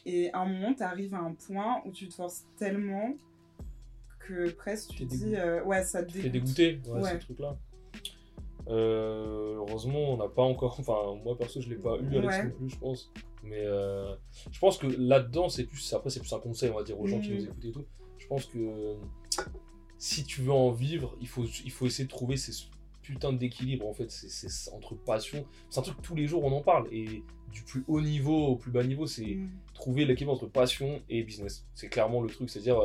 Et 0.05 0.31
à 0.33 0.39
un 0.39 0.45
moment, 0.45 0.73
tu 0.73 0.83
arrives 0.83 1.13
à 1.13 1.19
un 1.19 1.33
point 1.33 1.81
où 1.85 1.91
tu 1.91 2.07
te 2.07 2.13
forces 2.15 2.45
tellement 2.57 3.15
que 4.27 4.49
presque 4.51 4.89
tu 4.91 5.05
dis, 5.05 5.17
dégoûté. 5.19 5.39
euh, 5.39 5.63
ouais, 5.63 5.83
ça 5.83 6.03
te 6.03 6.11
dégoûte. 6.11 6.31
dégoûter, 6.31 6.81
ouais, 6.87 7.01
Ouais. 7.01 7.11
ce 7.13 7.25
truc-là. 7.25 7.57
Euh, 8.69 9.55
heureusement, 9.57 10.13
on 10.13 10.17
n'a 10.17 10.27
pas 10.27 10.41
encore. 10.43 10.77
Enfin, 10.79 11.15
moi 11.23 11.37
perso, 11.37 11.61
je 11.61 11.69
l'ai 11.69 11.75
pas 11.77 11.97
eu, 11.97 12.17
Alex 12.17 12.25
Ouais. 12.37 12.43
non 12.45 12.51
plus, 12.51 12.69
je 12.69 12.77
pense. 12.77 13.11
Mais 13.43 13.61
euh, 13.65 14.13
je 14.51 14.59
pense 14.59 14.77
que 14.77 14.87
là-dedans, 14.87 15.47
c'est 15.49 15.63
plus. 15.65 15.93
Après, 15.93 16.09
c'est 16.09 16.19
plus 16.19 16.33
un 16.33 16.39
conseil, 16.39 16.69
on 16.71 16.75
va 16.77 16.83
dire, 16.83 16.99
aux 16.99 17.07
gens 17.07 17.19
qui 17.19 17.29
Mhm. 17.31 17.35
nous 17.37 17.43
écoutent 17.45 17.65
et 17.65 17.71
tout. 17.71 17.85
Je 18.17 18.27
pense 18.27 18.45
que 18.45 18.95
si 19.97 20.23
tu 20.25 20.41
veux 20.41 20.51
en 20.51 20.71
vivre, 20.71 21.15
il 21.21 21.27
faut, 21.27 21.45
il 21.63 21.71
faut 21.71 21.85
essayer 21.85 22.03
de 22.05 22.09
trouver 22.09 22.35
ces 22.35 22.51
putains 23.01 23.31
d'équilibre 23.31 23.87
en 23.87 23.93
fait. 23.93 24.11
C'est 24.11 24.71
entre 24.73 24.95
passion. 24.95 25.45
C'est 25.69 25.79
un 25.79 25.83
truc 25.83 26.01
tous 26.01 26.15
les 26.15 26.27
jours, 26.27 26.43
on 26.43 26.51
en 26.51 26.61
parle. 26.61 26.87
Et 26.91 27.23
du 27.53 27.63
plus 27.63 27.85
haut 27.87 28.01
niveau 28.01 28.47
au 28.47 28.55
plus 28.57 28.71
bas 28.71 28.83
niveau, 28.83 29.07
c'est 29.07 29.35
Mm. 29.35 29.49
trouver 29.73 30.03
l'équilibre 30.05 30.33
entre 30.33 30.47
passion 30.47 31.01
et 31.07 31.23
business. 31.23 31.65
C'est 31.73 31.87
clairement 31.87 32.21
le 32.21 32.27
truc, 32.29 32.49
c'est-à-dire, 32.49 32.81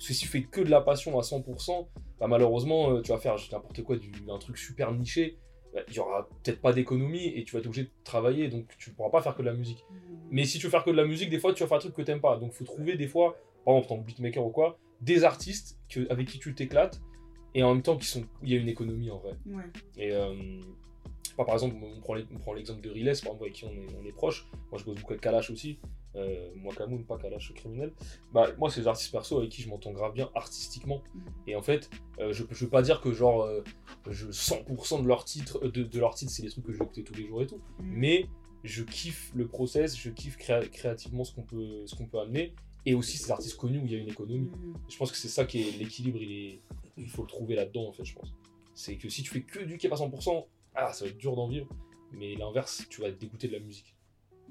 parce 0.00 0.08
que 0.08 0.14
si 0.14 0.20
tu 0.22 0.28
fais 0.28 0.42
que 0.44 0.62
de 0.62 0.70
la 0.70 0.80
passion 0.80 1.18
à 1.18 1.22
100%, 1.22 1.88
bah, 2.18 2.26
malheureusement, 2.26 2.90
euh, 2.90 3.02
tu 3.02 3.10
vas 3.12 3.18
faire 3.18 3.36
n'importe 3.52 3.82
quoi, 3.82 3.96
du, 3.96 4.10
un 4.30 4.38
truc 4.38 4.56
super 4.56 4.90
niché, 4.94 5.36
bah, 5.74 5.80
il 5.88 5.94
y 5.94 5.98
aura 5.98 6.26
peut-être 6.42 6.62
pas 6.62 6.72
d'économie 6.72 7.26
et 7.26 7.44
tu 7.44 7.52
vas 7.52 7.58
être 7.58 7.66
obligé 7.66 7.82
de 7.84 7.90
travailler, 8.02 8.48
donc 8.48 8.66
tu 8.78 8.94
pourras 8.94 9.10
pas 9.10 9.20
faire 9.20 9.34
que 9.36 9.42
de 9.42 9.46
la 9.48 9.52
musique. 9.52 9.84
Mm. 9.90 10.16
Mais 10.30 10.44
si 10.46 10.58
tu 10.58 10.64
veux 10.64 10.70
faire 10.70 10.84
que 10.84 10.90
de 10.90 10.96
la 10.96 11.04
musique, 11.04 11.28
des 11.28 11.38
fois, 11.38 11.52
tu 11.52 11.62
vas 11.62 11.68
faire 11.68 11.76
un 11.76 11.80
truc 11.80 11.92
que 11.92 12.00
t'aimes 12.00 12.22
pas. 12.22 12.38
Donc, 12.38 12.54
faut 12.54 12.64
trouver 12.64 12.96
des 12.96 13.08
fois, 13.08 13.36
par 13.66 13.74
exemple, 13.74 13.92
en 13.92 13.96
tant 13.96 14.02
que 14.02 14.06
beatmaker 14.06 14.46
ou 14.46 14.48
quoi, 14.50 14.78
des 15.02 15.22
artistes 15.24 15.78
que, 15.90 16.10
avec 16.10 16.28
qui 16.28 16.38
tu 16.38 16.54
t'éclates 16.54 16.98
et 17.54 17.62
en 17.62 17.74
même 17.74 17.82
temps, 17.82 17.98
qui 17.98 18.06
sont, 18.06 18.24
il 18.42 18.48
y 18.48 18.54
a 18.56 18.58
une 18.58 18.68
économie 18.70 19.10
en 19.10 19.18
vrai. 19.18 19.36
Ouais. 19.44 19.64
Et 19.98 20.12
euh, 20.12 20.34
pas, 21.36 21.44
par 21.44 21.56
exemple, 21.56 21.76
on 21.82 22.00
prend 22.00 22.14
les- 22.14 22.24
on 22.34 22.38
prend 22.38 22.54
l'exemple 22.54 22.80
de 22.80 22.88
Riles, 22.88 23.04
par 23.04 23.12
exemple, 23.34 23.42
avec 23.42 23.52
qui 23.52 23.66
on 23.66 23.72
est, 23.72 23.86
on 24.02 24.06
est 24.06 24.12
proche. 24.12 24.46
Moi, 24.70 24.78
je 24.78 24.84
bosse 24.86 24.96
beaucoup 24.96 25.12
avec 25.12 25.20
Kalash 25.20 25.50
aussi. 25.50 25.78
Euh, 26.16 26.50
moi, 26.56 26.74
Kamoun, 26.74 27.04
pas 27.04 27.18
Kalash 27.18 27.52
criminel. 27.54 27.92
Bah, 28.32 28.48
moi, 28.58 28.70
c'est 28.70 28.80
des 28.80 28.88
artistes 28.88 29.12
perso 29.12 29.38
avec 29.38 29.50
qui 29.50 29.62
je 29.62 29.68
m'entends 29.68 29.92
grave 29.92 30.12
bien 30.12 30.28
artistiquement. 30.34 31.02
Mhm. 31.14 31.22
Et 31.46 31.56
en 31.56 31.62
fait, 31.62 31.88
euh, 32.18 32.32
je, 32.32 32.44
je 32.50 32.64
veux 32.64 32.70
pas 32.70 32.82
dire 32.82 33.00
que 33.00 33.12
genre 33.12 33.42
euh, 33.42 33.62
je 34.10 34.26
100% 34.26 35.02
de 35.02 35.06
leurs 35.08 35.24
titres, 35.24 35.60
de, 35.60 35.82
de 35.84 36.00
leurs 36.00 36.14
titres, 36.14 36.32
c'est 36.32 36.42
des 36.42 36.50
trucs 36.50 36.64
que 36.64 36.72
je 36.72 36.78
vais 36.78 36.84
écouter 36.84 37.04
tous 37.04 37.14
les 37.14 37.26
jours 37.26 37.42
et 37.42 37.46
tout. 37.46 37.60
Mm. 37.78 37.84
Mais 37.84 38.26
je 38.64 38.82
kiffe 38.82 39.30
le 39.34 39.46
process, 39.46 39.96
je 39.96 40.10
kiffe 40.10 40.36
créa- 40.36 40.68
créativement 40.68 41.24
ce 41.24 41.34
qu'on 41.34 41.42
peut, 41.42 41.86
ce 41.86 41.94
qu'on 41.94 42.06
peut 42.06 42.18
amener. 42.18 42.54
Et 42.86 42.94
aussi 42.94 43.18
ces 43.18 43.30
artistes 43.30 43.56
connus 43.58 43.78
où 43.78 43.84
il 43.84 43.92
y 43.92 43.94
a 43.94 43.98
une 43.98 44.08
économie. 44.08 44.50
Mm. 44.50 44.74
Je 44.88 44.96
pense 44.96 45.12
que 45.12 45.16
c'est 45.16 45.28
ça 45.28 45.44
qui 45.44 45.60
est 45.62 45.76
l'équilibre, 45.78 46.18
il, 46.20 46.32
est... 46.32 46.60
il 46.96 47.08
faut 47.08 47.22
le 47.22 47.28
trouver 47.28 47.54
là-dedans 47.54 47.88
en 47.88 47.92
fait, 47.92 48.04
je 48.04 48.14
pense. 48.14 48.34
C'est 48.74 48.96
que 48.96 49.08
si 49.08 49.22
tu 49.22 49.30
fais 49.30 49.42
que 49.42 49.60
du 49.60 49.76
qui 49.78 49.86
est 49.86 49.90
pas 49.90 49.96
100%, 49.96 50.46
ah, 50.74 50.92
ça 50.92 51.04
va 51.04 51.10
être 51.10 51.18
dur 51.18 51.36
d'en 51.36 51.48
vivre. 51.48 51.68
Mais 52.12 52.34
l'inverse, 52.34 52.84
tu 52.88 53.00
vas 53.00 53.08
être 53.08 53.18
dégoûté 53.18 53.46
de 53.46 53.52
la 53.52 53.60
musique. 53.60 53.94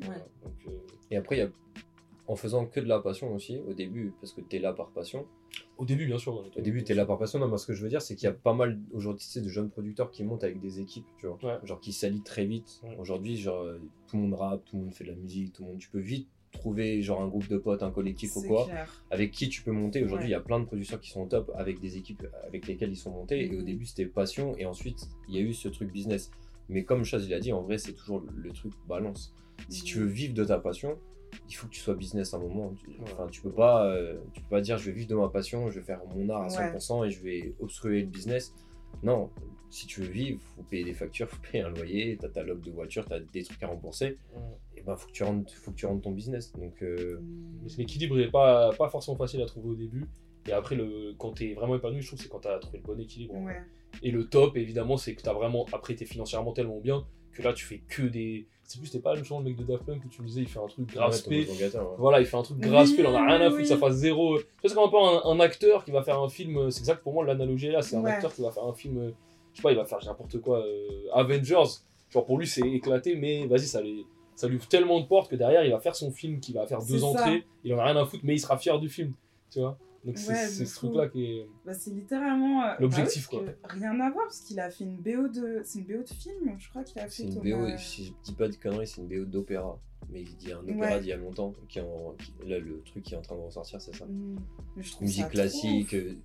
Voilà. 0.02 0.26
Donc, 0.44 0.54
euh, 0.68 0.72
Et 1.12 1.18
après, 1.18 1.36
il 1.38 1.40
y 1.40 1.44
a 1.44 1.50
en 2.28 2.36
faisant 2.36 2.66
que 2.68 2.80
de 2.80 2.86
la 2.88 3.00
passion 3.00 3.34
aussi, 3.34 3.58
au 3.68 3.74
début, 3.74 4.14
parce 4.22 4.34
que 4.34 4.42
tu 4.42 4.56
es 4.58 4.60
là 4.60 4.72
par 4.74 4.90
passion. 4.92 5.26
au 5.80 5.86
début, 5.86 6.06
bien 6.06 6.20
sûr. 6.20 6.36
Au 6.56 6.62
début, 6.62 6.84
tu 6.84 6.92
es 6.92 6.96
là 6.96 7.06
par 7.06 7.18
passion. 7.18 7.40
Non, 7.40 7.48
mais 7.48 7.58
ce 7.58 7.66
que 7.66 7.74
je 7.74 7.82
veux 7.82 7.90
dire, 7.90 8.02
c'est 8.04 8.16
qu'il 8.16 8.26
y 8.26 8.30
a 8.30 8.34
pas 8.34 8.54
mal 8.54 8.80
aujourd'hui 8.94 9.24
tu 9.26 9.32
sais, 9.32 9.42
de 9.42 9.48
jeunes 9.50 9.70
producteurs 9.72 10.12
qui 10.12 10.24
montent 10.24 10.44
avec 10.44 10.60
des 10.60 10.80
équipes, 10.80 11.08
tu 11.18 11.26
vois. 11.26 11.40
Ouais. 11.44 11.58
Genre 11.66 11.80
qui 11.80 11.92
s'allient 11.92 12.22
très 12.22 12.46
vite. 12.46 12.82
Ouais. 12.84 12.96
Aujourd'hui, 13.00 13.36
genre, 13.36 13.64
euh, 13.64 13.80
tout 14.08 14.18
le 14.18 14.24
monde 14.24 14.34
rappe, 14.36 14.64
tout 14.66 14.76
le 14.76 14.84
monde 14.84 14.94
fait 14.94 15.06
de 15.06 15.10
la 15.10 15.16
musique, 15.16 15.54
tout 15.54 15.64
le 15.64 15.70
monde. 15.70 15.80
Tu 15.80 15.90
peux 15.90 16.00
vite 16.00 16.28
trouver 16.52 17.02
genre 17.02 17.22
un 17.22 17.28
groupe 17.28 17.48
de 17.48 17.58
potes, 17.58 17.82
un 17.82 17.92
collectif 17.92 18.36
ou 18.36 18.42
quoi, 18.44 18.66
clair. 18.66 19.04
avec 19.10 19.32
qui 19.32 19.50
tu 19.50 19.64
peux 19.64 19.72
monter. 19.72 20.04
Aujourd'hui, 20.04 20.28
il 20.28 20.32
Ouais. 20.32 20.38
y 20.38 20.40
a 20.40 20.42
plein 20.42 20.60
de 20.60 20.66
producteurs 20.66 21.00
qui 21.00 21.10
sont 21.10 21.22
au 21.24 21.28
top 21.28 21.52
avec 21.56 21.80
des 21.80 21.98
équipes 21.98 22.28
avec 22.46 22.68
lesquelles 22.68 22.92
ils 22.92 22.96
sont 22.98 23.12
montés. 23.12 23.44
Et 23.46 23.56
au 23.56 23.60
Mhm. 23.60 23.66
début, 23.66 23.86
c'était 23.86 24.06
passion. 24.06 24.56
Et 24.58 24.66
ensuite, 24.66 25.08
il 25.28 25.36
y 25.36 25.38
a 25.40 25.42
eu 25.42 25.54
ce 25.54 25.68
truc 25.68 25.92
business. 25.92 26.30
Mais 26.68 26.84
comme 26.84 27.04
Chaz 27.06 27.26
il 27.26 27.34
a 27.34 27.40
dit, 27.40 27.52
en 27.54 27.62
vrai, 27.64 27.78
c'est 27.80 27.94
toujours 27.94 28.22
le 28.36 28.52
truc 28.52 28.74
balance. 28.88 29.34
Si 29.68 29.84
tu 29.84 30.00
veux 30.00 30.06
vivre 30.06 30.34
de 30.34 30.44
ta 30.46 30.58
passion, 30.60 30.98
il 31.48 31.54
faut 31.56 31.68
que 31.68 31.74
tu 31.74 31.80
sois 31.80 31.96
business 31.96 32.34
à 32.34 32.38
un 32.38 32.40
moment. 32.42 32.74
Tu- 32.80 32.90
Enfin, 33.04 33.28
tu 33.32 33.42
peux 33.42 33.52
pas, 33.52 33.86
euh, 33.86 34.18
tu 34.34 34.42
peux 34.42 34.50
pas 34.50 34.62
dire 34.62 34.78
je 34.78 34.86
vais 34.86 34.92
vivre 34.92 35.08
de 35.10 35.16
ma 35.16 35.30
passion, 35.30 35.70
je 35.70 35.80
vais 35.80 35.86
faire 35.86 36.02
mon 36.16 36.30
art 36.30 36.44
à 36.44 36.48
Ouais. 36.48 36.52
100% 36.72 37.04
et 37.06 37.12
je 37.12 37.22
vais 37.22 37.54
obstruer 37.60 38.02
le 38.02 38.08
business. 38.08 38.54
Non, 39.04 39.30
si 39.70 39.86
tu 39.86 40.02
veux 40.02 40.08
vivre, 40.08 40.42
faut 40.56 40.64
payer 40.64 40.84
des 40.84 40.94
factures, 40.94 41.28
faut 41.30 41.42
payer 41.52 41.64
un 41.64 41.70
loyer, 41.70 42.18
t'as 42.20 42.30
ta 42.30 42.44
log 42.44 42.62
de 42.62 42.72
voiture, 42.72 43.06
t'as 43.06 43.20
des 43.20 43.44
trucs 43.44 43.62
à 43.64 43.68
rembourser. 43.68 44.18
Et 44.76 44.82
ben 44.82 44.96
faut 44.96 45.08
que 45.08 45.12
tu 45.14 45.24
rentres, 45.24 45.54
faut 45.56 45.72
que 45.72 45.76
tu 45.76 45.86
rentres 45.86 46.02
ton 46.02 46.12
business. 46.12 46.52
Donc 46.54 46.82
euh, 46.82 47.20
Mm. 47.20 47.60
Mais 47.64 47.70
l'équilibre 47.78 48.18
n'est 48.18 48.32
pas, 48.32 48.72
pas 48.78 48.90
forcément 48.90 49.18
facile 49.18 49.42
à 49.42 49.46
trouver 49.46 49.70
au 49.70 49.76
début. 49.76 50.06
Et 50.48 50.52
après, 50.54 50.76
le, 50.76 51.14
quand 51.20 51.34
tu 51.34 51.52
es 51.52 51.54
vraiment 51.54 51.76
épanoui, 51.76 52.02
je 52.02 52.08
trouve 52.08 52.18
que 52.18 52.24
c'est 52.24 52.30
quand 52.30 52.40
tu 52.40 52.48
as 52.48 52.58
trouvé 52.60 52.80
le 52.80 52.84
bon 52.84 53.00
équilibre. 53.00 53.36
Ouais. 53.36 53.62
Et 54.02 54.10
le 54.12 54.26
top, 54.28 54.56
évidemment, 54.58 54.98
c'est 54.98 55.14
que 55.14 55.22
tu 55.22 55.30
as 55.30 55.34
vraiment. 55.34 55.66
Après, 55.74 55.94
tu 55.96 56.04
es 56.04 56.08
financièrement 56.08 56.54
tellement 56.54 56.80
bien 56.80 57.06
que 57.34 57.44
là, 57.44 57.54
tu 57.54 57.66
fais 57.66 57.80
que 57.88 58.04
des. 58.04 58.48
C'est 58.72 58.80
plus, 58.80 58.92
t'es 58.92 59.00
pas 59.00 59.16
le 59.16 59.24
genre 59.24 59.40
le 59.40 59.46
mec 59.46 59.56
de 59.56 59.64
Daft 59.64 59.84
Punk 59.84 60.06
où 60.06 60.10
tu 60.10 60.22
me 60.22 60.28
disais, 60.28 60.42
il 60.42 60.48
fait 60.48 60.60
un 60.60 60.68
truc 60.68 60.94
grave 60.94 61.10
ouais, 61.10 61.18
spé. 61.18 61.44
ton 61.48 61.56
Gata, 61.56 61.82
ouais. 61.84 61.90
Voilà, 61.98 62.20
il 62.20 62.28
fait 62.28 62.38
un 62.38 62.44
truc 62.44 62.60
grave 62.60 62.86
Oui, 62.86 62.94
spé, 62.94 63.02
il 63.02 63.08
en 63.08 63.16
a 63.16 63.26
rien 63.26 63.42
à 63.42 63.46
foutre, 63.50 63.62
oui. 63.62 63.66
ça 63.66 63.78
fasse 63.78 63.96
zéro. 63.96 64.38
Tu 64.38 64.44
vois, 64.44 64.70
c'est 64.70 64.76
comme 64.76 64.84
un 64.84 64.90
peu 64.90 64.98
un, 64.98 65.32
un 65.32 65.40
acteur 65.40 65.84
qui 65.84 65.90
va 65.90 66.04
faire 66.04 66.22
un 66.22 66.30
film. 66.30 66.70
C'est 66.70 66.82
exact 66.82 67.02
pour 67.02 67.14
moi, 67.14 67.26
l'analogie 67.26 67.66
est 67.68 67.72
là. 67.72 67.82
C'est 67.82 67.96
un 67.96 68.04
Ouais. 68.04 68.12
acteur 68.12 68.32
qui 68.32 68.44
va 68.44 68.52
faire 68.52 68.66
un 68.66 68.74
film. 68.76 69.12
Je 69.54 69.58
sais 69.58 69.64
pas, 69.64 69.72
il 69.72 69.76
va 69.78 69.86
faire 69.86 69.98
n'importe 70.06 70.40
quoi. 70.40 70.60
euh, 70.60 70.88
Avengers. 71.14 71.64
Genre, 72.12 72.26
pour 72.26 72.38
lui, 72.38 72.46
c'est 72.46 72.62
éclaté, 72.62 73.16
mais 73.16 73.48
vas-y, 73.48 73.66
ça 73.66 73.82
les. 73.82 74.06
Ça 74.36 74.48
lui 74.48 74.58
ouvre 74.58 74.68
tellement 74.68 75.00
de 75.00 75.06
portes 75.08 75.32
que 75.32 75.36
derrière, 75.36 75.66
il 75.66 75.72
va 75.72 75.80
faire 75.80 75.96
son 75.96 76.12
film 76.12 76.40
qui 76.40 76.54
va 76.54 76.68
faire 76.68 76.84
deux 76.86 77.04
entrées. 77.04 77.44
Il 77.64 77.74
en 77.74 77.80
a 77.80 77.86
rien 77.86 77.98
à 77.98 78.06
foutre, 78.06 78.24
mais 78.24 78.36
il 78.36 78.40
sera 78.40 78.58
fier 78.60 78.80
du 78.80 78.88
film. 78.88 79.14
Tu 79.52 79.60
vois 79.60 79.78
Donc, 80.06 80.18
c'est 80.18 80.30
Ouais, 80.32 80.48
ce 80.66 80.76
truc-là 80.76 81.10
qui 81.10 81.26
est. 81.26 81.48
Bah, 81.66 81.74
c'est 81.74 81.92
littéralement. 81.92 82.64
euh, 82.64 82.74
L'objectif, 82.80 83.28
bah 83.32 83.40
quoi. 83.40 83.70
Rien 83.70 84.00
à 84.00 84.10
voir, 84.10 84.26
parce 84.28 84.40
qu'il 84.42 84.60
a 84.60 84.70
fait 84.72 84.86
une 84.86 84.98
BO 84.98 85.28
de. 85.28 85.62
C'est 85.66 85.80
une 85.80 85.86
BO 85.86 86.04
de 86.04 86.10
film, 86.10 86.56
je 86.58 86.70
crois 86.70 86.84
qu'il 86.84 87.00
a 87.00 87.04
fait. 87.04 87.10
C'est 87.10 87.24
une. 87.24 87.40
BO, 87.42 87.78
si 87.78 88.06
je 88.06 88.12
dis 88.24 88.34
pas 88.34 88.48
de 88.48 88.56
conneries, 88.56 88.88
c'est 88.88 89.02
une 89.02 89.08
BO 89.08 89.26
d'opéra. 89.26 89.78
Mais 90.10 90.22
il 90.22 90.36
dit 90.38 90.52
un 90.54 90.60
opéra 90.60 90.80
Ouais. 90.80 91.00
d'il 91.02 91.10
y 91.10 91.12
a 91.14 91.18
longtemps, 91.18 91.54
qui 91.68 91.80
est 91.80 91.82
en- 91.82 92.16
qui- 92.18 92.34
là 92.48 92.58
le 92.60 92.82
truc 92.84 93.04
qui 93.04 93.14
est 93.14 93.18
en 93.18 93.22
train 93.22 93.36
de 93.36 93.42
ressortir, 93.42 93.80
c'est 93.82 93.94
ça. 93.96 94.06
Mm. 94.06 94.40
Mais 94.78 94.84
je 94.84 94.92
trouve 94.92 95.00
ça 95.02 95.04
Musique 95.06 95.30
classique. 95.30 95.94
euh, 95.94 96.16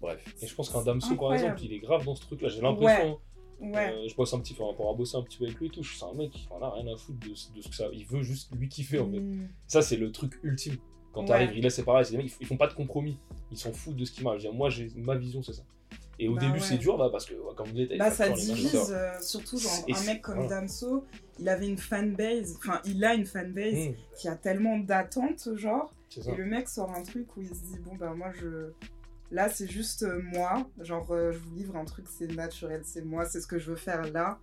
Bref. 0.00 0.22
Et 0.42 0.46
je 0.46 0.54
pense 0.54 0.68
qu'un 0.70 0.82
Damso, 0.82 1.16
par 1.16 1.32
exemple, 1.34 1.62
il 1.62 1.72
est 1.72 1.78
grave 1.78 2.04
dans 2.04 2.14
ce 2.14 2.20
truc-là. 2.22 2.48
J'ai 2.48 2.60
l'impression. 2.60 3.18
Ouais. 3.60 3.92
Euh, 3.94 4.08
je 4.08 4.14
bosse 4.14 4.34
un 4.34 4.40
petit 4.40 4.52
peu, 4.52 4.58
pour 4.58 4.70
avoir 4.80 4.94
bossé 4.94 5.16
un 5.16 5.22
petit 5.22 5.38
peu 5.38 5.44
avec 5.44 5.58
lui 5.58 5.68
et 5.68 5.70
tout. 5.70 5.82
je- 5.82 5.96
C'est 5.96 6.04
un 6.04 6.12
mec 6.12 6.30
qui 6.32 6.46
en 6.50 6.60
a 6.60 6.70
rien 6.70 6.86
à 6.92 6.96
foutre 6.96 7.18
de, 7.20 7.30
de 7.30 7.34
ce 7.34 7.68
que 7.68 7.74
ça. 7.74 7.88
Il 7.92 8.04
veut 8.04 8.22
juste 8.22 8.50
lui 8.54 8.68
kiffer 8.68 8.98
en 8.98 9.10
fait. 9.10 9.20
Mm. 9.20 9.48
Ça, 9.66 9.80
c'est 9.80 9.96
le 9.96 10.12
truc 10.12 10.38
ultime. 10.42 10.76
Quand 11.14 11.22
Ouais. 11.22 11.26
t'arrives, 11.28 11.56
il 11.56 11.70
c'est 11.70 11.84
pareil. 11.84 12.04
C'est 12.04 12.12
des 12.16 12.22
mecs, 12.22 12.32
ils 12.40 12.46
font 12.46 12.56
pas 12.56 12.66
de 12.66 12.74
compromis. 12.74 13.16
Ils 13.52 13.56
s'en 13.58 13.72
foutent 13.72 13.96
de 13.96 14.04
ce 14.04 14.12
qui 14.12 14.22
marche. 14.24 14.38
Je 14.38 14.42
veux 14.46 14.50
dire, 14.50 14.58
Moi, 14.58 14.68
j'ai 14.68 14.90
ma 14.96 15.14
vision, 15.14 15.42
c'est 15.42 15.52
ça. 15.52 15.62
Et 16.18 16.28
au 16.28 16.34
Bah 16.34 16.40
début, 16.40 16.54
ouais. 16.54 16.60
c'est 16.60 16.78
dur, 16.78 16.96
bah, 16.96 17.08
parce 17.10 17.24
que, 17.26 17.34
ouais, 17.34 17.54
comme 17.56 17.66
vous 17.68 17.72
dites, 17.74 17.90
les 17.90 17.98
Bah, 17.98 18.10
ça 18.10 18.28
les 18.28 18.34
divise, 18.34 18.92
euh, 18.92 19.10
surtout 19.20 19.58
genre 19.58 19.72
un 19.88 20.04
mec 20.04 20.22
comme 20.22 20.34
voilà. 20.34 20.60
Damso, 20.60 21.04
il 21.40 21.48
avait 21.48 21.66
une 21.66 21.76
fanbase, 21.78 22.54
enfin 22.58 22.80
il 22.84 23.04
a 23.04 23.14
une 23.14 23.26
fanbase 23.26 23.88
Mmh, 23.88 23.94
qui 24.16 24.28
a 24.28 24.36
tellement 24.36 24.78
d'attentes, 24.78 25.48
genre, 25.56 25.92
et 26.16 26.36
le 26.36 26.44
mec 26.44 26.68
sort 26.68 26.92
un 26.92 27.02
truc 27.02 27.36
où 27.36 27.42
il 27.42 27.48
se 27.48 27.54
dit, 27.54 27.78
bon 27.84 27.96
ben 27.96 28.14
moi 28.14 28.30
je... 28.40 28.70
Là 29.32 29.48
c'est 29.48 29.68
juste 29.68 30.04
euh, 30.04 30.20
moi, 30.22 30.64
genre 30.80 31.10
euh, 31.10 31.32
je 31.32 31.38
vous 31.38 31.56
livre 31.56 31.74
un 31.74 31.84
truc, 31.84 32.06
c'est 32.08 32.32
naturel, 32.32 32.82
c'est 32.84 33.04
moi, 33.04 33.24
c'est 33.24 33.40
ce 33.40 33.48
que 33.48 33.58
je 33.58 33.70
veux 33.70 33.76
faire 33.76 34.02
là. 34.12 34.38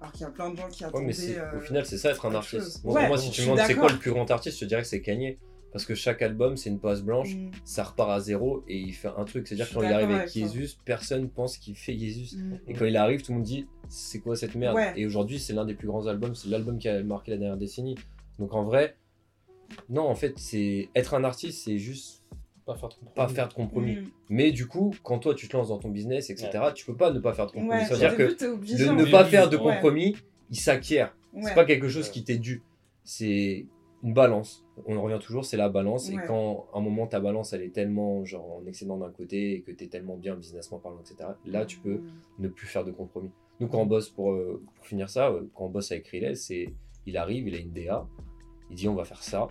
Alors 0.00 0.12
qu'il 0.12 0.20
y 0.20 0.24
a 0.26 0.30
plein 0.30 0.50
de 0.50 0.56
gens 0.56 0.68
qui 0.68 0.84
Ouais, 0.84 0.90
attendaient... 0.90 1.06
mais 1.06 1.38
euh, 1.38 1.56
au 1.58 1.60
final, 1.60 1.84
c'est 1.86 1.98
ça 1.98 2.10
être 2.10 2.24
un 2.26 2.34
artiste. 2.36 2.84
Moi, 2.84 2.94
Ouais, 3.10 3.16
si 3.18 3.30
tu 3.32 3.40
me 3.40 3.46
demandes 3.46 3.60
c'est 3.66 3.74
quoi 3.74 3.90
le 3.90 3.98
plus 3.98 4.12
grand 4.12 4.30
artiste, 4.30 4.58
je 4.58 4.60
te 4.60 4.68
dirais 4.68 4.82
que 4.82 4.86
c'est 4.88 5.00
Kanye. 5.02 5.38
Parce 5.74 5.84
que 5.86 5.96
chaque 5.96 6.22
album, 6.22 6.56
c'est 6.56 6.70
une 6.70 6.78
page 6.78 7.02
blanche, 7.02 7.34
mm, 7.34 7.50
ça 7.64 7.82
repart 7.82 8.08
à 8.12 8.20
zéro 8.20 8.62
et 8.68 8.78
il 8.78 8.92
fait 8.94 9.08
un 9.16 9.24
truc. 9.24 9.46
C'est-à-dire 9.48 9.68
que 9.68 9.74
quand 9.74 9.82
il 9.82 9.92
arrive 9.92 10.10
avec. 10.12 10.32
Jesus, 10.32 10.76
personne 10.84 11.28
pense 11.28 11.58
qu'il 11.58 11.74
fait 11.74 11.98
Jesus. 11.98 12.36
mm. 12.36 12.58
Et 12.68 12.74
quand 12.74 12.84
il 12.84 12.96
arrive, 12.96 13.22
tout 13.22 13.32
le 13.32 13.38
monde 13.38 13.44
dit 13.44 13.66
c'est 13.88 14.20
quoi 14.20 14.36
cette 14.36 14.54
merde? 14.54 14.76
Ouais. 14.76 14.92
Et 14.96 15.04
aujourd'hui, 15.04 15.40
c'est 15.40 15.52
l'un 15.52 15.64
des 15.64 15.74
plus 15.74 15.88
grands 15.88 16.06
albums, 16.06 16.34
c'est 16.36 16.48
l'album 16.48 16.78
qui 16.78 16.88
a 16.88 17.02
marqué 17.02 17.32
la 17.32 17.38
dernière 17.38 17.56
décennie. 17.56 17.96
Donc 18.38 18.54
en 18.54 18.62
vrai, 18.62 18.96
non, 19.88 20.02
en 20.02 20.14
fait, 20.14 20.38
c'est 20.38 20.88
être 20.94 21.12
un 21.14 21.24
artiste, 21.24 21.64
c'est 21.64 21.78
juste 21.78 22.22
Pas 22.66 22.76
faire 22.76 22.88
de 22.90 22.94
compromis. 22.94 23.14
pas 23.16 23.28
faire 23.28 23.48
de 23.48 23.54
compromis. 23.54 23.96
Mm. 23.96 24.10
Mais 24.30 24.52
du 24.52 24.68
coup, 24.68 24.94
quand 25.02 25.18
toi 25.18 25.34
tu 25.34 25.48
te 25.48 25.56
lances 25.56 25.68
dans 25.70 25.78
ton 25.78 25.88
business, 25.90 26.30
etc., 26.30 26.50
tu 26.72 26.86
peux 26.86 26.94
pas 26.96 27.10
ne 27.10 27.18
pas 27.18 27.32
faire 27.32 27.46
de 27.48 27.50
compromis. 27.52 27.80
Ouais, 27.80 27.84
C'est-à-dire 27.84 28.12
au 28.12 28.16
que 28.16 28.22
début, 28.22 28.36
t'es 28.36 28.46
obligé, 28.46 28.84
de 28.84 28.90
en 28.90 28.94
ne 28.94 29.04
pas 29.06 29.24
faire 29.24 29.50
de 29.50 29.56
Ouais. 29.56 29.62
compromis, 29.74 30.16
il 30.50 30.56
s'acquiert. 30.56 31.16
Ouais. 31.32 31.42
C'est 31.46 31.54
pas 31.54 31.64
quelque 31.64 31.88
chose 31.88 32.06
Ouais. 32.06 32.12
qui 32.12 32.22
t'est 32.22 32.38
dû. 32.38 32.62
C'est 33.02 33.66
une 34.04 34.14
balance. 34.14 34.63
On 34.86 34.96
en 34.96 35.02
revient 35.02 35.18
toujours, 35.20 35.44
c'est 35.44 35.56
la 35.56 35.68
balance. 35.68 36.10
Et 36.10 36.16
quand 36.26 36.66
à 36.72 36.78
un 36.78 36.80
moment 36.80 37.06
ta 37.06 37.20
balance 37.20 37.52
elle 37.52 37.62
est 37.62 37.70
tellement 37.74 38.24
genre 38.24 38.56
en 38.58 38.66
excédent 38.66 38.96
d'un 38.98 39.10
côté 39.10 39.54
et 39.54 39.60
que 39.62 39.70
t'es 39.70 39.86
tellement 39.86 40.16
bien 40.16 40.34
businessment 40.34 40.78
parlant, 40.78 40.98
etc. 41.00 41.30
Là 41.46 41.64
tu 41.64 41.78
peux 41.78 41.96
Mm. 41.98 42.10
ne 42.40 42.48
plus 42.48 42.66
faire 42.66 42.84
de 42.84 42.90
compromis. 42.90 43.30
Nous 43.60 43.68
quand 43.68 43.78
on 43.78 43.86
bosse 43.86 44.08
pour, 44.10 44.32
euh, 44.32 44.60
pour 44.74 44.86
finir 44.86 45.08
ça, 45.08 45.28
euh, 45.30 45.42
quand 45.54 45.64
on 45.66 45.68
bosse 45.70 45.92
avec 45.92 46.08
Riles, 46.08 46.36
c'est 46.36 46.74
il 47.06 47.16
arrive, 47.16 47.46
il 47.48 47.54
a 47.54 47.58
une 47.58 47.70
DA, 47.72 48.06
il 48.70 48.76
dit 48.76 48.88
on 48.88 48.94
va 48.94 49.04
faire 49.04 49.22
ça. 49.22 49.46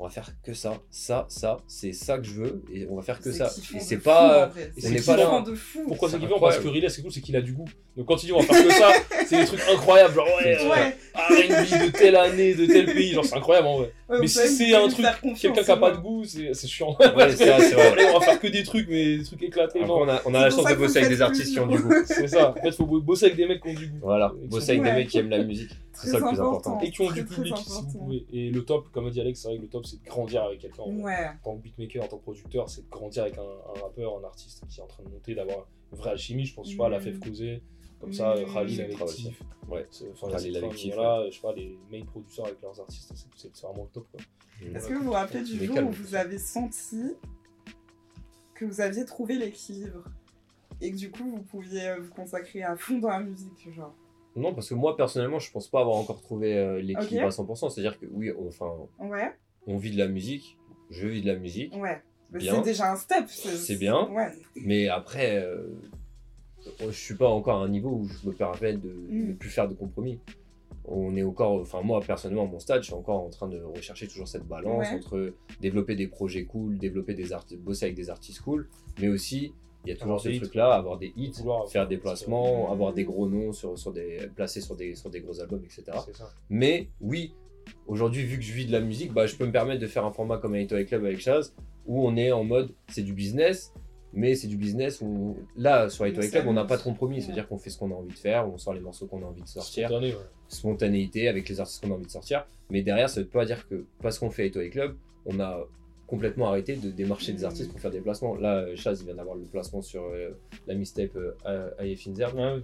On 0.00 0.04
va 0.04 0.10
faire 0.10 0.28
que 0.42 0.54
ça, 0.54 0.78
ça, 0.90 1.24
ça, 1.28 1.58
c'est 1.68 1.92
ça 1.92 2.18
que 2.18 2.24
je 2.24 2.32
veux 2.32 2.62
et 2.72 2.86
on 2.90 2.96
va 2.96 3.02
faire 3.02 3.20
que 3.20 3.30
ça. 3.30 3.44
Et 3.72 3.76
de 3.76 3.80
c'est 3.80 3.96
fou, 3.96 4.02
pas, 4.02 4.50
C'est 4.76 5.06
pas 5.06 5.16
là. 5.16 5.40
de 5.46 5.54
fou. 5.54 5.84
Pourquoi 5.86 6.10
c'est 6.10 6.18
kiffant? 6.18 6.40
Parce 6.40 6.58
que. 6.58 6.66
Riles, 6.68 6.90
c'est 6.90 7.00
cool, 7.02 7.12
c'est 7.12 7.20
qu'il 7.20 7.36
a 7.36 7.40
du 7.40 7.52
goût. 7.52 7.64
Donc 7.96 8.06
quand 8.06 8.20
il 8.22 8.26
dit 8.26 8.32
on 8.32 8.40
va 8.40 8.44
faire 8.44 8.66
que 8.66 8.72
ça, 8.72 8.90
c'est 9.26 9.38
des 9.40 9.46
trucs 9.46 9.60
incroyables. 9.72 10.14
Genre, 10.14 10.26
ouais, 10.26 10.58
euh, 10.60 10.68
Ouais, 10.68 10.96
R&B 11.14 11.86
de 11.86 11.90
telle 11.96 12.16
année, 12.16 12.54
de 12.54 12.66
tel 12.66 12.86
pays. 12.86 13.12
Genre, 13.12 13.24
c'est 13.24 13.36
incroyable 13.36 13.68
en 13.68 13.76
vrai. 13.78 13.92
ouais, 14.08 14.18
Mais 14.20 14.26
si 14.26 14.48
c'est 14.48 14.74
un 14.74 14.88
truc, 14.88 15.06
quelqu'un 15.40 15.62
qui 15.62 15.70
a 15.70 15.76
pas 15.76 15.92
de 15.92 15.98
goût, 15.98 16.24
c'est 16.24 16.52
c'est 16.54 16.66
chiant. 16.66 16.96
Ouais, 16.98 17.30
c'est 17.36 17.46
vrai, 17.46 18.10
on 18.14 18.18
va 18.18 18.24
faire 18.24 18.40
que 18.40 18.48
des 18.48 18.64
trucs, 18.64 18.88
mais 18.88 19.18
des 19.18 19.22
trucs 19.24 19.42
éclatés. 19.44 19.80
On 19.84 20.08
a, 20.08 20.20
on 20.24 20.34
a 20.34 20.38
C'est 20.38 20.44
la 20.44 20.50
chance 20.50 20.70
de 20.70 20.74
bosser 20.74 20.98
avec 20.98 21.10
des 21.10 21.22
artistes 21.22 21.52
qui 21.52 21.60
ont 21.60 21.68
du 21.68 21.78
goût. 21.78 21.92
C'est 22.06 22.26
ça. 22.26 22.50
En 22.50 22.54
fait, 22.60 22.72
faut 22.72 22.86
bosser 22.86 23.26
avec 23.26 23.36
des 23.36 23.46
mecs 23.46 23.62
qui 23.62 23.68
ont 23.68 23.74
du 23.74 23.86
goût. 23.86 23.98
Voilà, 24.02 24.32
bosser 24.46 24.70
avec 24.72 24.82
des 24.82 24.88
Ouais. 24.88 24.94
mecs 24.96 25.08
qui 25.08 25.18
aiment 25.18 25.30
la 25.30 25.44
musique. 25.44 25.70
C'est 25.94 26.10
ça 26.10 26.18
le 26.18 26.26
plus 26.26 26.40
important. 26.40 26.80
Et 26.80 26.90
qui 26.90 27.00
ont 27.02 27.10
du 27.10 27.24
Très, 27.24 27.34
public 27.36 27.56
si 27.56 27.70
vous 27.70 27.98
pouvez. 27.98 28.26
Et 28.32 28.50
le 28.50 28.64
top, 28.64 28.90
comme 28.90 29.06
a 29.06 29.10
dit 29.10 29.20
Alex, 29.20 29.40
c'est 29.40 29.48
vrai 29.48 29.56
que 29.58 29.62
le 29.62 29.68
top, 29.68 29.86
c'est 29.86 30.02
de 30.02 30.06
grandir 30.08 30.42
avec 30.44 30.60
quelqu'un. 30.60 30.82
Ouais, 30.84 31.28
En 31.42 31.44
tant 31.44 31.56
que 31.56 31.62
beatmaker, 31.62 32.04
en 32.04 32.08
tant 32.08 32.18
que 32.18 32.22
producteur, 32.22 32.68
c'est 32.68 32.82
de 32.84 32.90
grandir 32.90 33.22
avec 33.22 33.38
un, 33.38 33.42
un 33.42 33.80
rappeur, 33.80 34.18
un 34.18 34.24
artiste 34.24 34.64
qui 34.68 34.80
est 34.80 34.82
en 34.82 34.86
train 34.86 35.02
de 35.04 35.08
monter, 35.10 35.34
d'avoir 35.34 35.66
une 35.92 35.98
vraie 35.98 36.10
alchimie. 36.10 36.44
Je 36.44 36.54
pense, 36.54 36.66
je 36.66 36.72
sais 36.72 36.76
pas, 36.76 36.86
à 36.86 36.90
la 36.90 36.98
Mm. 36.98 37.02
Fef 37.02 37.20
Causé, 37.20 37.62
comme 38.00 38.12
ça, 38.12 38.34
Mm. 38.34 38.56
Avec 38.56 38.90
grave 38.90 39.02
aussi. 39.08 39.24
Tiff. 39.28 39.42
Ouais. 39.68 39.86
Enfin, 40.12 40.36
Tiff, 40.36 40.94
Voilà, 40.94 41.30
je 41.30 41.34
sais 41.36 41.40
pas, 41.40 41.52
les 41.54 41.78
main 41.90 42.04
producers 42.04 42.44
avec 42.44 42.60
leurs 42.60 42.78
artistes, 42.80 43.12
c'est- 43.36 43.60
vraiment 43.62 43.84
le 43.84 43.90
top. 43.90 44.06
Quoi. 44.10 44.20
Est-ce 44.74 44.88
que 44.88 44.94
vous 44.94 45.04
vous 45.04 45.12
rappelez 45.12 45.42
du 45.42 45.64
jour 45.64 45.76
où 45.78 45.90
vous 45.90 46.14
avez 46.14 46.38
senti 46.38 47.14
que 48.54 48.64
vous 48.64 48.80
aviez 48.80 49.04
trouvé 49.04 49.36
l'équilibre 49.36 50.04
et 50.80 50.90
que 50.92 50.96
du 50.96 51.10
coup 51.10 51.24
vous 51.28 51.42
pouviez 51.42 51.88
euh, 51.88 52.00
vous 52.00 52.12
consacrer 52.14 52.62
à 52.62 52.76
fond 52.76 52.98
dans 52.98 53.08
la 53.08 53.20
musique, 53.20 53.72
genre? 53.74 53.94
Non, 54.36 54.52
parce 54.54 54.68
que 54.68 54.74
moi, 54.74 54.96
personnellement, 54.96 55.38
je 55.38 55.50
pense 55.52 55.68
pas 55.68 55.80
avoir 55.80 55.96
encore 55.96 56.20
trouvé 56.20 56.56
euh, 56.58 56.80
l'équilibre 56.80 57.26
Ok. 57.26 57.32
à 57.38 57.42
100%. 57.42 57.70
C'est-à-dire 57.70 57.98
que 57.98 58.06
oui, 58.10 58.32
on, 58.38 58.48
enfin, 58.48 58.72
Ouais, 59.00 59.32
on 59.66 59.76
vit 59.76 59.92
de 59.92 59.98
la 59.98 60.08
musique, 60.08 60.58
je 60.90 61.06
vis 61.06 61.22
de 61.22 61.26
la 61.26 61.36
musique, 61.36 61.74
ouais. 61.76 62.02
Mais 62.30 62.40
Bien. 62.40 62.56
c'est 62.56 62.62
déjà 62.62 62.90
un 62.92 62.96
step. 62.96 63.26
C'est 63.28 63.76
bien. 63.76 64.08
Ouais. 64.10 64.28
mais 64.56 64.88
après, 64.88 65.36
euh, 65.44 65.68
je 66.80 66.90
suis 66.90 67.14
pas 67.14 67.28
encore 67.28 67.60
à 67.60 67.64
un 67.64 67.68
niveau 67.68 67.90
où 67.90 68.08
je 68.08 68.26
me 68.28 68.32
permets 68.32 68.72
de 68.72 68.88
Mm. 68.88 69.28
ne 69.28 69.32
plus 69.34 69.50
faire 69.50 69.68
de 69.68 69.74
compromis. 69.74 70.18
On 70.86 71.16
est 71.16 71.22
encore, 71.22 71.60
enfin 71.60 71.80
moi 71.82 72.00
personnellement 72.00 72.44
à 72.44 72.46
mon 72.50 72.58
stade, 72.58 72.80
je 72.82 72.86
suis 72.86 72.94
encore 72.94 73.22
en 73.22 73.30
train 73.30 73.48
de 73.48 73.58
rechercher 73.62 74.06
toujours 74.08 74.26
cette 74.28 74.46
balance 74.46 74.88
Ouais. 74.88 74.94
entre 74.96 75.32
développer 75.60 75.94
des 75.94 76.08
projets 76.08 76.44
cool, 76.44 76.76
développer 76.76 77.14
des 77.14 77.32
artistes, 77.32 77.60
bosser 77.62 77.86
avec 77.86 77.96
des 77.96 78.10
artistes 78.10 78.40
cool, 78.42 78.68
mais 79.00 79.08
aussi 79.08 79.54
il 79.84 79.90
y 79.90 79.92
a 79.92 79.96
toujours 79.96 80.18
Avoir 80.18 80.20
ce 80.20 80.40
truc-là, 80.40 80.74
avoir 80.74 80.98
des 80.98 81.12
hits, 81.16 81.32
Vouloir 81.38 81.68
faire 81.68 81.86
des 81.86 81.98
placements, 81.98 82.70
avoir 82.72 82.92
des 82.92 83.04
gros 83.04 83.28
noms 83.28 83.52
sur, 83.52 83.78
sur 83.78 83.92
des 83.92 84.28
placés 84.34 84.60
sur 84.60 84.76
des 84.76 84.94
sur 84.94 85.10
des 85.10 85.20
gros 85.20 85.40
albums, 85.40 85.62
etc. 85.64 85.98
Mais 86.48 86.88
oui, 87.00 87.34
aujourd'hui, 87.86 88.24
vu 88.24 88.36
que 88.38 88.42
je 88.42 88.52
vis 88.52 88.66
de 88.66 88.72
la 88.72 88.80
musique, 88.80 89.12
bah, 89.12 89.26
je 89.26 89.36
peux 89.36 89.46
me 89.46 89.52
permettre 89.52 89.80
de 89.80 89.86
faire 89.86 90.04
un 90.04 90.12
format 90.12 90.38
comme 90.38 90.52
Toy 90.66 90.86
Club 90.86 91.04
avec 91.04 91.20
Chaz, 91.20 91.54
où 91.86 92.06
on 92.06 92.16
est 92.16 92.32
en 92.32 92.44
mode 92.44 92.72
c'est 92.88 93.02
du 93.02 93.12
business, 93.12 93.72
mais 94.12 94.34
c'est 94.34 94.46
du 94.46 94.56
business 94.56 95.00
où 95.00 95.36
là, 95.56 95.88
sur 95.88 96.04
Toy 96.12 96.30
Club, 96.30 96.46
on 96.46 96.52
n'a 96.52 96.64
pas 96.64 96.76
de 96.76 96.82
compromis, 96.82 97.22
c'est-à-dire 97.22 97.48
qu'on 97.48 97.58
fait 97.58 97.70
ce 97.70 97.78
qu'on 97.78 97.90
a 97.90 97.94
envie 97.94 98.12
de 98.12 98.18
faire, 98.18 98.48
on 98.48 98.58
sort 98.58 98.74
les 98.74 98.80
morceaux 98.80 99.06
qu'on 99.06 99.22
a 99.22 99.26
envie 99.26 99.42
de 99.42 99.48
sortir, 99.48 99.88
Spontané, 99.88 100.14
ouais. 100.14 100.20
spontanéité 100.48 101.28
avec 101.28 101.48
les 101.48 101.60
artistes 101.60 101.84
qu'on 101.84 101.90
a 101.90 101.94
envie 101.94 102.06
de 102.06 102.10
sortir, 102.10 102.46
mais 102.70 102.82
derrière, 102.82 103.10
ça 103.10 103.20
veut 103.20 103.26
pas 103.26 103.44
dire 103.44 103.68
que 103.68 103.84
parce 104.00 104.18
qu'on 104.18 104.30
fait 104.30 104.50
Toy 104.50 104.70
Club, 104.70 104.96
on 105.26 105.40
a 105.40 105.66
complètement 106.14 106.46
arrêté 106.46 106.76
de 106.76 106.90
démarcher 106.90 107.32
des 107.32 107.44
artistes 107.44 107.72
pour 107.72 107.80
faire 107.80 107.90
des 107.90 108.00
placements. 108.00 108.36
Là, 108.36 108.58
euh, 108.58 108.76
Chaz, 108.76 109.00
il 109.00 109.06
vient 109.06 109.16
d'avoir 109.16 109.34
le 109.34 109.44
placement 109.44 109.82
sur 109.82 110.04
euh, 110.04 110.30
la 110.68 110.74
mixtape 110.74 111.16
euh, 111.16 111.70
AF 111.78 112.06
Inzer. 112.06 112.32
Ouais, 112.36 112.42
ouais. 112.52 112.62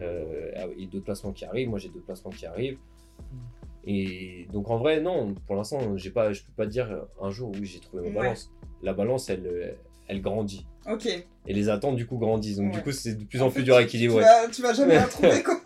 Euh, 0.00 0.72
et 0.78 0.86
d'autres 0.86 1.04
placements 1.04 1.32
qui 1.32 1.44
arrivent. 1.44 1.68
Moi, 1.68 1.78
j'ai 1.78 1.90
d'autres 1.90 2.06
placements 2.06 2.30
qui 2.30 2.46
arrivent. 2.46 2.78
Mm. 3.18 3.36
Et 3.84 4.46
donc, 4.52 4.70
en 4.70 4.78
vrai, 4.78 5.00
non, 5.02 5.34
pour 5.46 5.56
l'instant, 5.56 5.96
j'ai 5.98 6.10
pas, 6.10 6.32
je 6.32 6.42
peux 6.42 6.52
pas 6.56 6.66
dire 6.66 7.04
un 7.20 7.30
jour 7.30 7.50
où 7.50 7.62
j'ai 7.62 7.80
trouvé 7.80 8.04
ma 8.04 8.08
Ouais. 8.08 8.14
balance. 8.22 8.50
La 8.82 8.94
balance, 8.94 9.28
elle, 9.28 9.46
euh, 9.46 9.72
elle 10.12 10.22
grandit. 10.22 10.66
Ok. 10.90 11.06
Et 11.06 11.52
les 11.54 11.68
attentes, 11.68 11.96
du 11.96 12.06
coup, 12.06 12.18
grandissent. 12.18 12.56
Donc, 12.58 12.70
Ouais. 12.70 12.78
du 12.78 12.82
coup, 12.82 12.92
c'est 12.92 13.14
de 13.14 13.24
plus 13.24 13.40
en, 13.42 13.46
En 13.46 13.50
plus 13.50 13.62
dur 13.64 13.74
à 13.76 13.80
tu- 13.80 13.84
équilibrer. 13.86 14.22
Tu 14.22 14.28
vas, 14.28 14.48
tu 14.48 14.62
vas 14.62 14.72
jamais 14.72 14.94
la 14.94 15.04
trouver, 15.06 15.42
quoi. 15.44 15.60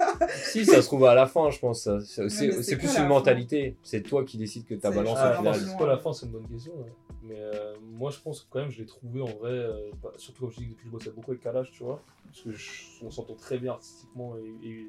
si, 0.51 0.64
ça 0.64 0.80
se 0.80 0.86
trouve 0.86 1.05
à 1.05 1.14
la 1.14 1.26
fin, 1.26 1.51
je 1.51 1.59
pense. 1.59 1.88
C'est 2.05 2.76
plus 2.76 2.97
une 2.99 3.07
mentalité. 3.09 3.76
C'est 3.82 4.03
toi 4.03 4.24
qui 4.24 4.38
décides 4.38 4.64
que 4.66 4.74
ta 4.74 4.90
balance, 4.90 5.18
Ah, 5.20 5.32
au 5.34 5.36
final. 5.38 5.55
franchement. 5.55 5.72
c'est 5.72 5.78
pas 5.84 5.86
la 5.90 5.99
fin, 5.99 6.12
c'est 6.12 6.26
une 6.26 6.32
bonne 6.32 6.49
question. 6.49 6.72
ouais. 6.76 6.92
Mais 7.22 7.34
euh, 7.40 7.74
moi, 7.82 8.11
je 8.11 8.18
pense 8.20 8.40
que 8.42 8.47
quand 8.51 8.61
même, 8.61 8.70
je 8.70 8.78
l'ai 8.78 8.86
trouvé 8.86 9.20
en 9.20 9.26
vrai, 9.26 9.51
euh, 9.51 9.90
pas- 10.01 10.12
surtout 10.16 10.42
comme 10.42 10.51
je 10.53 10.59
dis, 10.59 10.66
depuis 10.68 10.82
que 10.84 10.86
je 10.86 10.90
bossais 10.92 11.11
beaucoup 11.11 11.32
avec 11.32 11.42
Kalash, 11.42 11.72
tu 11.72 11.82
vois, 11.82 12.01
parce 12.26 12.42
que 12.42 12.53
je- 12.53 13.05
on 13.05 13.11
s'entend 13.11 13.34
très 13.34 13.59
bien 13.59 13.72
artistiquement 13.72 14.36
et, 14.36 14.68
et- 14.68 14.70
et 14.82 14.86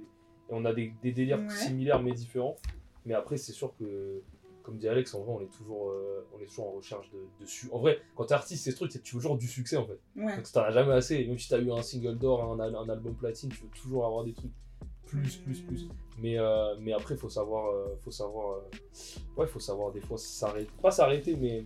on 0.52 0.64
a 0.66 0.72
des, 0.74 0.94
des 1.02 1.12
délires 1.14 1.40
Ouais. 1.40 1.50
similaires 1.50 2.00
mais 2.02 2.12
différents. 2.12 2.56
Mais 3.08 3.14
après, 3.16 3.38
c'est 3.38 3.54
sûr 3.54 3.74
que, 3.80 4.22
comme 4.68 4.78
dit 4.78 4.88
Alex, 4.90 5.14
en 5.14 5.22
vrai, 5.24 5.34
on 5.34 5.40
est 5.42 5.50
toujours, 5.58 5.92
euh, 5.92 6.28
on 6.36 6.42
est 6.42 6.46
toujours 6.46 6.68
en 6.68 6.72
recherche 6.74 7.10
de, 7.12 7.20
de 7.42 7.46
su- 7.50 7.70
En 7.72 7.80
vrai, 7.80 8.02
quand 8.16 8.26
t'es 8.26 8.34
artiste, 8.34 8.66
c'est 8.66 8.72
ce 8.72 8.76
truc, 8.76 8.92
c'est 8.92 9.00
que 9.00 9.04
tu 9.06 9.16
veux 9.16 9.22
toujours 9.22 9.38
du 9.38 9.48
succès 9.48 9.78
en 9.78 9.86
fait. 9.88 9.98
Ouais. 10.18 10.36
Donc 10.36 10.52
t'en 10.52 10.62
as 10.64 10.72
jamais 10.72 10.92
assez. 10.92 11.26
Même 11.26 11.40
si 11.40 11.48
t'as 11.48 11.60
eu 11.60 11.72
un 11.72 11.82
single 11.82 12.18
d'or, 12.18 12.44
un, 12.52 12.60
al- 12.60 12.76
un 12.76 12.90
album 12.90 13.16
platine, 13.16 13.50
tu 13.50 13.64
veux 13.64 13.70
toujours 13.70 14.06
avoir 14.06 14.26
des 14.26 14.34
trucs 14.34 14.52
plus, 15.06 15.38
plus, 15.38 15.62
plus. 15.62 15.88
Mais, 16.20 16.38
euh, 16.38 16.76
mais 16.82 16.92
après, 16.92 17.16
faut 17.16 17.30
savoir, 17.30 17.68
euh, 17.74 17.96
faut 18.04 18.12
savoir, 18.12 18.60
ouais, 19.38 19.48
faut 19.48 19.60
savoir 19.62 19.94
des 19.94 20.02
fois 20.02 20.18
s'arrêter, 20.18 20.70
pas 20.82 20.92
s'arrêter, 20.92 21.36
mais 21.38 21.64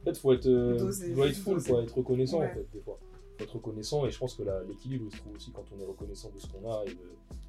en 0.00 0.04
fait, 0.04 0.16
faut 0.18 0.32
être, 0.32 0.44
Doser, 0.48 1.12
faut 1.14 1.24
être 1.24 1.34
full, 1.36 1.60
faut 1.60 1.80
être 1.80 1.96
reconnaissant 1.98 2.38
Ouais. 2.40 2.50
en 2.50 2.54
fait, 2.54 2.66
des 2.72 2.80
fois. 2.80 2.98
Faut 3.36 3.44
être 3.44 3.54
reconnaissant 3.56 4.06
et 4.06 4.10
je 4.10 4.18
pense 4.18 4.34
que 4.34 4.42
l'équilibre 4.68 5.06
il 5.08 5.12
se 5.12 5.20
trouve 5.20 5.34
aussi 5.34 5.50
quand 5.52 5.64
on 5.76 5.80
est 5.80 5.84
reconnaissant 5.84 6.30
de 6.30 6.38
ce 6.38 6.46
qu'on 6.48 6.70
a 6.72 6.84
et 6.84 6.90
de, 6.90 7.00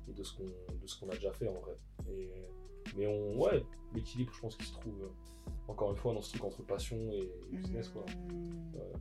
et 0.10 0.14
de 0.14 0.24
ce 0.24 0.36
qu'on, 0.38 0.44
de 0.46 0.86
ce 0.88 1.00
qu'on 1.00 1.10
a 1.10 1.16
déjà 1.16 1.32
fait 1.32 1.48
en 1.48 1.54
vrai. 1.62 1.76
Et, 2.12 2.30
mais 2.98 3.08
on, 3.08 3.40
ouais, 3.40 3.64
l'équilibre, 3.94 4.32
je 4.34 4.42
pense 4.42 4.56
qu'il 4.56 4.66
se 4.66 4.74
trouve 4.74 5.02
euh, 5.04 5.52
encore 5.68 5.92
une 5.92 5.98
fois 5.98 6.14
dans 6.14 6.22
ce 6.22 6.32
truc 6.32 6.44
entre 6.44 6.64
passion 6.64 6.98
et 7.12 7.30
business 7.52 7.90
quoi. 7.90 8.06
Ouais. 8.74 8.94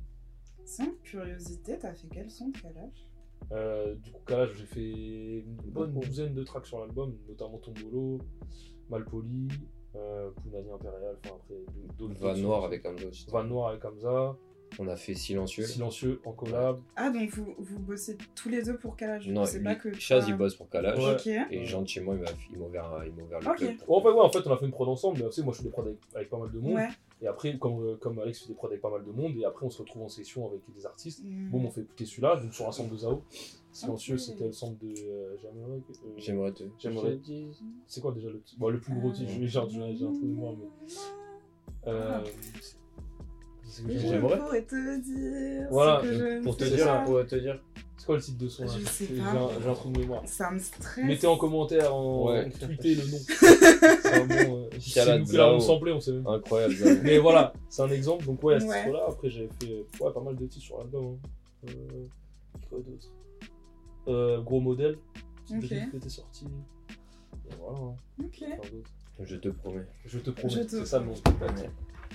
Sans 0.64 0.92
curiosité, 1.02 1.78
t'as 1.78 1.94
fait 1.94 2.08
quel 2.12 2.30
son 2.30 2.48
de 2.48 2.58
quel 2.58 2.76
âge? 2.76 3.08
Euh, 3.52 3.94
du 3.94 4.12
coup, 4.12 4.20
Kalash, 4.26 4.54
j'ai 4.54 4.66
fait 4.66 5.38
une 5.40 5.70
bonne 5.70 5.92
douzaine 5.94 6.34
de 6.34 6.42
tracks 6.42 6.66
sur 6.66 6.80
l'album, 6.80 7.16
notamment 7.28 7.58
Tombolo, 7.58 8.18
Malpoli, 8.90 9.48
euh, 9.96 10.30
Punani 10.42 10.70
Impérial, 10.70 11.16
enfin 11.24 11.36
après 11.36 11.54
d'autres. 11.96 12.20
Va 12.20 12.28
d'autres 12.34 12.42
noir 12.42 12.64
avec 12.64 12.84
autre. 12.84 13.30
Van 13.30 13.44
Noir 13.44 13.68
avec 13.68 13.84
Hamza, 13.84 14.36
On 14.78 14.86
a 14.88 14.96
fait 14.96 15.14
silencieux. 15.14 15.64
Silencieux 15.64 16.20
en 16.24 16.32
collab. 16.32 16.80
Ah, 16.96 17.10
donc 17.10 17.28
vous, 17.30 17.54
vous 17.58 17.78
bossez 17.78 18.16
tous 18.34 18.48
les 18.48 18.62
deux 18.62 18.76
pour 18.76 18.96
quel 18.96 19.10
âge 19.10 19.28
Non, 19.28 19.44
C'est 19.44 19.62
pas 19.62 19.74
que. 19.74 19.88
lui, 19.88 20.00
Chaz, 20.00 20.24
il 20.28 20.36
bosse 20.36 20.54
pour 20.54 20.68
Kalash. 20.68 20.98
Ouais. 20.98 21.12
Ok. 21.14 21.46
Et 21.50 21.64
gentiment, 21.64 22.12
il 22.14 22.20
m'a 22.20 22.26
il 22.52 22.58
m'a 22.58 22.66
ouvert, 22.66 22.84
un- 22.92 23.04
il 23.06 23.12
m'a 23.14 23.22
ouvert 23.22 23.40
le 23.40 23.48
Ok. 23.48 23.56
club. 23.56 23.76
Bon, 23.86 23.96
en 23.96 24.00
fait, 24.02 24.08
ouais, 24.10 24.20
en 24.20 24.30
fait, 24.30 24.46
on 24.46 24.52
a 24.52 24.56
fait 24.56 24.66
une 24.66 24.70
prod 24.72 24.88
ensemble, 24.88 25.18
mais 25.18 25.26
tu 25.26 25.32
sais, 25.32 25.42
moi 25.42 25.52
je 25.52 25.58
fais 25.58 25.64
des 25.64 25.70
prods 25.70 25.82
avec, 25.82 25.96
avec 26.14 26.28
pas 26.30 26.38
mal 26.38 26.50
de 26.52 26.58
monde. 26.58 26.74
Ouais. 26.74 26.88
Et 27.20 27.26
après, 27.26 27.58
comme, 27.58 27.82
euh, 27.84 27.96
comme 27.96 28.18
Alex 28.20 28.42
fait 28.42 28.48
des 28.48 28.54
prods 28.54 28.68
avec 28.68 28.80
pas 28.80 28.90
mal 28.90 29.04
de 29.04 29.10
monde, 29.10 29.34
et 29.36 29.44
après 29.44 29.66
on 29.66 29.70
se 29.70 29.82
retrouve 29.82 30.02
en 30.02 30.08
session 30.08 30.46
avec 30.46 30.60
des 30.72 30.86
artistes. 30.86 31.24
Hmm. 31.24 31.50
Bon, 31.50 31.64
on 31.64 31.70
fait 31.70 31.80
écouter 31.80 32.04
celui-là, 32.04 32.36
donc 32.36 32.54
sur 32.54 32.68
un 32.68 32.72
sample 32.72 32.92
de 32.92 32.98
Zao. 32.98 33.22
Silencieux, 33.72 34.18
c'était 34.18 34.44
le 34.46 34.52
sample 34.52 34.84
de. 34.86 34.94
euh, 35.00 35.36
J'aimerais. 35.42 35.72
euh, 35.72 36.08
J'aimerais 36.16 36.52
te. 36.52 36.62
J'aimerais- 36.78 37.10
Je 37.12 37.16
dis- 37.16 37.48
C'est 37.86 38.00
quoi 38.00 38.12
déjà 38.12 38.28
le 38.28 38.40
titre 38.40 38.60
bon, 38.60 38.68
Le 38.68 38.78
plus 38.80 38.94
gros 38.94 39.10
titre, 39.10 39.30
j'ai 39.30 39.58
un 39.58 39.66
j'ai 39.68 39.78
un 40.04 40.12
trou 40.12 40.20
de 40.22 40.26
mémoire, 40.26 40.54
mais. 40.56 40.92
Euh, 41.86 42.20
c'est 43.82 43.92
que 43.94 43.98
Je 43.98 44.06
j'aimerais. 44.08 44.38
pourrais 44.38 44.62
te 44.62 45.00
dire. 45.00 45.66
Voilà, 45.70 46.00
ce 46.00 46.06
que 46.06 46.12
je- 46.12 46.18
je 46.18 46.24
ne 46.38 46.42
Pour 46.44 46.56
te 46.56 46.64
dire, 46.64 46.78
ça. 46.84 47.02
pour 47.06 47.26
te 47.26 47.36
dire. 47.36 47.58
C'est 47.96 48.06
quoi 48.06 48.16
le 48.16 48.22
titre 48.22 48.38
de 48.38 48.48
son 48.48 48.64
là? 48.64 48.70
J'ai 48.76 49.16
pas. 49.16 49.22
un, 49.24 49.48
j'ai 49.60 49.68
un 49.68 49.74
trou 49.74 49.90
de 49.90 49.98
mémoire. 49.98 50.22
Ça 50.26 50.50
me 50.52 50.58
stresse. 50.60 51.04
Mettez 51.04 51.26
en 51.26 51.36
commentaire, 51.36 51.94
en 51.94 52.28
Ouais. 52.30 52.48
tweetez 52.50 52.94
le 52.94 53.02
nom. 53.10 53.18
C'est 54.02 54.12
un 54.12 54.26
bon. 54.26 54.34
Euh, 54.56 54.68
si 54.78 54.98
nous 55.00 55.92
on 55.92 56.00
sait 56.00 56.12
même. 56.12 56.26
Incroyable. 56.26 56.74
Mais 57.02 57.18
voilà, 57.18 57.52
c'est 57.68 57.82
un 57.82 57.90
exemple. 57.90 58.24
Donc, 58.24 58.42
ouais, 58.44 58.54
à 58.54 58.60
ce 58.60 58.66
Ouais. 58.66 58.84
titre-là, 58.84 59.04
après, 59.08 59.30
j'avais 59.30 59.48
fait 59.60 59.70
euh, 59.72 60.04
ouais, 60.04 60.12
pas 60.12 60.20
mal 60.20 60.36
de 60.36 60.46
titres 60.46 60.64
sur 60.64 60.78
l'album. 60.78 61.16
Hein. 61.66 61.68
Euh, 61.70 62.06
quoi 62.70 62.78
d'autre? 62.78 63.08
Euh, 64.06 64.40
Gros 64.42 64.60
modèle, 64.60 64.96
petit 65.44 65.54
Ok. 65.56 65.60
brief 65.66 65.90
qui 65.90 65.96
était 65.96 66.08
sorti. 66.08 66.44
Et 67.50 67.54
voilà, 67.60 67.78
hein. 67.78 67.94
Ok. 68.24 68.44
Je 69.24 69.36
te 69.36 69.48
promets. 69.48 69.86
Je 70.06 70.18
te 70.20 70.30
promets, 70.30 70.64
te 70.64 70.70
c'est 70.70 70.86
ça 70.86 71.00
le 71.00 71.06
nom. 71.06 71.14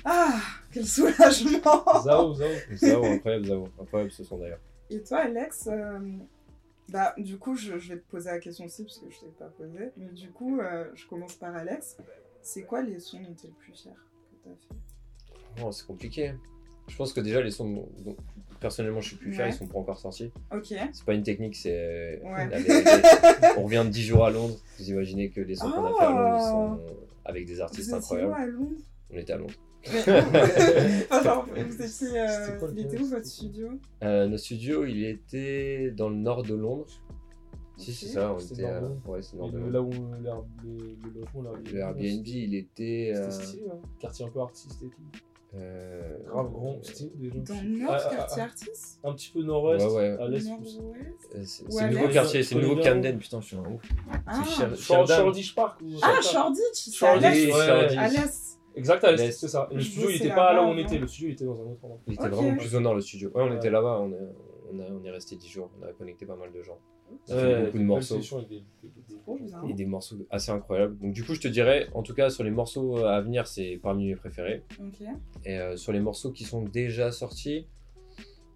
Ah, 0.05 0.39
quel 0.71 0.85
soulagement 0.85 2.01
Zao, 2.03 2.33
Zao. 2.33 2.47
Zao, 2.75 3.03
incroyable, 3.05 3.45
Zao. 3.45 3.67
Incroyable 3.81 4.11
ce 4.11 4.23
son 4.23 4.37
d'ailleurs. 4.37 4.59
Et 4.89 5.01
toi, 5.01 5.19
Alex, 5.19 5.67
euh, 5.71 5.99
bah, 6.89 7.13
du 7.17 7.37
coup, 7.37 7.55
je, 7.55 7.77
je 7.79 7.93
vais 7.93 7.99
te 7.99 8.09
poser 8.09 8.29
la 8.29 8.39
question 8.39 8.65
aussi, 8.65 8.83
parce 8.83 8.99
que 8.99 9.09
je 9.09 9.15
ne 9.25 9.31
t'ai 9.31 9.37
pas 9.37 9.49
posé. 9.49 9.91
Mais 9.97 10.07
du 10.09 10.29
coup, 10.29 10.59
euh, 10.59 10.85
je 10.93 11.07
commence 11.07 11.35
par 11.35 11.55
Alex. 11.55 11.97
C'est 12.41 12.63
quoi 12.63 12.81
les 12.81 12.99
sons 12.99 13.19
dont 13.21 13.33
tu 13.33 13.45
es 13.47 13.49
le 13.49 13.55
plus 13.55 13.73
fier 13.73 13.93
que 13.93 14.43
tu 14.43 14.49
as 14.49 14.55
fait? 14.55 15.63
Oh, 15.65 15.71
c'est 15.71 15.85
compliqué. 15.87 16.33
Je 16.89 16.95
pense 16.97 17.13
que 17.13 17.21
déjà, 17.21 17.41
les 17.41 17.51
sons 17.51 17.69
dont, 17.69 17.89
dont 17.99 18.17
personnellement 18.59 18.99
je 18.99 19.07
suis 19.09 19.15
plus 19.15 19.31
fier, 19.31 19.45
Ouais. 19.45 19.51
ils 19.51 19.55
sont 19.55 19.67
pas 19.67 19.79
encore 19.79 19.97
sortis. 19.97 20.31
Ok. 20.53 20.65
C'est 20.91 21.05
pas 21.05 21.13
une 21.13 21.23
technique, 21.23 21.55
c'est 21.55 22.19
Ouais. 22.23 22.49
la 22.49 22.59
vérité. 22.59 22.89
On 23.57 23.63
revient 23.63 23.83
de 23.85 23.89
10 23.89 24.01
jours 24.03 24.25
à 24.25 24.31
Londres. 24.31 24.57
Vous 24.77 24.89
imaginez 24.89 25.29
que 25.29 25.39
les 25.39 25.55
sons 25.55 25.71
qu'on 25.71 25.85
a 25.85 25.93
fait 25.97 26.03
à 26.05 26.09
Londres, 26.11 26.37
ils 26.39 26.49
sont 26.49 26.79
avec 27.23 27.45
des 27.45 27.61
artistes 27.61 27.89
Vous 27.91 27.95
étiez 27.97 28.17
où 28.17 28.19
incroyables. 28.19 28.33
à 28.33 28.45
Londres? 28.47 28.81
On 29.11 29.17
était 29.17 29.33
à 29.33 29.37
Londres. 29.37 29.53
Enfin, 31.11 31.45
vous 31.55 31.81
étiez. 31.83 32.19
Euh, 32.19 32.57
quoi 32.59 32.69
il 32.73 32.79
était 32.85 32.99
où 32.99 33.05
votre 33.05 33.25
studio 33.25 33.69
Euh, 34.03 34.27
notre 34.27 34.43
studio, 34.43 34.85
il 34.85 35.03
était 35.05 35.91
dans 35.91 36.09
le 36.09 36.15
nord 36.15 36.43
de 36.43 36.53
Londres. 36.55 36.87
Si, 37.75 37.89
Ok. 37.91 37.97
c'est 37.99 38.05
ça, 38.07 38.33
on 38.33 38.39
C'était 38.39 38.61
était 38.61 38.65
à... 38.71 38.79
Londres. 38.81 39.01
Ouais, 39.07 39.21
c'est 39.21 39.35
Et 39.35 39.39
nord 39.39 39.51
de 39.51 39.57
le- 39.57 39.69
Londres. 39.69 39.97
là 40.23 40.35
où 40.35 40.49
euh, 40.69 40.95
le, 41.03 41.19
logement. 41.19 41.51
Le 41.71 41.79
Airbnb, 41.79 42.27
il 42.27 42.55
était. 42.55 43.11
C'était 43.15 43.31
stylé, 43.31 43.63
hein. 43.71 43.79
quartier 43.99 44.25
un 44.25 44.29
peu 44.29 44.39
artiste 44.41 44.83
et 44.83 44.89
tout. 44.89 45.01
euh, 45.55 46.17
Grave 46.27 46.51
grand, 46.51 46.79
déjà. 47.15 47.39
Dans 47.39 47.61
le 47.63 47.69
Nord, 47.79 47.91
Ah, 47.93 47.99
ah, 48.11 48.15
quartier 48.15 48.41
ah, 48.41 48.45
artiste? 48.45 48.99
Un 49.03 49.13
petit 49.13 49.31
peu 49.31 49.41
nord-ouest, 49.43 49.85
Ouais, 49.87 49.93
ouais. 49.95 50.17
à 50.21 50.27
l'est 50.27 50.39
plus. 50.39 50.77
Nord-ouest 50.77 51.63
C'est 51.69 51.87
le 51.89 51.95
nouveau 51.95 52.09
quartier, 52.09 52.43
c'est 52.43 52.55
le 52.55 52.61
nouveau. 52.61 52.81
Camden, 52.81 53.17
putain, 53.17 53.41
je 53.41 53.45
suis 53.47 53.55
un 53.57 53.65
ouf. 53.65 53.81
Ah. 54.27 54.43
Shoreditch 54.77 55.55
Park 55.55 55.81
ah. 56.03 56.19
Shoreditch 56.21 56.89
C'est 56.91 57.05
à 57.07 57.15
l'Est 58.07 58.59
Exact, 58.75 59.03
à 59.03 59.11
l'est, 59.11 59.17
L'Est. 59.27 59.31
c'est 59.39 59.47
ça. 59.47 59.67
Et 59.71 59.75
le 59.75 59.81
studio, 59.81 60.09
il 60.09 60.13
bossais 60.13 60.25
était 60.25 60.35
pas 60.35 60.53
là 60.53 60.63
où 60.63 60.65
on 60.67 60.77
était, 60.77 60.97
le 60.97 61.07
studio, 61.07 61.29
il 61.29 61.33
était 61.33 61.45
dans 61.45 61.53
un 61.61 61.71
autre 61.71 61.83
endroit. 61.83 61.99
Il 62.07 62.13
était 62.13 62.27
vraiment 62.29 62.55
plus 62.57 62.75
au 62.75 62.79
nord 62.79 62.95
le 62.95 63.01
studio. 63.01 63.29
Ouais, 63.35 63.43
on 63.43 63.55
était 63.55 63.69
là-bas, 63.69 63.99
on 64.01 64.11
est, 64.11 64.17
on, 64.71 64.79
a- 64.79 64.89
on 65.01 65.03
est 65.05 65.11
resté 65.11 65.35
10 65.35 65.47
jours, 65.49 65.69
on 65.79 65.85
a 65.85 65.91
connecté 65.93 66.25
pas 66.25 66.35
mal 66.35 66.51
de 66.51 66.61
gens. 66.61 66.79
On 67.29 67.33
a 67.33 67.37
fait 67.37 67.45
Ouais, 67.55 67.65
beaucoup 67.65 67.77
de 67.77 67.83
morceaux. 67.83 68.19
Et 69.69 69.73
des 69.73 69.85
morceaux 69.85 70.15
assez 70.31 70.51
incroyables. 70.51 70.97
Donc 70.97 71.13
du 71.13 71.23
coup, 71.23 71.33
je 71.35 71.41
te 71.41 71.47
dirais, 71.47 71.87
en 71.93 72.01
tout 72.01 72.13
cas, 72.15 72.29
sur 72.29 72.43
les 72.43 72.51
morceaux 72.51 72.97
à 72.97 73.21
venir, 73.21 73.45
c'est 73.47 73.79
parmi 73.81 74.07
mes 74.07 74.15
préférés. 74.15 74.63
Ok. 74.79 75.07
Et 75.45 75.57
euh, 75.59 75.75
sur 75.77 75.91
les 75.91 75.99
morceaux 75.99 76.31
qui 76.31 76.43
sont 76.43 76.63
déjà 76.63 77.11
sortis, 77.11 77.67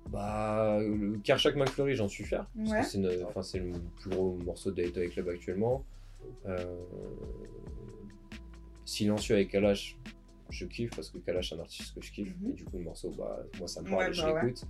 bah, 0.09 0.79
le 0.79 1.17
Kershak 1.19 1.55
McFlurry, 1.55 1.95
j'en 1.95 2.07
suis 2.07 2.23
fier. 2.23 2.47
Parce 2.57 2.71
Ouais. 2.71 2.79
que 2.79 3.43
c'est, 3.43 3.59
le 3.59 3.73
plus 3.99 4.09
gros 4.09 4.37
morceau 4.45 4.71
de 4.71 4.83
Toy 4.87 5.09
Club 5.09 5.29
actuellement. 5.29 5.83
Euh, 6.47 6.57
Silencieux 8.87 9.35
avec 9.35 9.51
Kalash, 9.51 9.97
je 10.49 10.65
kiffe 10.65 10.91
parce 10.95 11.09
que 11.09 11.17
Kalash, 11.17 11.49
c'est 11.49 11.55
un 11.55 11.59
artiste 11.59 11.93
que 11.93 12.01
je 12.01 12.09
kiffe. 12.09 12.33
Mhm. 12.39 12.51
Et 12.51 12.53
du 12.53 12.63
coup, 12.63 12.77
le 12.77 12.85
morceau, 12.85 13.11
bah, 13.17 13.37
moi, 13.59 13.67
ça 13.67 13.81
me 13.81 13.89
parle 13.89 13.99
Ouais, 13.99 14.09
et 14.09 14.13
je 14.13 14.21
bah 14.21 14.41
l'écoute. 14.41 14.63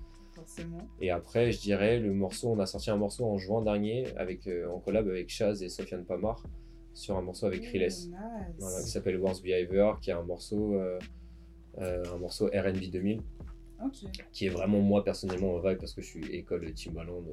Et 0.99 1.11
après, 1.11 1.51
je 1.51 1.59
dirais 1.59 1.99
le 1.99 2.13
morceau, 2.13 2.49
on 2.49 2.59
a 2.59 2.65
sorti 2.65 2.89
un 2.89 2.97
morceau 2.97 3.25
en 3.25 3.37
juin 3.37 3.61
dernier 3.61 4.07
avec, 4.17 4.47
euh, 4.47 4.67
en 4.69 4.79
collab 4.79 5.07
avec 5.07 5.29
Chaz 5.29 5.63
et 5.63 5.69
Sofiane 5.69 6.03
Pamar 6.03 6.41
sur 6.95 7.15
un 7.15 7.21
morceau 7.21 7.45
avec 7.45 7.63
Riles. 7.65 7.83
Nice. 7.83 8.09
Voilà, 8.57 8.81
qui 8.81 8.89
s'appelle 8.89 9.19
Worst 9.19 9.43
Behavior, 9.43 9.99
qui 9.99 10.09
est 10.09 10.13
un 10.13 10.23
morceau, 10.23 10.73
euh, 10.73 10.97
euh, 11.77 12.03
un 12.11 12.17
morceau 12.17 12.47
R&B 12.47 12.89
2000, 12.91 13.21
Ok. 13.83 14.09
qui 14.31 14.47
est 14.47 14.49
vraiment 14.49 14.79
moi 14.79 15.03
personnellement 15.03 15.53
en 15.53 15.59
vibe 15.59 15.77
parce 15.77 15.93
que 15.93 16.01
je 16.01 16.07
suis 16.07 16.25
école 16.35 16.73
Timbaland 16.73 17.23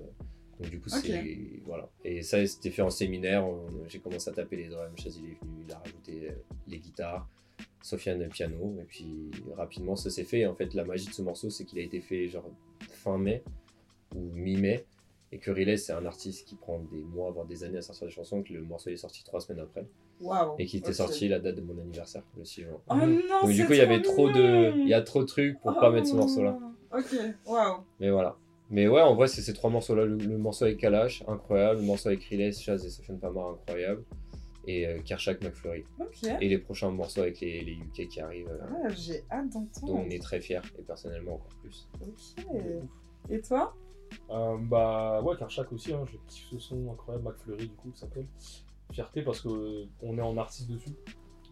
Donc 0.60 0.70
du 0.70 0.80
coup, 0.80 0.88
c'est 0.88 1.60
voilà. 1.66 1.88
Et 2.04 2.22
ça, 2.22 2.44
c'était 2.46 2.70
fait 2.70 2.82
en 2.82 2.90
séminaire. 2.90 3.44
J'ai 3.88 3.98
commencé 3.98 4.30
à 4.30 4.32
taper 4.32 4.56
les 4.56 4.68
drums. 4.68 4.92
Chaz, 4.96 5.16
il 5.18 5.30
est 5.30 5.36
venu, 5.40 5.64
il 5.66 5.72
a 5.72 5.78
rajouté 5.78 6.28
euh, 6.30 6.32
les 6.68 6.78
guitares. 6.78 7.28
Sofiane 7.82 8.18
le 8.20 8.28
piano. 8.28 8.76
Et 8.80 8.84
puis 8.84 9.30
rapidement, 9.56 9.96
ça 9.96 10.10
s'est 10.10 10.24
fait. 10.24 10.40
Et 10.40 10.46
en 10.46 10.54
fait, 10.54 10.72
la 10.74 10.84
magie 10.84 11.06
de 11.08 11.12
ce 11.12 11.22
morceau, 11.22 11.50
c'est 11.50 11.64
qu'il 11.64 11.78
a 11.78 11.82
été 11.82 12.00
fait 12.00 12.28
genre 12.28 12.48
fin 12.88 13.18
mai 13.18 13.42
ou 14.14 14.20
mi-mai. 14.20 14.84
Et 15.32 15.38
que 15.38 15.50
Relay, 15.50 15.76
c'est 15.76 15.92
un 15.92 16.06
artiste 16.06 16.46
qui 16.46 16.54
prend 16.54 16.78
des 16.78 17.02
mois, 17.02 17.30
voire 17.32 17.44
des 17.44 17.64
années 17.64 17.78
à 17.78 17.82
sortir 17.82 18.06
des 18.06 18.12
chansons. 18.14 18.42
Que 18.44 18.52
le 18.52 18.62
morceau 18.62 18.90
est 18.90 18.96
sorti 18.96 19.24
trois 19.24 19.40
semaines 19.40 19.62
après. 19.64 19.84
Waouh. 20.20 20.54
Et 20.60 20.66
qui 20.66 20.76
était 20.76 20.92
sorti 20.92 21.26
la 21.26 21.40
date 21.40 21.56
de 21.56 21.60
mon 21.60 21.76
anniversaire, 21.80 22.22
le 22.38 22.44
6 22.44 22.62
juin. 22.62 22.80
Oh 22.88 22.94
non, 22.94 23.06
Donc 23.42 23.50
du 23.50 23.66
coup, 23.66 23.72
il 23.72 23.78
y 23.78 23.80
avait 23.80 24.00
trop 24.00 24.30
de, 24.30 24.78
il 24.78 24.88
y 24.88 24.94
a 24.94 25.02
trop 25.02 25.22
de 25.22 25.26
trucs 25.26 25.60
pour 25.60 25.74
pas 25.74 25.88
Oh. 25.88 25.92
mettre 25.92 26.06
ce 26.06 26.14
morceau-là. 26.14 26.56
Ok, 26.96 27.16
waouh. 27.46 27.78
Mais 27.98 28.10
voilà. 28.10 28.36
Mais 28.74 28.88
ouais, 28.88 29.00
en 29.02 29.14
vrai, 29.14 29.28
c'est 29.28 29.40
ces 29.40 29.52
trois 29.54 29.70
morceaux-là. 29.70 30.04
Le, 30.04 30.16
le 30.16 30.36
morceau 30.36 30.64
avec 30.64 30.78
Kalash, 30.78 31.22
incroyable. 31.28 31.78
Le 31.80 31.86
morceau 31.86 32.08
avec 32.08 32.24
Riles, 32.24 32.52
Chaz 32.52 32.84
et 32.84 32.90
Sofiane 32.90 33.20
Pamar, 33.20 33.50
incroyable. 33.50 34.02
Et 34.66 34.88
euh, 34.88 35.00
Kershak 35.02 35.44
McFlurry. 35.44 35.84
Et 36.40 36.48
les 36.48 36.58
prochains 36.58 36.90
morceaux 36.90 37.20
avec 37.20 37.38
les, 37.40 37.62
les 37.62 37.74
UK 37.74 38.08
qui 38.08 38.20
arrivent, 38.20 38.48
euh, 38.50 38.66
Ah, 38.84 38.88
j'ai 38.88 39.22
hâte 39.30 39.48
d'entendre. 39.52 39.86
dont 39.86 39.98
on 40.00 40.10
est 40.10 40.20
très 40.20 40.40
fiers. 40.40 40.60
Et 40.76 40.82
personnellement, 40.82 41.34
encore 41.34 41.52
plus. 41.62 41.88
Ok. 42.02 42.44
Et 43.30 43.40
toi? 43.42 43.74
Euh, 44.30 44.56
bah 44.58 45.22
ouais, 45.22 45.36
Karchak 45.36 45.72
aussi, 45.72 45.92
hein, 45.92 46.04
je 46.10 46.16
kiffe 46.26 46.48
ce 46.50 46.58
son 46.58 46.90
incroyable, 46.90 47.26
McFlurry 47.28 47.68
du 47.68 47.74
coup, 47.74 47.92
ça 47.94 48.00
s'appelle. 48.06 48.26
Fierté 48.92 49.22
parce 49.22 49.40
que 49.40 49.48
euh, 49.48 49.84
on 50.02 50.18
est 50.18 50.22
en 50.22 50.36
artiste 50.36 50.68
dessus. 50.70 50.90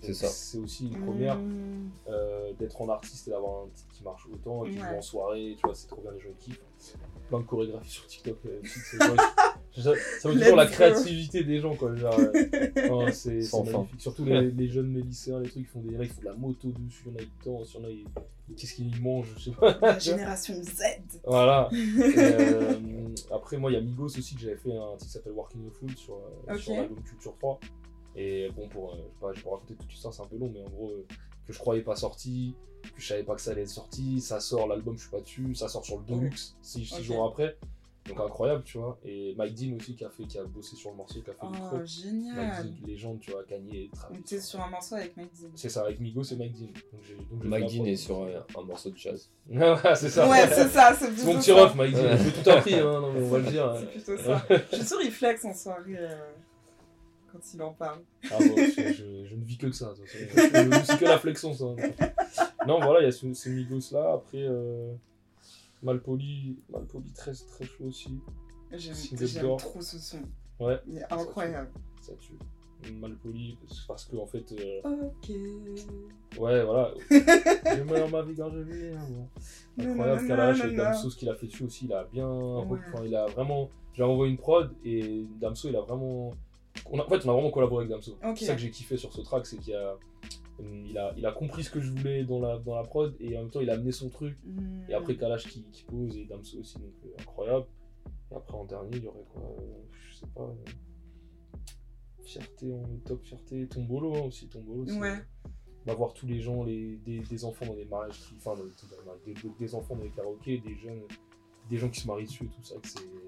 C'est 0.01 0.15
ça. 0.15 0.27
C'est 0.27 0.59
aussi 0.59 0.89
une 0.89 0.99
première 0.99 1.39
Hmm, 1.39 1.89
euh, 2.09 2.53
d'être 2.59 2.81
en 2.83 2.89
artiste 2.89 3.29
et 3.29 3.31
d'avoir 3.31 3.65
un 3.65 3.69
titre 3.69 3.93
qui 3.93 4.03
marche 4.03 4.27
autant, 4.33 4.65
et 4.65 4.71
qui 4.71 4.79
Ouais. 4.81 4.89
joue 4.89 4.97
en 4.97 5.03
soirée, 5.03 5.55
tu 5.57 5.63
vois, 5.65 5.75
c'est 5.75 5.87
trop 5.87 6.01
bien, 6.03 6.11
les 6.13 6.21
gens 6.21 6.33
kiffent. 6.39 6.61
Plein 7.33 7.41
de 7.41 7.47
chorégraphies 7.47 7.91
sur 7.91 8.07
TikTok. 8.07 8.37
euh, 8.45 8.61
ça, 9.81 9.93
ça 10.21 10.29
veut 10.29 10.39
toujours 10.39 10.55
la 10.57 10.67
créativité 10.67 11.43
des 11.45 11.61
gens, 11.61 11.75
quoi. 11.75 11.95
Genre, 11.97 12.19
euh, 12.19 12.33
oh, 12.91 13.07
c'est 13.11 13.41
magnifique. 13.65 14.01
Surtout 14.01 14.25
les, 14.27 14.51
les 14.51 14.69
jeunes, 14.69 14.93
les 14.95 15.01
lycéens, 15.01 15.41
les 15.41 15.49
trucs, 15.49 15.63
ils 15.63 15.67
font 15.67 15.81
des 15.81 15.95
ils 15.95 16.09
font 16.11 16.21
de 16.21 16.27
la 16.27 16.35
moto 16.35 16.69
dessus, 16.69 17.05
il 17.07 17.13
y 17.13 17.15
en 17.15 17.19
a 17.19 17.23
qui 17.23 17.31
dansent, 17.45 17.75
il 17.75 17.81
y 17.81 17.85
en 17.85 17.87
a, 17.87 17.91
ils- 17.91 18.55
qu'est-ce 18.57 18.75
qu'ils 18.75 19.01
mangent, 19.01 19.33
je 19.39 19.45
sais 19.45 19.51
pas. 19.53 19.79
La 19.81 19.99
génération 19.99 20.55
Z. 20.63 20.83
Voilà. 21.25 21.71
Euh, 22.19 22.75
après, 23.31 23.57
moi, 23.57 23.71
il 23.71 23.75
y 23.75 23.77
a 23.77 23.81
Migos 23.81 24.05
aussi 24.19 24.35
que 24.35 24.41
j'avais 24.43 24.57
fait 24.57 24.73
un 24.77 24.93
titre 24.97 25.07
qui 25.07 25.09
s'appelle 25.13 25.33
Working 25.33 25.63
the 25.69 25.73
Food 25.73 25.97
sur, 25.97 26.15
euh, 26.15 26.53
Ok. 26.55 26.59
sur 26.61 26.75
l'album 26.75 27.03
Culture 27.03 27.35
3. 27.39 27.61
Et 28.17 28.51
bon, 28.55 28.69
pour, 28.69 28.93
euh, 28.93 28.97
je 28.97 29.03
sais 29.03 29.21
pas, 29.21 29.33
je 29.33 29.43
vais 29.43 29.51
raconter 29.51 29.75
toute 29.75 29.91
l'histoire, 29.91 30.13
c'est 30.13 30.23
un 30.23 30.27
peu 30.27 30.37
long, 30.37 30.51
mais 30.53 30.61
en 30.63 30.69
gros, 30.69 30.91
euh, 30.91 31.07
que 31.47 31.53
je 31.53 31.59
croyais 31.59 31.83
pas 31.83 31.97
sorti, 31.97 32.55
que 32.95 33.01
je 33.01 33.07
savais 33.07 33.23
pas 33.25 33.35
que 33.35 33.41
ça 33.41 33.53
allait 33.53 33.63
être 33.63 33.69
sorti, 33.69 34.21
ça 34.21 34.41
sort, 34.41 34.67
l'album, 34.69 34.97
je 34.97 35.03
suis 35.03 35.11
pas 35.11 35.21
dessus, 35.21 35.55
ça 35.55 35.69
sort 35.69 35.85
sur 35.85 35.99
le 35.99 36.05
Deluxe 36.05 36.57
6 36.63 36.93
Ok. 36.95 37.01
jours 37.03 37.25
après. 37.27 37.57
Donc 38.09 38.19
incroyable, 38.19 38.65
tu 38.65 38.79
vois. 38.79 38.99
Et 39.05 39.33
Mike 39.39 39.55
Dean 39.55 39.77
aussi 39.77 39.95
qui 39.95 40.05
a, 40.05 40.11
fait, 40.11 40.25
qui 40.25 40.37
a 40.37 40.43
bossé 40.43 40.75
sur 40.75 40.91
le 40.91 40.97
morceau, 40.97 41.21
qui 41.21 41.31
a 41.31 41.35
fait 41.35 41.39
le 41.43 41.49
Oh, 41.49 41.51
micro. 41.53 41.77
Mike 41.77 41.87
génial. 41.87 42.65
Dean, 42.67 42.87
légende, 42.89 43.21
tu 43.21 43.31
vois, 43.31 43.45
Kanye, 43.45 43.91
Travis. 43.95 44.17
On 44.17 44.19
était 44.19 44.41
sur 44.41 44.61
un 44.61 44.69
morceau 44.71 44.97
avec 44.97 45.17
Mike 45.17 45.31
Dean. 45.41 45.51
C'est 45.55 45.69
ça, 45.69 45.83
avec 45.83 46.01
Migos 46.01 46.25
et 46.25 46.35
Mike 46.35 46.53
Dean. 46.55 46.67
Donc, 46.67 47.01
j'ai- 47.07 47.15
donc 47.15 47.45
Mike 47.45 47.67
Dean 47.73 47.85
est 47.85 47.95
sur 47.95 48.23
euh, 48.23 48.41
un 48.59 48.63
morceau 48.63 48.91
de 48.91 48.97
jazz. 48.97 49.31
Ouais, 49.49 49.77
c'est 49.95 50.09
ça. 50.11 50.29
Ouais, 50.29 50.49
c'est 50.49 50.69
ça, 50.69 50.97
c'est 50.99 51.05
C'est 51.05 51.13
plutôt 51.13 51.27
mon 51.33 51.39
petit 51.39 51.53
ref, 51.53 51.75
Mike 51.77 51.95
Dean. 51.95 52.03
Ouais. 52.03 52.19
J'ai 52.19 52.43
tout 52.43 52.51
appris, 52.51 52.75
hein, 52.81 53.01
non, 53.01 53.13
mais 53.13 53.21
on 53.23 53.29
va 53.29 53.39
le 53.39 53.45
dire. 53.53 53.77
C'est 53.79 53.91
plutôt 53.93 54.19
ça. 54.19 54.47
Je 54.73 54.77
suis 54.79 54.85
sûre 54.87 54.99
il 55.01 55.13
flex 55.13 55.45
en 55.45 55.55
soirée 55.55 55.97
euh, 55.97 56.17
quand 57.33 57.39
il 57.55 57.63
en 57.63 57.73
parle. 57.73 58.01
Ah 58.31 58.37
bon, 58.39 58.55
je, 58.57 58.93
je- 58.93 59.25
je 59.27 59.35
ne 59.35 59.45
vis 59.45 59.57
que 59.59 59.67
de 59.67 59.73
ça. 59.73 59.93
C'est 60.07 60.99
que 60.99 61.05
la 61.05 61.19
flexion, 61.19 61.55
ça. 61.55 61.65
Non, 62.67 62.81
voilà, 62.81 63.01
il 63.01 63.05
y 63.05 63.09
a 63.09 63.13
ce, 63.13 63.33
ce 63.35 63.49
Migos 63.49 63.91
là. 63.93 64.13
Après, 64.15 64.39
euh, 64.43 64.93
Malpoli, 65.83 66.59
Malpoli 66.71 67.11
très, 67.13 67.33
très 67.33 67.65
chaud 67.65 67.85
aussi. 67.89 68.19
J'aime 68.73 69.57
trop 69.57 69.81
ce 69.81 69.99
son. 69.99 70.21
Ouais. 70.61 70.79
Il 70.87 70.99
est 70.99 71.13
incroyable. 71.13 71.71
Ça 72.01 72.13
tue. 72.21 72.39
Malpoli, 72.95 73.59
parce- 73.87 74.07
que, 74.07 74.17
en 74.17 74.27
fait, 74.27 74.45
euh, 74.53 74.81
Ok. 74.85 75.31
ouais, 76.39 76.65
voilà. 76.65 76.93
J'ai 77.11 77.85
meilleur 77.85 78.11
ma 78.11 78.23
vie 78.23 78.35
quand 78.35 78.51
je 78.51 78.59
vis. 78.59 78.95
hein. 78.95 79.29
Incroyable, 79.79 80.27
Kalash 80.27 80.65
et. 80.65 80.75
Damso, 80.77 81.11
ce 81.11 81.17
qu'il 81.17 81.29
a 81.29 81.35
fait 81.37 81.47
dessus 81.47 81.65
aussi, 81.65 81.85
il 81.87 81.93
a 81.93 82.05
bien. 82.13 82.29
Ouais. 82.29 82.79
Enfin, 82.93 83.05
il 83.05 83.15
a 83.15 83.27
vraiment. 83.27 83.69
J'ai 83.95 84.03
envoyé 84.03 84.33
une 84.33 84.39
prod 84.39 84.73
et 84.85 85.25
Damso, 85.41 85.69
il 85.69 85.77
a 85.77 85.81
vraiment. 85.81 86.31
On 86.91 86.99
a... 86.99 87.05
En 87.05 87.09
fait, 87.09 87.25
on 87.27 87.31
a 87.31 87.33
vraiment 87.33 87.51
collaboré 87.51 87.85
avec 87.85 87.91
Damso. 87.91 88.17
C'est 88.37 88.45
ça 88.47 88.55
que 88.55 88.61
j'ai 88.61 88.71
kiffé 88.71 88.97
sur 88.97 89.13
ce 89.13 89.21
track, 89.21 89.47
c'est 89.47 89.59
qu'il 89.59 89.75
a... 89.75 89.97
Il, 90.61 90.97
a, 90.97 91.13
il 91.17 91.27
a 91.27 91.33
compris 91.33 91.65
ce 91.65 91.71
que 91.71 91.81
je 91.81 91.91
voulais 91.91 92.25
dans 92.25 92.39
la, 92.39 92.59
dans 92.59 92.77
la 92.77 92.85
prod 92.85 93.17
et 93.19 93.37
en 93.37 93.41
même 93.43 93.51
temps, 93.51 93.61
il 93.61 93.69
a 93.71 93.73
amené 93.73 93.91
son 93.91 94.09
truc. 94.11 94.37
Hmm. 94.45 94.83
Et 94.89 94.95
après, 94.95 95.17
Kalash 95.17 95.49
qui, 95.49 95.65
qui 95.73 95.83
pose 95.85 96.17
et 96.17 96.25
Damso 96.27 96.59
aussi, 96.61 96.79
donc 96.79 96.93
euh, 97.05 97.09
incroyable. 97.21 97.67
Et 98.31 98.35
après, 98.37 98.55
en 98.55 98.65
dernier, 98.65 98.97
il 98.99 99.03
y 99.05 99.07
aurait 99.09 99.25
quoi 99.33 99.43
euh, 99.59 99.83
Je 99.91 100.15
sais 100.15 100.27
pas. 100.35 100.43
euh, 100.43 100.55
Fierté 102.25 102.73
en 102.73 102.85
top 103.05 103.23
fierté, 103.25 103.67
Tombolo 103.67 104.15
hein, 104.15 104.21
aussi, 104.27 104.47
Tombolo. 104.49 104.85
Ouais. 105.01 105.19
On 105.85 105.91
va 105.91 105.95
voir 105.97 106.13
tous 106.15 106.27
les 106.27 106.41
gens, 106.41 106.63
les, 106.63 106.97
des, 106.99 107.19
des 107.21 107.45
enfants 107.45 107.67
dans 107.67 107.75
des 107.75 107.85
mariages, 107.87 108.19
qui, 108.21 108.35
enfin, 108.37 108.55
des, 109.27 109.35
des- 109.35 109.41
des 109.59 109.75
enfants 109.75 109.97
dans 109.97 110.05
les 110.05 110.11
karaokés, 110.11 110.59
des 110.59 110.77
jeunes, 110.77 111.03
des 111.69 111.77
gens 111.77 111.89
qui 111.89 112.01
se 112.01 112.07
marient 112.07 112.25
dessus 112.25 112.45
et 112.45 112.49
tout 112.49 112.63
ça. 112.63 112.77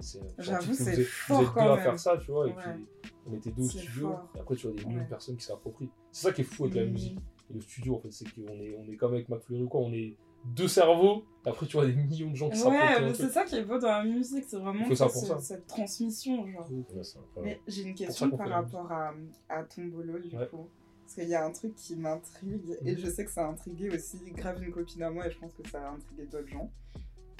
c'est- 0.00 0.20
J'avoue, 0.38 0.72
c'est 0.74 0.92
vous 0.94 1.00
êtes, 1.00 1.06
fort 1.06 1.42
vous 1.42 1.48
êtes 1.48 1.54
deux 1.54 1.60
à 1.72 1.76
faire 1.78 1.98
ça, 1.98 2.16
tu 2.18 2.30
vois. 2.30 2.46
Et 2.48 2.52
Ouais. 2.52 2.62
puis, 2.62 2.86
on 3.26 3.34
était 3.34 3.50
deux 3.50 3.62
au 3.64 3.68
studio. 3.68 4.08
fort. 4.08 4.28
Et 4.34 4.40
après, 4.40 4.56
tu 4.56 4.66
vois 4.66 4.76
des 4.76 4.84
millions 4.84 4.98
Ouais. 4.98 5.04
de 5.04 5.08
personnes 5.08 5.36
qui 5.36 5.44
s'approprient. 5.44 5.90
C'est 6.12 6.28
ça 6.28 6.32
qui 6.32 6.40
est 6.42 6.44
fou 6.44 6.64
avec 6.64 6.76
la 6.76 6.84
Hmm. 6.84 6.90
musique 6.92 7.18
et 7.50 7.54
le 7.54 7.60
studio, 7.60 7.96
en 7.96 8.00
fait. 8.00 8.10
C'est 8.12 8.24
qu'on 8.32 8.60
est, 8.60 8.76
on 8.78 8.90
est 8.90 8.96
comme 8.96 9.14
avec 9.14 9.28
McFlurry 9.28 9.62
ou 9.62 9.68
quoi, 9.68 9.80
on 9.80 9.92
est 9.92 10.16
deux 10.44 10.68
cerveaux. 10.68 11.24
Et 11.46 11.48
après, 11.48 11.66
tu 11.66 11.76
vois 11.76 11.86
des 11.86 11.94
millions 11.94 12.30
de 12.30 12.36
gens 12.36 12.50
qui 12.50 12.56
s'approprient. 12.58 13.04
Ouais, 13.04 13.14
c'est 13.14 13.28
ça 13.30 13.44
qui 13.44 13.56
est 13.56 13.64
beau 13.64 13.78
dans 13.78 13.88
la 13.88 14.04
musique, 14.04 14.44
c'est 14.46 14.58
vraiment 14.58 14.86
ça 14.90 14.94
ça, 14.94 15.04
pour 15.06 15.14
ce- 15.22 15.26
ça. 15.26 15.38
cette 15.40 15.66
transmission, 15.66 16.46
genre. 16.46 16.68
Ouais. 16.70 17.42
Mais 17.42 17.60
j'ai 17.66 17.82
une 17.82 17.94
question 17.94 18.30
par 18.30 18.46
la 18.46 18.56
rapport 18.56 18.90
à, 18.92 19.12
à 19.48 19.62
Tombolo, 19.64 20.18
du 20.18 20.36
Ouais. 20.36 20.46
coup. 20.48 20.68
Parce 21.02 21.14
qu'il 21.16 21.28
y 21.28 21.34
a 21.34 21.44
un 21.44 21.50
truc 21.52 21.74
qui 21.74 21.96
m'intrigue, 21.96 22.78
et 22.82 22.92
Mhm. 22.92 22.98
je 22.98 23.10
sais 23.10 23.24
que 23.26 23.30
ça 23.30 23.46
a 23.46 23.50
intrigué 23.50 23.90
aussi 23.90 24.18
grave 24.32 24.62
une 24.62 24.72
copine 24.72 25.02
à 25.02 25.10
moi, 25.10 25.26
et 25.26 25.30
je 25.30 25.38
pense 25.38 25.52
que 25.52 25.68
ça 25.68 25.86
a 25.86 25.92
intrigué 25.92 26.24
d'autres 26.26 26.48
gens. 26.48 26.70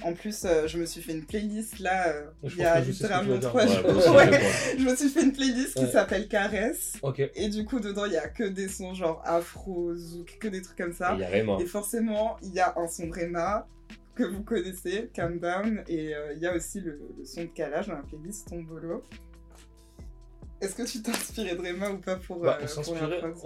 En 0.03 0.13
plus, 0.13 0.45
euh, 0.45 0.67
je 0.67 0.77
me 0.79 0.87
suis 0.87 1.01
fait 1.01 1.13
une 1.13 1.25
playlist 1.25 1.79
là, 1.79 2.09
euh, 2.09 2.27
il 2.43 2.57
y 2.57 2.65
a 2.65 2.81
littéralement 2.81 3.39
trois 3.39 3.67
jours. 3.67 3.87
aussi, 3.97 4.09
Ouais. 4.11 4.41
je 4.79 4.85
me 4.85 4.97
suis 4.97 5.09
fait 5.09 5.23
une 5.23 5.33
playlist 5.33 5.75
qui 5.77 5.87
s'appelle 5.91 6.27
Caresse, 6.29 6.95
et 7.37 7.49
du 7.49 7.65
coup, 7.65 7.79
dedans, 7.81 8.05
il 8.05 8.13
y 8.13 8.17
a 8.17 8.29
que 8.29 8.43
des 8.45 8.69
sons 8.69 8.93
genre 8.93 9.23
afro, 9.25 9.95
zouk, 9.95 10.37
que 10.41 10.49
des 10.49 10.61
trucs 10.63 10.77
comme 10.77 10.91
Et 10.91 10.95
ça. 10.95 11.15
il 11.15 11.21
y 11.21 11.25
a 11.25 11.29
Raymond. 11.29 11.59
Et 11.61 11.67
forcément, 11.67 12.37
il 12.43 12.53
y 12.53 12.61
a 12.61 12.75
un 12.77 12.89
son 12.89 13.07
de 13.07 13.13
Rema 13.13 13.67
que 14.15 14.25
vous 14.25 14.43
connaissez, 14.43 15.11
Calm 15.15 15.39
Down, 15.39 15.83
et 15.89 16.15
euh, 16.15 16.35
il 16.35 16.43
y 16.43 16.47
a 16.47 16.55
aussi 16.55 16.81
le, 16.81 17.01
le 17.19 17.25
son 17.25 17.43
de 17.43 17.47
Kalash 17.47 17.87
dans 17.89 17.95
la 17.95 18.03
playlist 18.03 18.49
Tombolo. 18.49 19.03
Est-ce 20.61 20.75
que 20.77 20.83
tu 20.83 21.03
t'es 21.03 21.11
inspiré 21.11 21.55
de 21.57 21.61
Rema 21.61 21.91
ou 21.91 21.99
pas 21.99 22.17
pour, 22.17 22.39
Bah, 22.41 22.59
on 22.63 22.67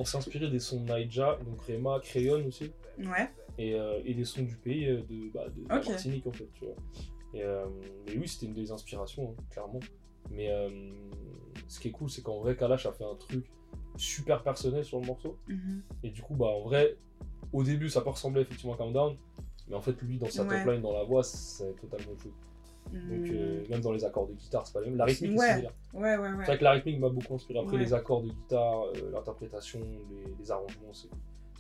s'est 0.05 0.17
inspiré 0.19 0.49
des 0.49 0.59
sons 0.61 0.81
de 0.81 0.89
Naija, 0.89 1.39
donc 1.45 1.61
Rema, 1.67 2.01
Crayon 2.03 2.45
aussi. 2.47 2.71
Ouais, 2.99 3.31
et, 3.59 3.75
euh, 3.75 4.01
et 4.05 4.15
des 4.15 4.25
sons 4.25 4.43
du 4.43 4.57
pays 4.57 4.87
euh, 4.89 5.03
de, 5.03 5.31
bah, 5.33 5.49
de, 5.49 5.63
de 5.65 5.69
la 5.69 5.79
Ok. 5.79 5.89
Martinique 5.89 6.27
en 6.27 6.33
fait 6.33 6.49
tu 6.55 6.65
vois 6.65 6.75
et, 7.35 7.43
euh, 7.43 7.67
mais 8.07 8.17
oui 8.17 8.27
c'était 8.29 8.47
une 8.47 8.55
des 8.55 8.71
inspirations 8.73 9.35
hein, 9.39 9.43
clairement 9.51 9.81
mais 10.31 10.49
ce 11.69 11.81
qui 11.81 11.89
est 11.89 11.91
cool 11.91 12.09
c'est 12.11 12.23
qu'en 12.23 12.41
vrai 12.41 12.57
Kalash 12.57 12.87
a 12.87 12.93
fait 12.93 13.05
un 13.05 13.15
truc 13.17 13.45
super 13.97 14.43
personnel 14.43 14.85
sur 14.85 15.01
le 15.01 15.07
morceau 15.07 15.39
Mhm. 15.49 15.83
et 16.05 16.11
du 16.11 16.23
coup 16.23 16.35
bah 16.35 16.47
en 16.47 16.63
vrai 16.63 16.97
au 17.53 17.63
début 17.65 17.89
ça 17.89 18.01
peut 18.01 18.11
ressembler 18.11 18.43
effectivement 18.43 18.75
à 18.75 18.77
Countdown 18.77 19.17
mais 19.69 19.75
en 19.75 19.81
fait 19.81 20.01
lui 20.03 20.19
dans 20.19 20.29
sa 20.29 20.45
Ouais. 20.45 20.63
top 20.63 20.73
line 20.73 20.83
dans 20.83 20.93
la 20.93 21.05
voix 21.05 21.23
c'est 21.23 21.75
totalement 21.77 22.13
autre 22.13 22.23
chose 22.23 22.33
donc 22.91 23.31
euh, 23.31 23.65
même 23.69 23.81
dans 23.83 23.93
les 23.93 24.05
accords 24.05 24.27
de 24.29 24.33
guitare 24.35 24.67
c'est 24.67 24.73
pas 24.73 24.81
le 24.81 24.87
même 24.87 24.97
la 24.97 25.05
rythmique 25.05 25.39
Ouais. 25.39 25.47
est 25.47 25.51
similaire 25.51 25.75
Ouais, 25.93 26.17
ouais, 26.17 26.29
c'est 26.41 26.45
vrai 26.47 26.59
que 26.59 26.65
la 26.65 26.71
rythmique 26.73 27.01
m'a 27.01 27.09
beaucoup 27.11 27.35
inspiré 27.35 27.59
après 27.59 27.77
Ouais. 27.77 27.83
les 27.83 27.93
accords 27.93 28.23
de 28.23 28.29
guitare 28.29 28.83
euh, 28.85 29.11
l'interprétation 29.13 29.81
les, 30.11 30.35
les 30.39 30.51
arrangements 30.51 30.93
c'est 30.93 31.09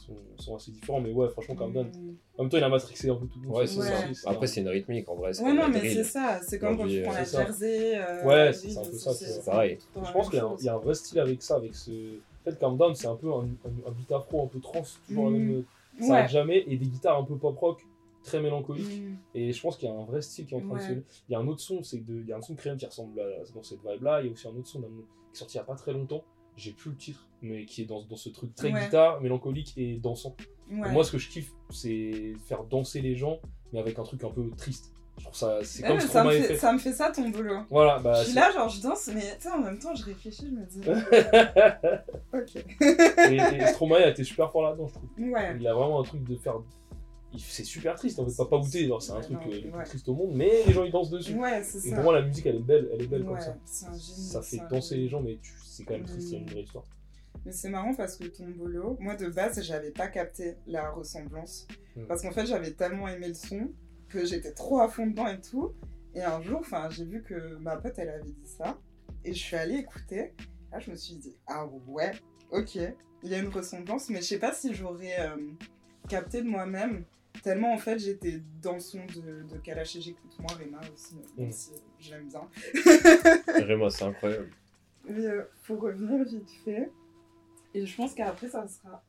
sont, 0.09 0.43
sont 0.45 0.57
assez 0.57 0.71
différents 0.71 1.01
mais 1.01 1.13
ouais 1.13 1.29
franchement 1.29 1.55
Countdown 1.55 1.87
Mhm. 1.87 2.17
en 2.39 2.43
même 2.43 2.51
temps, 2.51 2.57
il 2.59 2.65
a 2.65 2.69
matrixé 2.69 3.11
un 3.11 3.15
peu 3.17 3.27
tout 3.27 3.41
le 3.41 3.49
monde. 3.49 3.57
Ouais, 3.59 3.67
c'est 3.67 3.79
Ouais. 3.81 4.15
ça. 4.15 4.31
Après, 4.31 4.47
c'est 4.47 4.61
une 4.61 4.69
rythmique 4.69 5.09
en 5.09 5.15
vrai. 5.17 5.33
c'est 5.33 5.43
Ouais, 5.43 5.51
comme 5.51 5.59
non, 5.59 5.69
mais 5.69 5.89
c'est 5.95 6.05
ça, 6.05 6.41
c'est 6.43 6.59
comme 6.59 6.77
quand 6.77 6.87
tu 6.87 7.03
prends 7.03 7.13
la. 7.13 7.25
Jersey. 7.25 7.99
euh, 7.99 8.25
Ouais, 8.25 8.53
c'est 8.53 8.77
un 8.79 8.83
peu 8.85 8.93
ça, 8.93 9.13
c'est 9.13 9.45
pareil. 9.45 9.79
Je 9.95 10.13
pense 10.13 10.29
qu'il 10.31 10.39
y, 10.39 10.41
a 10.41 10.45
un- 10.45 10.49
chose. 10.51 10.59
il 10.63 10.67
y 10.67 10.69
a 10.69 10.75
un 10.75 10.79
vrai 10.79 10.95
style 10.95 11.21
avec 11.21 11.43
ça, 11.43 11.57
avec 11.57 11.75
ce. 11.75 11.91
En 11.91 12.51
fait, 12.51 12.59
Calm 12.59 12.77
Down, 12.77 12.95
c'est 12.95 13.07
un 13.09 13.17
peu 13.17 13.33
un, 13.33 13.41
un, 13.41 13.89
un 13.89 13.91
beat 13.91 14.11
afro, 14.13 14.45
un 14.45 14.47
peu 14.47 14.61
trans, 14.61 14.83
toujours 15.07 15.31
la 15.31 15.37
Mm. 15.39 15.43
même. 15.43 15.65
Ça 16.01 16.07
Ouais. 16.07 16.13
arrête 16.19 16.31
jamais, 16.31 16.65
et 16.69 16.77
des 16.77 16.87
guitares 16.87 17.19
un 17.19 17.25
peu 17.25 17.35
pop 17.37 17.59
rock, 17.59 17.85
très 18.23 18.41
mélancoliques. 18.41 19.03
Mhm. 19.03 19.17
Et 19.35 19.53
je 19.53 19.61
pense 19.61 19.77
qu'il 19.77 19.89
y 19.89 19.93
a 19.93 19.95
un 19.95 20.05
vrai 20.05 20.23
style 20.23 20.47
qui 20.47 20.55
est 20.55 20.57
en 20.57 20.61
train 20.61 20.77
de 20.77 20.81
se. 20.81 20.93
Il 20.93 21.33
y 21.33 21.35
a 21.35 21.39
un 21.39 21.47
autre 21.49 21.61
son, 21.61 21.83
c'est 21.83 21.99
de... 22.05 22.15
il 22.21 22.27
y 22.29 22.33
a 22.33 22.37
un 22.37 22.43
son 22.43 22.55
de 22.55 22.61
qui 22.77 22.87
ressemble 22.87 23.19
à 23.21 23.25
dans 23.55 23.63
cette 23.63 23.81
vibe-là. 23.85 24.21
Il 24.21 24.27
y 24.27 24.29
a 24.29 24.33
aussi 24.33 24.47
un 24.47 24.51
autre 24.53 24.69
son 24.69 24.81
qui 24.81 24.87
est 24.87 25.39
sorti 25.39 25.57
il 25.57 25.59
y 25.59 25.61
a 25.61 25.65
pas 25.65 25.75
très 25.75 25.93
longtemps. 25.93 26.23
J'ai 26.59 26.73
plus 26.73 26.91
le 26.91 26.97
titre, 26.97 27.27
mais 27.41 27.65
qui 27.65 27.83
est 27.83 27.85
dans, 27.87 28.03
dans 28.03 28.17
ce 28.17 28.29
truc 28.31 28.55
très 28.55 28.73
Ouais. 28.73 28.85
guitare, 28.85 29.21
mélancolique 29.21 29.73
et 29.77 29.97
dansant. 29.97 30.37
Et 30.71 30.75
moi, 30.75 31.05
ce 31.05 31.13
que 31.13 31.19
je 31.19 31.29
kiffe, 31.31 31.53
c'est 31.71 32.35
faire 32.47 32.65
danser 32.65 33.01
les 33.01 33.15
gens, 33.15 33.39
mais 33.73 33.79
avec 33.79 33.99
un 33.99 34.03
truc 34.03 34.25
un 34.25 34.31
peu 34.31 34.51
triste. 34.57 34.93
Je 35.19 35.25
trouve 35.25 35.37
ça. 35.37 35.59
C'est 35.63 35.83
Ouais, 35.83 35.89
comme 35.89 36.01
ça, 36.01 36.23
me 36.25 36.31
fait, 36.31 36.57
ça 36.57 36.73
me 36.73 36.79
fait 36.79 36.93
ça 36.93 37.11
ton 37.11 37.29
boulot. 37.31 37.61
Voilà, 37.71 37.99
bah. 38.01 38.21
je 38.23 38.27
suis 38.27 38.35
là, 38.35 38.51
genre 38.53 38.69
je 38.69 38.81
danse, 38.81 39.09
mais 39.15 39.37
tu 39.37 39.43
sais, 39.43 39.51
en 39.51 39.59
même 39.59 39.79
temps, 39.79 39.95
je 39.95 40.05
réfléchis, 40.05 40.47
je 40.47 40.53
me 40.53 40.65
dis. 40.67 40.81
ok. 42.35 42.57
et, 43.31 43.57
et 43.63 43.67
Stromae 43.69 43.97
a 43.97 44.09
été 44.11 44.25
super 44.25 44.51
fort 44.53 44.63
là-dedans, 44.63 44.87
je 44.89 44.95
trouve. 44.95 45.09
Il 45.19 45.67
a 45.67 45.75
vraiment 45.75 46.01
un 46.01 46.05
truc 46.05 46.23
de 46.25 46.37
faire 46.37 46.55
c'est 47.37 47.64
super 47.64 47.95
triste 47.97 48.18
en 48.18 48.26
fait. 48.26 48.37
Papa 48.37 48.57
Outé, 48.57 48.87
genre, 48.87 49.03
c'est 49.03 49.12
un 49.12 49.16
Ouais, 49.16 49.22
truc 49.22 49.37
non, 49.37 49.51
euh, 49.53 49.61
le 49.64 49.70
plus 49.70 49.85
triste 49.85 50.09
au 50.09 50.14
monde, 50.14 50.31
mais 50.35 50.64
les 50.66 50.72
gens 50.72 50.85
ils 50.85 50.93
dansent 50.93 51.11
dessus. 51.11 51.35
Ouais, 51.35 51.62
c'est 51.62 51.87
Et 51.89 51.95
pour 51.95 52.05
moi, 52.05 52.14
la 52.14 52.22
musique 52.26 52.47
elle 52.47 52.57
est 52.57 52.61
belle, 52.61 52.89
elle 52.93 53.03
est 53.03 53.07
belle 53.07 53.24
comme 53.24 53.41
ça. 53.41 53.57
génie. 53.93 53.99
Ça 53.99 54.41
fait 54.43 54.61
danser 54.70 54.97
les 54.97 55.09
gens, 55.09 55.20
mais 55.20 55.39
c'est 55.64 55.85
quand 55.85 55.95
même 55.95 56.05
triste, 56.07 56.29
il 56.29 56.33
y 56.33 56.37
a 56.37 56.39
une 56.39 56.45
Mm. 56.47 56.51
vraie 56.51 56.62
histoire. 56.62 56.85
Mais 57.45 57.53
c'est 57.53 57.68
marrant 57.68 57.95
parce 57.95 58.16
que 58.16 58.24
ton 58.26 58.49
bolo, 58.49 58.97
moi 59.01 59.14
de 59.14 59.29
base, 59.29 59.62
j'avais 59.62 59.91
pas 59.91 60.09
capté 60.09 60.57
la 60.66 60.91
ressemblance. 60.91 61.66
Mm. 61.97 62.05
Parce 62.07 62.22
qu'en 62.22 62.33
fait, 62.33 62.47
j'avais 62.47 62.72
tellement 62.72 63.09
aimé 63.09 63.29
le 63.29 63.35
son 63.35 63.68
que 64.09 64.24
j'étais 64.24 64.53
trop 64.53 64.81
à 64.81 64.89
fond 64.89 65.07
dedans 65.07 65.26
et 65.29 65.41
tout. 65.41 65.72
Et 66.14 66.22
un 66.22 66.41
jour, 66.43 66.59
enfin, 66.61 66.89
j'ai 66.91 67.05
vu 67.05 67.22
que 67.22 67.57
ma 67.59 67.76
pote, 67.76 67.95
elle 67.99 68.09
avait 68.09 68.24
dit 68.24 68.49
ça. 68.59 68.79
Et 69.24 69.33
je 69.35 69.39
suis 69.39 69.57
allée 69.57 69.76
écouter. 69.76 70.33
Là, 70.72 70.79
je 70.81 70.91
me 70.91 70.97
suis 70.97 71.14
dit, 71.16 71.37
ah 71.47 71.66
ouais, 71.87 72.12
ok, 72.51 72.74
il 73.22 73.31
y 73.31 73.35
a 73.35 73.39
une 73.39 73.49
ressemblance. 73.49 74.09
Mais 74.09 74.18
je 74.20 74.24
sais 74.26 74.39
pas 74.39 74.53
si 74.53 74.74
j'aurais 74.74 75.20
euh, 75.20 75.37
capté 76.09 76.43
de 76.43 76.49
moi-même. 76.49 77.05
Tellement, 77.43 77.72
en 77.72 77.78
fait, 77.78 77.99
j'étais 77.99 78.41
dans 78.62 78.74
le 78.74 78.80
son 78.80 79.01
de, 79.07 79.43
de 79.53 79.59
Kalash 79.62 79.97
et 79.97 80.01
j'écoute 80.01 80.36
moi, 80.39 80.51
Rema 80.59 80.80
aussi, 80.93 81.14
même 81.36 81.49
Mm. 81.49 81.53
si 81.53 81.70
je 82.01 82.11
l'aime 82.11 82.28
bien. 82.28 82.49
Vraiment, 83.64 83.91
c'est 83.91 84.05
incroyable. 84.05 84.51
Mais 85.09 85.26
euh, 85.26 85.43
pour 85.66 85.80
revenir 85.80 86.24
vite 86.24 86.51
fait, 86.64 86.91
et 87.74 87.86
je 87.86 87.97
pense 87.97 88.14
qu'après 88.14 88.49
ça 88.49 88.66
sera. 88.68 89.03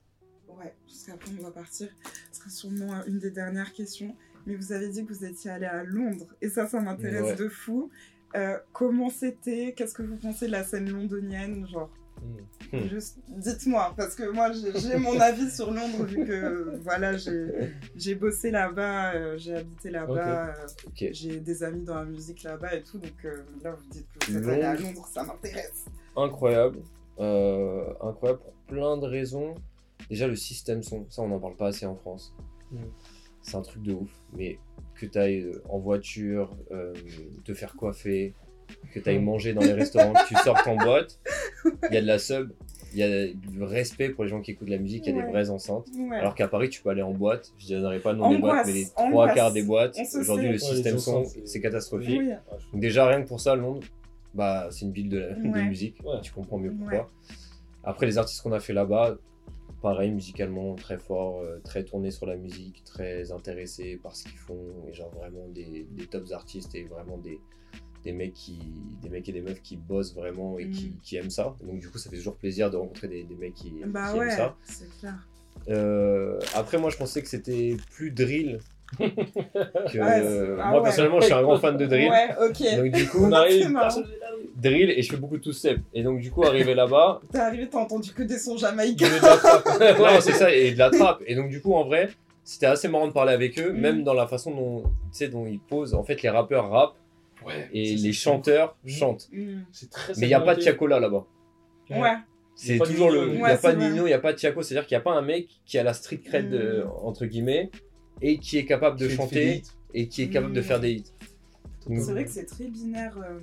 Ouais, 0.48 0.74
parce 0.86 1.04
qu'après 1.04 1.32
on 1.40 1.44
va 1.44 1.52
partir. 1.52 1.90
Ce 2.32 2.40
sera 2.40 2.50
sûrement 2.50 2.94
euh, 2.96 3.04
une 3.08 3.20
des 3.20 3.32
dernières 3.32 3.74
questions. 3.74 4.16
Mais 4.46 4.56
vous 4.56 4.72
avez 4.72 4.88
dit 4.90 5.06
que 5.06 5.14
vous 5.14 5.26
étiez 5.26 5.52
allé 5.52 5.66
à 5.66 5.84
Londres, 5.84 6.34
et 6.42 6.50
ça, 6.50 6.66
ça 6.68 6.80
m'intéresse 6.80 7.24
Ouais. 7.24 7.36
de 7.36 7.50
fou. 7.50 7.90
Euh, 8.36 8.58
comment 8.74 9.10
c'était? 9.10 9.74
Qu'est-ce 9.76 9.94
que 9.94 10.04
vous 10.04 10.16
pensez 10.18 10.48
de 10.48 10.52
la 10.52 10.64
scène 10.64 10.90
londonienne? 10.90 11.68
Genre, 11.68 11.90
Mm. 12.22 12.78
Hmm. 12.78 12.88
juste 12.88 13.18
dites-moi, 13.30 13.94
parce 13.98 14.14
que 14.16 14.30
moi 14.30 14.52
j'ai 14.52 14.98
mon 14.98 15.20
avis 15.20 15.50
sur 15.50 15.72
Londres, 15.72 16.04
vu 16.04 16.26
que 16.26 16.78
voilà, 16.84 17.14
j'ai 17.96 18.16
bossé 18.16 18.52
là-bas, 18.52 19.14
euh, 19.16 19.38
j'ai 19.38 19.56
habité 19.56 19.90
là-bas, 19.90 20.50
euh, 20.50 20.68
j'ai 20.96 21.40
des 21.40 21.64
amis 21.64 21.84
dans 21.84 21.96
la 21.96 22.06
musique 22.06 22.44
là-bas 22.44 22.76
et 22.76 22.84
tout. 22.84 23.00
Donc 23.00 23.26
euh, 23.26 23.44
là, 23.64 23.72
vous 23.72 23.90
dites 23.90 24.08
que 24.20 24.32
vous 24.32 24.38
êtes 24.38 24.48
allé 24.48 24.64
à 24.64 24.76
Londres. 24.76 25.08
Ça 25.12 25.24
m'intéresse. 25.24 25.86
incroyable. 26.16 26.80
Incroyable 27.18 28.40
pour 28.40 28.54
plein 28.68 28.98
de 28.98 29.06
raisons. 29.06 29.56
Déjà, 30.10 30.28
le 30.28 30.36
système 30.36 30.84
son, 30.84 31.06
ça, 31.10 31.22
on 31.22 31.30
n'en 31.30 31.40
parle 31.40 31.56
pas 31.56 31.68
assez 31.68 31.86
en 31.86 31.96
France. 31.96 32.34
Mm. 32.72 32.78
C'est 33.42 33.56
un 33.56 33.62
truc 33.62 33.82
de 33.82 33.94
ouf. 33.94 34.12
Mais 34.34 34.60
que 34.96 35.06
tu 35.06 35.18
ailles 35.18 35.52
en 35.70 35.80
voiture, 35.80 36.56
te 37.46 37.54
faire 37.54 37.76
coiffer, 37.76 38.36
que 38.94 39.00
tu 39.00 39.10
ailles 39.10 39.20
manger 39.20 39.54
dans 39.54 39.62
les 39.62 39.74
restaurants, 39.74 40.14
que 40.14 40.28
tu 40.28 40.36
sortes 40.36 40.68
en 40.68 40.76
boîte, 40.76 41.20
il 41.90 41.94
y 41.94 41.98
a 41.98 42.02
de 42.02 42.08
la 42.08 42.20
sub, 42.20 42.52
il 42.94 43.00
y 43.00 43.04
a 43.04 43.28
du 43.28 43.62
respect 43.64 44.10
pour 44.10 44.24
les 44.24 44.30
gens 44.30 44.42
qui 44.42 44.52
écoutent 44.52 44.70
la 44.70 44.78
musique, 44.80 45.06
il 45.06 45.10
y 45.10 45.14
a 45.14 45.18
Ouais. 45.20 45.26
des 45.26 45.32
vraies 45.32 45.50
enceintes. 45.50 45.88
Ouais. 45.96 46.18
Alors 46.18 46.34
qu'à 46.36 46.48
Paris, 46.48 46.70
tu 46.70 46.82
peux 46.82 46.90
aller 46.90 47.02
en 47.04 47.12
boîte. 47.14 47.52
Je 47.60 47.74
ne 47.76 47.80
donnerai 47.82 48.00
pas 48.00 48.14
le 48.14 48.18
nom 48.20 48.32
des 48.32 48.38
boîtes, 48.40 48.66
mais 48.66 48.74
les 48.74 48.86
trois 48.90 49.30
quarts 49.34 49.52
des 49.52 49.64
boîtes, 49.64 49.96
aujourd'hui, 50.20 50.48
le 50.48 50.54
Ouais, 50.54 50.58
système 50.60 50.98
son, 50.98 51.24
c'est- 51.46 51.62
catastrophique. 51.62 52.20
Oui. 52.20 52.30
Je- 52.58 52.72
Donc 52.72 52.82
déjà 52.82 53.08
rien 53.08 53.22
que 53.22 53.28
pour 53.28 53.40
ça, 53.40 53.56
Londres, 53.56 53.86
bah 54.34 54.68
c'est 54.72 54.86
une 54.86 54.92
ville 54.92 55.10
de, 55.10 55.20
de 55.20 55.50
Ouais. 55.54 55.66
musique. 55.66 55.98
Ouais. 56.04 56.20
Tu 56.22 56.32
comprends 56.32 56.58
mieux 56.58 56.70
Ouais. 56.72 56.76
pourquoi. 56.80 57.10
Après 57.84 58.06
les 58.06 58.18
artistes 58.18 58.42
qu'on 58.42 58.52
a 58.54 58.60
fait 58.60 58.74
là-bas, 58.74 59.18
pareil 59.82 60.12
musicalement 60.12 60.76
très 60.76 60.98
fort, 60.98 61.40
euh, 61.42 61.60
très 61.64 61.84
tourné 61.84 62.12
sur 62.12 62.26
la 62.26 62.36
musique, 62.36 62.84
très 62.84 63.32
intéressé 63.32 63.98
par 64.04 64.16
ce 64.16 64.24
qu'ils 64.24 64.38
font 64.38 64.58
et 64.90 64.94
genre 64.94 65.12
vraiment 65.16 65.48
des, 65.48 65.88
des 65.92 66.06
tops 66.06 66.32
artistes 66.34 66.76
et 66.76 66.84
vraiment 66.84 67.18
des 67.18 67.40
des 68.04 68.12
mecs 68.14 68.34
qui 68.34 68.60
des 69.02 69.10
mecs 69.10 69.28
et 69.28 69.32
des 69.32 69.42
meufs 69.42 69.62
qui 69.62 69.76
bossent 69.78 70.14
vraiment 70.16 70.58
et 70.60 70.70
qui, 70.70 70.88
Mm. 70.88 70.94
qui 71.04 71.16
aiment 71.18 71.30
ça. 71.30 71.56
Donc 71.64 71.80
du 71.80 71.90
coup 71.90 71.98
ça 71.98 72.10
fait 72.10 72.16
toujours 72.18 72.36
plaisir 72.36 72.70
de 72.72 72.78
rencontrer 72.78 73.08
des, 73.08 73.24
des 73.24 73.36
mecs 73.36 73.54
qui, 73.54 73.74
Bah 73.86 74.12
qui 74.14 74.20
ouais, 74.20 74.26
aiment 74.30 74.38
ça. 74.38 74.56
clair. 75.00 75.14
Euh, 75.70 76.40
après 76.56 76.78
moi 76.78 76.90
je 76.90 76.98
pensais 76.98 77.22
que 77.22 77.28
c'était 77.28 77.76
plus 77.92 78.12
drill. 78.12 78.60
que, 78.98 79.04
Ouais, 79.04 79.92
c'est- 79.92 80.48
ah 80.60 80.70
moi 80.70 80.78
ouais. 80.78 80.84
personnellement 80.84 81.20
je 81.20 81.26
suis 81.26 81.34
un 81.34 81.42
grand 81.44 81.60
fan 81.60 81.78
de 81.78 81.86
drill. 81.86 82.10
Ouais, 82.10 82.30
ok. 82.50 82.78
Donc 82.84 82.92
du 82.94 83.08
coup 83.08 83.20
On 83.26 83.32
arrive, 83.32 83.68
n'est 83.68 83.74
là. 83.74 83.90
drill 84.56 84.90
et 84.90 85.02
je 85.02 85.12
fais 85.12 85.18
beaucoup 85.18 85.38
de 85.38 85.44
two-step. 85.44 85.80
Et 85.94 86.02
donc, 86.04 86.20
du 86.22 86.32
coup, 86.32 86.44
arrivé 86.44 86.74
là-bas, 86.74 87.22
T'es 87.32 87.38
arrivé, 87.38 87.68
t'as 87.70 87.78
entendu 87.80 88.12
que 88.14 88.24
des 88.24 88.38
sons 88.40 88.54
Il 88.56 88.58
y 88.58 88.62
jamaïcains. 88.62 89.06
avait 89.06 89.20
de 89.20 89.26
la 89.26 89.38
trappe. 89.38 90.00
non, 90.00 90.22
c'est 90.22 90.32
ça, 90.34 90.52
et 90.54 90.72
de 90.72 90.78
la 90.80 90.90
trappe. 90.90 91.22
Et 91.28 91.36
donc, 91.36 91.50
du 91.50 91.62
coup, 91.62 91.74
en 91.76 91.84
vrai, 91.86 92.10
c'était 92.44 92.66
assez 92.66 92.88
marrant 92.88 93.08
de 93.08 93.14
parler 93.14 93.34
avec 93.34 93.60
eux, 93.60 93.72
Mhm. 93.74 93.80
même 93.80 94.04
dans 94.04 94.14
la 94.16 94.26
façon 94.28 94.52
dont, 94.56 94.82
tu 94.84 94.90
sais, 95.12 95.28
dont 95.28 95.46
ils 95.46 95.60
posent. 95.60 95.94
En 95.94 96.04
fait, 96.04 96.22
les 96.24 96.30
rappeurs 96.30 96.70
rappent 96.72 96.96
Ouais, 97.46 97.70
et 97.74 97.96
les 97.96 98.14
chanteurs 98.14 98.76
Mhm. 98.84 98.90
chantent. 98.92 99.30
Mm. 99.32 99.62
Très 99.92 100.14
Mais 100.18 100.26
il 100.26 100.28
n'y 100.30 100.34
a 100.34 100.42
pas 100.42 100.56
de. 100.56 100.62
Tiakola 100.62 101.00
là-bas. 101.00 101.26
Ouais. 101.90 102.16
C'est 102.56 102.78
toujours 102.80 103.10
Nino. 103.12 103.26
le. 103.26 103.34
Il 103.34 103.38
n'y 103.38 103.44
a 103.46 103.58
pas 103.58 103.74
de. 103.74 103.80
Nino, 103.80 104.04
il 104.06 104.10
n'y 104.10 104.14
a 104.14 104.20
pas 104.20 104.34
de 104.34 104.38
Tiako. 104.38 104.62
C'est-à-dire 104.62 104.86
qu'il 104.88 104.96
n'y 104.96 105.02
a 105.02 105.04
pas 105.04 105.14
un 105.14 105.22
mec 105.22 105.48
qui 105.66 105.78
a 105.78 105.84
la 105.84 105.94
street 105.94 106.18
cred, 106.20 106.50
de- 106.50 106.84
Mhm. 106.84 106.92
entre 107.04 107.26
guillemets, 107.26 107.72
et 108.22 108.38
qui 108.40 108.58
est 108.58 108.66
capable 108.66 109.00
de 109.00 109.08
Qui 109.08 109.16
chanter 109.16 109.62
et 109.94 110.08
qui 110.10 110.24
est 110.24 110.30
capable 110.30 110.54
de 110.54 110.62
faire 110.62 110.80
des 110.82 110.92
hits. 110.92 111.04
C'est 111.88 112.12
vrai 112.12 112.26
que 112.26 112.30
c'est 112.32 112.46
très 112.46 112.66
binaire, 112.68 113.18
euh, 113.18 113.40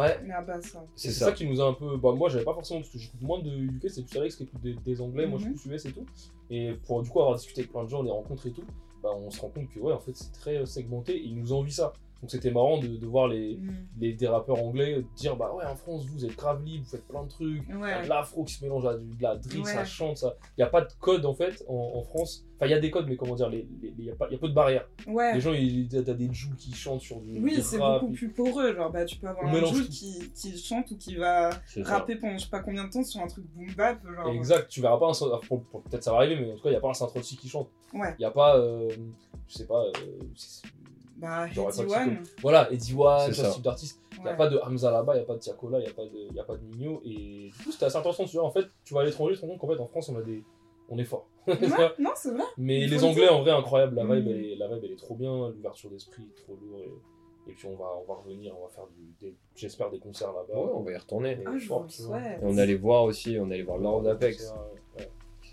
Ouais. 0.00 0.18
là-bas, 0.26 0.60
ça. 0.62 0.84
C'est 0.94 1.08
C'est 1.08 1.14
ça. 1.14 1.24
ça. 1.26 1.32
qui 1.32 1.46
nous 1.46 1.60
a 1.60 1.68
un 1.68 1.72
peu. 1.74 1.96
Bah, 1.96 2.12
moi, 2.12 2.28
j'avais 2.28 2.44
pas 2.44 2.54
forcément. 2.54 2.80
Parce 2.80 2.92
que 2.92 2.98
j'écoute 2.98 3.20
moins 3.20 3.40
de 3.42 3.50
UK, 3.50 3.88
c'est 3.90 4.06
plus 4.06 4.18
Alex 4.18 4.36
qui 4.36 4.44
écoute 4.44 4.60
des, 4.62 4.74
des 4.84 5.00
anglais, 5.00 5.26
moi 5.26 5.38
je 5.40 5.44
suis 5.46 5.54
plus 5.54 5.74
US 5.74 5.84
et 5.86 5.92
tout. 5.92 6.06
Et 6.50 6.72
pour 6.86 7.02
du 7.02 7.10
coup 7.10 7.20
avoir 7.20 7.36
discuté 7.36 7.62
avec 7.62 7.72
plein 7.72 7.84
de 7.84 7.88
gens, 7.90 8.02
les 8.02 8.10
rencontres 8.10 8.46
et 8.46 8.52
tout, 8.52 8.62
bah, 9.02 9.10
on 9.16 9.30
se 9.30 9.40
rend 9.40 9.48
compte 9.48 9.68
que, 9.68 9.78
ouais, 9.80 9.92
en 9.92 9.98
fait, 9.98 10.12
c'est 10.16 10.32
très 10.32 10.56
euh, 10.58 10.64
segmenté 10.66 11.16
et 11.16 11.24
ils 11.24 11.36
nous 11.36 11.52
envient 11.52 11.72
ça. 11.72 11.92
Donc 12.24 12.30
c'était 12.30 12.50
marrant 12.50 12.78
de, 12.78 12.86
de 12.86 13.06
voir 13.06 13.28
les, 13.28 13.56
Mm. 13.56 13.86
les, 14.00 14.14
des 14.14 14.26
rappeurs 14.26 14.58
anglais 14.64 15.04
dire, 15.14 15.36
bah 15.36 15.52
ouais, 15.54 15.66
en 15.66 15.76
France, 15.76 16.06
vous 16.06 16.24
êtes 16.24 16.34
grave 16.34 16.64
libre, 16.64 16.82
vous 16.84 16.90
faites 16.90 17.06
plein 17.06 17.22
de 17.22 17.28
trucs. 17.28 17.62
Il 17.68 17.68
y 17.68 17.72
a 17.74 17.78
Ouais. 17.78 18.02
de 18.02 18.08
l'afro 18.08 18.44
qui 18.44 18.54
se 18.54 18.64
mélange 18.64 18.86
à 18.86 18.94
de 18.94 19.04
la 19.20 19.36
drill, 19.36 19.60
Ouais. 19.62 19.70
ça 19.74 19.84
chante, 19.84 20.16
ça. 20.16 20.34
Il 20.56 20.60
n'y 20.60 20.64
a 20.64 20.68
pas 20.68 20.80
de 20.80 20.88
code 21.00 21.26
en 21.26 21.34
fait 21.34 21.62
en, 21.68 21.92
en 21.96 22.02
France. 22.02 22.46
Enfin, 22.56 22.64
il 22.66 22.70
y 22.70 22.74
a 22.74 22.80
des 22.80 22.90
codes, 22.90 23.06
mais 23.08 23.16
comment 23.16 23.34
dire, 23.34 23.50
il 23.52 23.66
les, 23.82 23.92
les- 23.98 24.04
y, 24.04 24.10
a 24.10 24.14
pas- 24.14 24.30
y 24.30 24.34
a 24.36 24.38
peu 24.38 24.48
de 24.48 24.54
barrières. 24.54 24.88
Ouais. 25.06 25.34
Les 25.34 25.40
gens, 25.40 25.52
t'as 26.02 26.14
des 26.14 26.32
joues 26.32 26.54
qui 26.56 26.72
chantent 26.72 27.02
sur 27.02 27.20
du. 27.20 27.38
Oui, 27.42 27.60
c'est 27.60 27.76
beaucoup 27.76 28.08
et- 28.08 28.14
plus 28.14 28.30
poreux. 28.30 28.74
Genre, 28.74 28.90
bah, 28.90 29.04
tu 29.04 29.16
peux 29.18 29.26
avoir 29.28 29.44
On 29.44 29.54
un 29.54 29.60
tout. 29.60 29.86
qui, 29.90 30.30
qui 30.34 30.56
chante 30.56 30.90
ou 30.92 30.96
qui 30.96 31.16
va 31.16 31.50
ça. 31.66 31.82
rapper 31.84 32.16
pendant 32.16 32.38
je 32.38 32.44
sais 32.44 32.50
pas 32.50 32.60
combien 32.60 32.84
de 32.86 32.90
temps 32.90 33.04
sur 33.04 33.20
un 33.20 33.26
truc 33.26 33.44
boom 33.54 33.66
bap. 33.76 33.98
Genre, 34.02 34.30
Exact, 34.32 34.66
tu 34.70 34.80
verras 34.80 34.96
pas 34.98 35.10
un. 35.10 35.38
Pour- 35.46 35.62
Peut-être 35.82 36.02
ça 36.04 36.12
va 36.12 36.16
arriver, 36.18 36.36
mais 36.40 36.52
en 36.52 36.56
tout 36.56 36.62
cas, 36.62 36.70
il 36.70 36.72
n'y 36.72 36.78
a 36.78 36.80
pas 36.80 36.88
un 36.88 36.94
Saint-Rossi 36.94 37.36
qui 37.36 37.50
chante. 37.50 37.68
Ouais. 37.92 38.14
Il 38.18 38.22
n'y 38.22 38.24
a 38.24 38.30
pas. 38.30 38.56
euh, 38.56 38.88
je 39.46 39.54
sais 39.58 39.66
pas. 39.66 39.82
euh, 39.84 39.90
Bah, 41.16 41.46
pas 41.54 41.62
One. 41.80 42.18
voilà, 42.42 42.72
Eddie 42.72 42.94
One, 42.96 43.20
C'est 43.26 43.32
ce 43.34 43.42
ça. 43.42 43.50
type 43.50 43.62
d'artiste. 43.62 44.00
Il 44.16 44.22
n'y 44.22 44.28
a 44.28 44.34
pas 44.34 44.48
de 44.48 44.58
Hamza 44.58 44.90
là-bas, 44.90 45.14
il 45.14 45.18
n'y 45.18 45.22
a 45.22 45.26
pas 45.26 45.34
de 45.34 45.38
Tiakola, 45.38 45.78
il 45.78 45.82
n'y 45.84 45.88
a, 45.88 45.92
pas 45.94 46.04
de- 46.04 46.34
y 46.34 46.40
a 46.40 46.44
pas 46.44 46.56
de 46.56 46.64
Nino. 46.64 47.00
Et 47.04 47.50
du 47.56 47.64
coup, 47.64 47.70
c'était 47.72 47.84
assez 47.86 47.96
intéressant. 47.96 48.24
Tu 48.24 48.36
vois, 48.36 48.44
en 48.46 48.50
fait, 48.50 48.66
tu 48.84 48.94
vas 48.94 49.00
à 49.00 49.04
l'étranger, 49.04 49.34
tu 49.34 49.40
te 49.40 49.46
rends 49.46 49.52
compte 49.52 49.60
qu'en 49.60 49.68
fait, 49.76 49.80
en 49.80 49.86
France, 49.86 50.08
on, 50.08 50.16
a 50.18 50.22
des... 50.22 50.42
on 50.88 50.98
est 50.98 51.04
fort. 51.04 51.26
Ouais, 51.46 51.56
non, 51.98 52.10
c'est 52.16 52.30
vrai. 52.32 52.42
Mais 52.58 52.80
Il 52.80 52.90
les 52.90 52.96
le 52.98 53.04
Anglais, 53.04 53.26
dire. 53.26 53.36
en 53.36 53.42
vrai, 53.42 53.50
incroyable. 53.52 53.96
La 53.96 54.04
vibe, 54.04 54.24
Mm. 54.26 54.28
elle 54.30 54.44
est, 54.44 54.56
la 54.56 54.68
vibe, 54.68 54.80
elle 54.84 54.92
est 54.92 54.96
trop 54.98 55.14
bien. 55.14 55.50
L'ouverture 55.50 55.90
d'esprit 55.90 56.22
est 56.24 56.42
trop 56.42 56.56
lourd. 56.56 56.78
Et, 56.80 57.50
et 57.50 57.52
puis, 57.54 57.66
on 57.68 57.76
va, 57.76 57.92
on 58.00 58.04
va 58.12 58.18
revenir, 58.20 58.54
on 58.58 58.62
va 58.64 58.68
faire, 58.70 58.86
du, 58.96 59.14
des- 59.20 59.36
j'espère, 59.54 59.90
des 59.90 59.98
concerts 59.98 60.32
là-bas. 60.32 60.58
Ouais, 60.58 60.70
on 60.74 60.82
va 60.82 60.92
y 60.92 60.96
retourner. 60.96 61.32
Et 61.32 61.44
Ah, 61.46 61.52
je 61.58 61.66
souhaite. 61.66 62.22
Et 62.42 62.44
on 62.44 62.56
allait 62.58 62.74
voir 62.76 63.04
aussi, 63.04 63.36
on 63.40 63.50
allait 63.50 63.62
voir 63.62 63.78
Lord 63.78 64.06
Apex. 64.08 64.52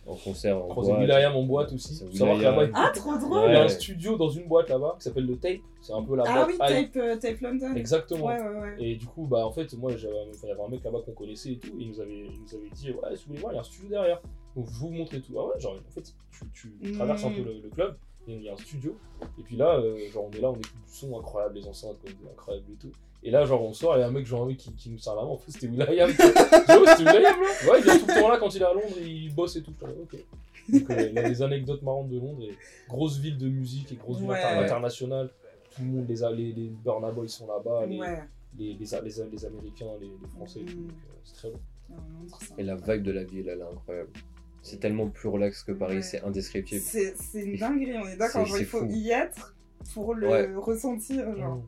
En 0.07 0.15
concert. 0.15 0.57
En 0.57 0.67
Croiser 0.67 0.91
boîte. 0.91 1.01
Will.i.am 1.01 1.35
en 1.35 1.43
boîte 1.43 1.73
aussi. 1.73 1.99
Faut 1.99 2.11
savoir 2.11 2.37
que 2.37 2.43
là-bas, 2.43 2.67
Ah, 2.73 2.91
trop 2.93 3.17
drôle. 3.17 3.49
il 3.49 3.53
y 3.53 3.55
a 3.55 3.63
un 3.63 3.67
studio 3.67 4.17
dans 4.17 4.29
une 4.29 4.47
boîte 4.47 4.69
là-bas 4.69 4.95
qui 4.97 5.03
s'appelle 5.03 5.25
le 5.27 5.37
Tape. 5.37 5.59
C'est 5.81 5.93
un 5.93 6.03
peu 6.03 6.15
la 6.15 6.23
Ah 6.27 6.33
boîte 6.45 6.47
oui, 6.49 6.53
hype. 6.55 6.91
Tape, 6.93 7.03
euh, 7.03 7.15
Tape 7.17 7.41
London. 7.41 7.75
Exactement. 7.75 8.25
Ouais, 8.25 8.39
ouais, 8.41 8.59
ouais. 8.59 8.75
Et 8.79 8.95
du 8.95 9.05
coup, 9.05 9.25
bah 9.27 9.45
en 9.45 9.51
fait, 9.51 9.71
moi, 9.73 9.91
il 9.91 10.01
y 10.01 10.05
avait 10.51 10.61
un 10.61 10.67
mec 10.69 10.83
là-bas 10.83 10.99
qu'on 11.05 11.11
connaissait 11.13 11.53
et 11.53 11.57
tout, 11.57 11.69
et 11.79 11.83
il 11.83 11.89
nous 11.89 11.99
avait, 12.01 12.13
il 12.25 12.41
nous 12.41 12.55
avait 12.55 12.69
dit, 12.73 12.91
ouais, 12.91 13.15
si 13.15 13.23
vous 13.25 13.29
voulez 13.29 13.39
voir, 13.41 13.51
il 13.53 13.55
y 13.55 13.57
a 13.57 13.61
un 13.61 13.63
studio 13.63 13.89
derrière. 13.89 14.21
Donc 14.55 14.65
je 14.67 14.71
vais 14.73 14.79
vous 14.87 14.89
montrer 14.91 15.21
tout. 15.21 15.33
Ah 15.39 15.45
ouais, 15.47 15.59
genre, 15.59 15.73
en 15.75 15.91
fait, 15.91 16.01
tu, 16.31 16.45
tu 16.53 16.67
Mm. 16.89 16.93
traverses 16.93 17.23
un 17.23 17.29
peu 17.31 17.41
le, 17.43 17.59
le 17.63 17.69
club, 17.69 17.95
il 18.27 18.43
y 18.43 18.49
a 18.49 18.53
un 18.53 18.57
studio, 18.57 18.97
et 19.39 19.43
puis 19.43 19.55
là, 19.55 19.77
euh, 19.79 19.97
genre, 20.11 20.27
on 20.31 20.31
est 20.37 20.41
là, 20.41 20.49
on 20.51 20.55
écoute 20.55 20.71
du 20.85 20.93
son 20.93 21.17
incroyable, 21.19 21.55
les 21.55 21.67
enceintes, 21.67 21.97
comme 22.03 22.11
dit, 22.13 22.25
incroyable 22.31 22.65
et 22.71 22.75
tout. 22.75 22.91
Et 23.23 23.29
là, 23.31 23.45
genre, 23.45 23.61
on 23.63 23.73
sort, 23.73 23.95
et 23.95 23.99
il 23.99 24.01
y 24.01 24.03
a 24.03 24.07
un 24.07 24.11
mec, 24.11 24.25
genre, 24.25 24.45
oui, 24.47 24.55
qui, 24.55 24.71
qui 24.73 24.89
nous 24.89 24.97
sert 24.97 25.15
la 25.15 25.21
main, 25.23 25.27
en 25.29 25.37
fait, 25.37 25.51
c'était 25.51 25.67
Will.i.am. 25.67 26.09
Oh, 26.11 26.13
c'était 26.97 27.11
Will.i.am, 27.11 27.21
là 27.23 27.71
Ouais, 27.71 27.79
il 27.79 27.83
vient 27.83 27.99
tout 27.99 28.05
le 28.07 28.13
temps 28.19 28.29
là 28.29 28.37
quand 28.39 28.53
il 28.55 28.61
est 28.61 28.65
à 28.65 28.73
Londres, 28.73 28.97
il 28.99 29.33
bosse 29.33 29.55
et 29.57 29.61
tout. 29.63 29.73
Je 29.79 29.85
ok. 29.85 30.23
Donc, 30.69 30.89
euh, 30.91 31.07
il 31.09 31.13
y 31.13 31.19
a 31.19 31.27
des 31.29 31.41
anecdotes 31.41 31.81
marrantes 31.81 32.09
de 32.09 32.19
Londres, 32.19 32.43
et 32.43 32.55
grosse 32.87 33.17
ville 33.17 33.37
de 33.37 33.47
musique, 33.49 33.91
et 33.91 33.95
grosse 33.95 34.19
ville 34.19 34.29
Ouais. 34.29 34.41
internationale. 34.43 35.29
Tout 35.75 35.81
le 35.83 35.87
monde, 35.87 36.05
les, 36.09 36.15
les, 36.35 36.51
les 36.53 36.69
Burna 36.69 37.11
Boy 37.11 37.29
sont 37.29 37.47
là-bas, 37.47 37.85
les, 37.85 37.99
Ouais. 37.99 38.23
les, 38.57 38.73
les, 38.73 38.85
les, 38.85 39.29
les 39.31 39.45
Américains, 39.45 39.85
les, 39.99 40.07
les 40.07 40.27
Français, 40.35 40.61
et 40.61 40.65
tout, 40.65 40.77
donc, 40.77 40.89
euh, 40.91 41.13
c'est 41.23 41.35
très 41.35 41.51
c'est 42.39 42.59
Et 42.59 42.63
la 42.63 42.75
vibe 42.75 43.03
de 43.03 43.11
la 43.11 43.23
ville, 43.23 43.47
elle 43.49 43.59
est 43.59 43.63
incroyable. 43.63 44.09
C'est 44.63 44.79
tellement 44.79 45.07
plus 45.09 45.27
relax 45.29 45.63
que 45.63 45.71
Paris, 45.71 45.95
Ouais. 45.97 46.01
c'est 46.01 46.21
indescriptible. 46.23 46.81
C'est 46.81 47.13
une 47.35 47.57
dinguerie, 47.57 47.97
on 47.97 48.07
est 48.07 48.15
d'accord. 48.15 48.45
Il 48.59 48.65
faut 48.65 48.79
fou. 48.79 48.87
y 48.89 49.09
être 49.11 49.55
pour 49.93 50.13
le 50.13 50.27
Ouais. 50.29 50.49
ressentir. 50.55 51.35
Genre. 51.35 51.61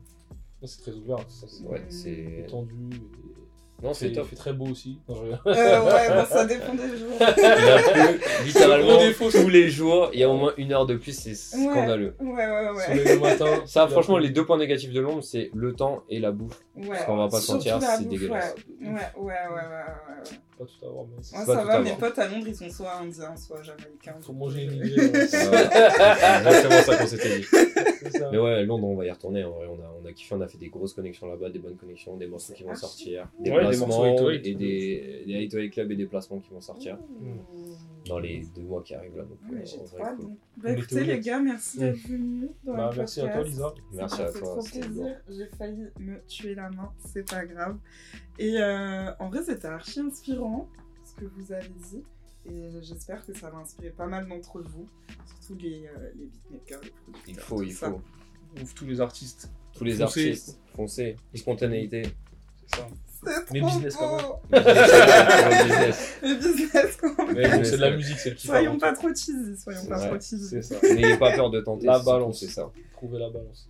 C'est 0.62 0.80
très 0.82 0.92
ouvert, 0.92 1.18
c'est 1.28 1.62
Ouais, 1.66 1.82
et- 2.06 2.46
Non, 3.82 3.92
c'est 3.92 4.12
top. 4.12 4.24
il 4.24 4.30
fait 4.30 4.36
très 4.36 4.52
beau 4.54 4.66
aussi. 4.68 4.98
Non, 5.08 5.14
je 5.16 5.22
rigole. 5.24 5.38
Euh, 5.46 5.84
ouais, 5.84 6.08
bon, 6.08 6.24
ça 6.26 6.46
dépend 6.46 6.74
des 6.74 6.96
jours. 6.96 7.10
Il 7.20 7.24
a 7.68 7.82
plu 7.82 8.20
littéralement 8.46 8.98
défaut, 8.98 9.30
tous 9.30 9.48
les 9.50 9.68
jours. 9.68 10.08
Il 10.14 10.20
y 10.20 10.22
a 10.22 10.30
au 10.30 10.36
moins 10.38 10.54
une 10.56 10.72
heure 10.72 10.86
de 10.86 10.94
plus, 10.96 11.12
c'est 11.18 11.34
scandaleux. 11.34 12.14
Ouais, 12.18 12.28
ouais, 12.46 12.70
ouais. 12.70 13.04
Le 13.14 13.20
matin. 13.20 13.62
Ça, 13.66 13.86
franchement, 13.88 14.16
les 14.16 14.30
deux 14.30 14.46
points 14.46 14.56
négatifs 14.56 14.92
de 14.92 15.00
Londres, 15.00 15.22
c'est 15.22 15.50
le 15.54 15.74
temps 15.74 16.02
et 16.08 16.18
la 16.18 16.30
bouffe. 16.32 16.58
Ouais. 16.76 16.88
Parce 16.88 17.04
qu'on 17.04 17.16
va 17.16 17.28
pas 17.28 17.40
se 17.40 17.46
Surtout 17.46 17.58
mentir, 17.58 17.80
la 17.80 17.96
c'est 17.98 18.08
dégueulasse. 18.08 18.54
Ouais, 18.80 18.86
ouais, 18.86 18.92
ouais, 18.92 19.00
ouais, 19.16 19.32
ouais, 19.32 19.32
ouais, 19.52 20.30
ouais. 20.30 20.38
Pas 20.58 20.64
tout 20.64 20.86
avoir, 20.86 21.04
mais 21.06 21.12
c'est 21.22 21.36
Moi, 21.36 21.46
ça 21.46 21.54
va, 21.54 21.60
avoir. 21.62 21.82
mes 21.82 21.92
potes 21.92 22.18
à 22.18 22.28
Londres, 22.28 22.46
ils 22.48 22.54
sont 22.54 22.70
soit 22.70 22.94
indiens, 23.00 23.36
soit 23.36 23.62
jamaïcains. 23.62 24.16
faut 24.20 24.32
manger 24.32 24.64
une 24.64 24.80
Euh, 24.80 24.84
idée. 24.86 25.00
ouais. 25.10 25.26
C'est 25.28 25.36
exactement 25.36 26.82
ça 26.82 26.96
qu'on 26.96 27.06
s'était 27.06 27.38
dit. 27.38 27.44
Ça. 28.10 28.28
Mais 28.30 28.38
ouais, 28.38 28.64
Londres, 28.64 28.86
on 28.86 28.96
va 28.96 29.06
y 29.06 29.10
retourner. 29.10 29.44
En 29.44 29.50
vrai, 29.50 29.66
on 29.66 29.74
a, 29.82 29.94
on 30.02 30.06
a 30.06 30.12
kiffé, 30.12 30.34
on 30.34 30.40
a 30.40 30.48
fait 30.48 30.58
des 30.58 30.68
grosses 30.68 30.92
connexions 30.94 31.26
là-bas, 31.28 31.50
des 31.50 31.58
bonnes 31.58 31.76
connexions, 31.76 32.16
des 32.16 32.26
morceaux 32.26 32.52
qui 32.52 32.62
vont 32.62 32.74
sortir, 32.74 33.26
des 33.40 33.50
Ouais, 33.50 33.56
des 33.56 33.62
placements 33.66 33.86
morceaux 33.88 34.30
hit-to-hit. 34.30 34.46
et 34.46 34.54
des, 34.54 35.24
des 35.26 35.44
hit 35.64 35.70
clubs 35.72 35.90
et 35.90 35.96
des 35.96 36.06
placements 36.06 36.38
qui 36.40 36.50
vont 36.52 36.60
sortir 36.60 36.98
Ouh. 37.00 37.63
Dans 38.06 38.18
les 38.18 38.44
deux 38.54 38.62
mois 38.62 38.82
qui 38.82 38.94
arrivent 38.94 39.16
là. 39.16 39.24
Donc, 39.24 39.38
Ouais, 39.50 39.58
euh, 39.60 39.64
j'ai 39.64 39.84
trop 39.84 40.02
hâte. 40.04 40.18
Bah 40.58 40.72
écoutez 40.72 41.04
les 41.04 41.20
gars, 41.20 41.40
merci 41.40 41.78
d'être 41.78 41.96
venus 42.08 42.50
dans 42.64 42.74
Bah, 42.74 42.90
le 42.90 42.96
merci 42.98 43.20
à 43.20 43.28
toi. 43.28 43.42
Lisa. 43.44 43.74
Merci 43.92 44.16
Ça 44.16 44.24
à 44.26 44.32
toi. 44.32 44.40
trop 44.40 44.60
c'était 44.60 44.80
plaisir. 44.80 45.20
J'ai 45.28 45.46
failli 45.56 45.84
me 45.98 46.20
tuer 46.26 46.54
la 46.54 46.70
main, 46.70 46.92
c'est 46.98 47.28
pas 47.28 47.44
grave. 47.46 47.78
Et 48.38 48.58
euh, 48.60 49.10
en 49.18 49.28
vrai, 49.30 49.42
c'était 49.44 49.66
archi 49.68 50.00
inspirant 50.00 50.68
ce 51.04 51.14
que 51.14 51.24
vous 51.24 51.52
avez 51.52 51.68
dit. 51.90 52.02
Et 52.46 52.70
j'espère 52.82 53.24
que 53.24 53.32
ça 53.32 53.48
va 53.48 53.58
inspirer 53.58 53.88
pas 53.90 54.06
mal 54.06 54.28
d'entre 54.28 54.60
vous, 54.60 54.86
surtout 55.24 55.54
les, 55.62 55.86
euh, 55.86 56.10
les 56.16 56.26
beatmakers, 56.26 56.82
les 56.82 56.90
producteurs. 56.90 57.24
Il 57.28 57.36
faut, 57.40 57.62
il 57.62 57.72
ça. 57.72 57.90
faut. 57.90 58.00
Ouf, 58.62 58.74
tous 58.74 58.84
les 58.84 59.00
artistes. 59.00 59.50
Tous 59.72 59.82
les 59.84 59.92
Foncez. 59.94 60.02
artistes, 60.30 60.60
foncez. 60.76 61.16
Spontanéité. 61.34 62.02
C'est 62.68 62.76
ça. 62.76 62.86
Mais 63.52 63.60
business 63.60 63.96
quand 63.96 64.16
même. 64.16 64.24
business. 65.66 66.18
Mais 66.22 66.34
business 66.34 66.96
quand 67.00 67.32
même. 67.32 67.64
C'est 67.64 67.76
de 67.76 67.80
la 67.80 67.90
musique, 67.90 68.18
c'est 68.18 68.30
le 68.30 68.36
petit 68.36 68.46
Soyons 68.46 68.78
pas 68.78 68.92
trop 68.92 69.08
cheesy, 69.08 69.56
soyons 69.56 69.86
pas 69.86 70.06
trop 70.06 70.20
cheesy. 70.20 70.56
N'ayez 70.94 71.16
pas 71.16 71.32
peur 71.32 71.50
de 71.50 71.60
tenter. 71.60 71.86
La 71.86 71.98
balance, 71.98 72.40
c'est 72.40 72.48
ça. 72.48 72.70
Trouvez 72.92 73.18
la 73.18 73.30
balance. 73.30 73.68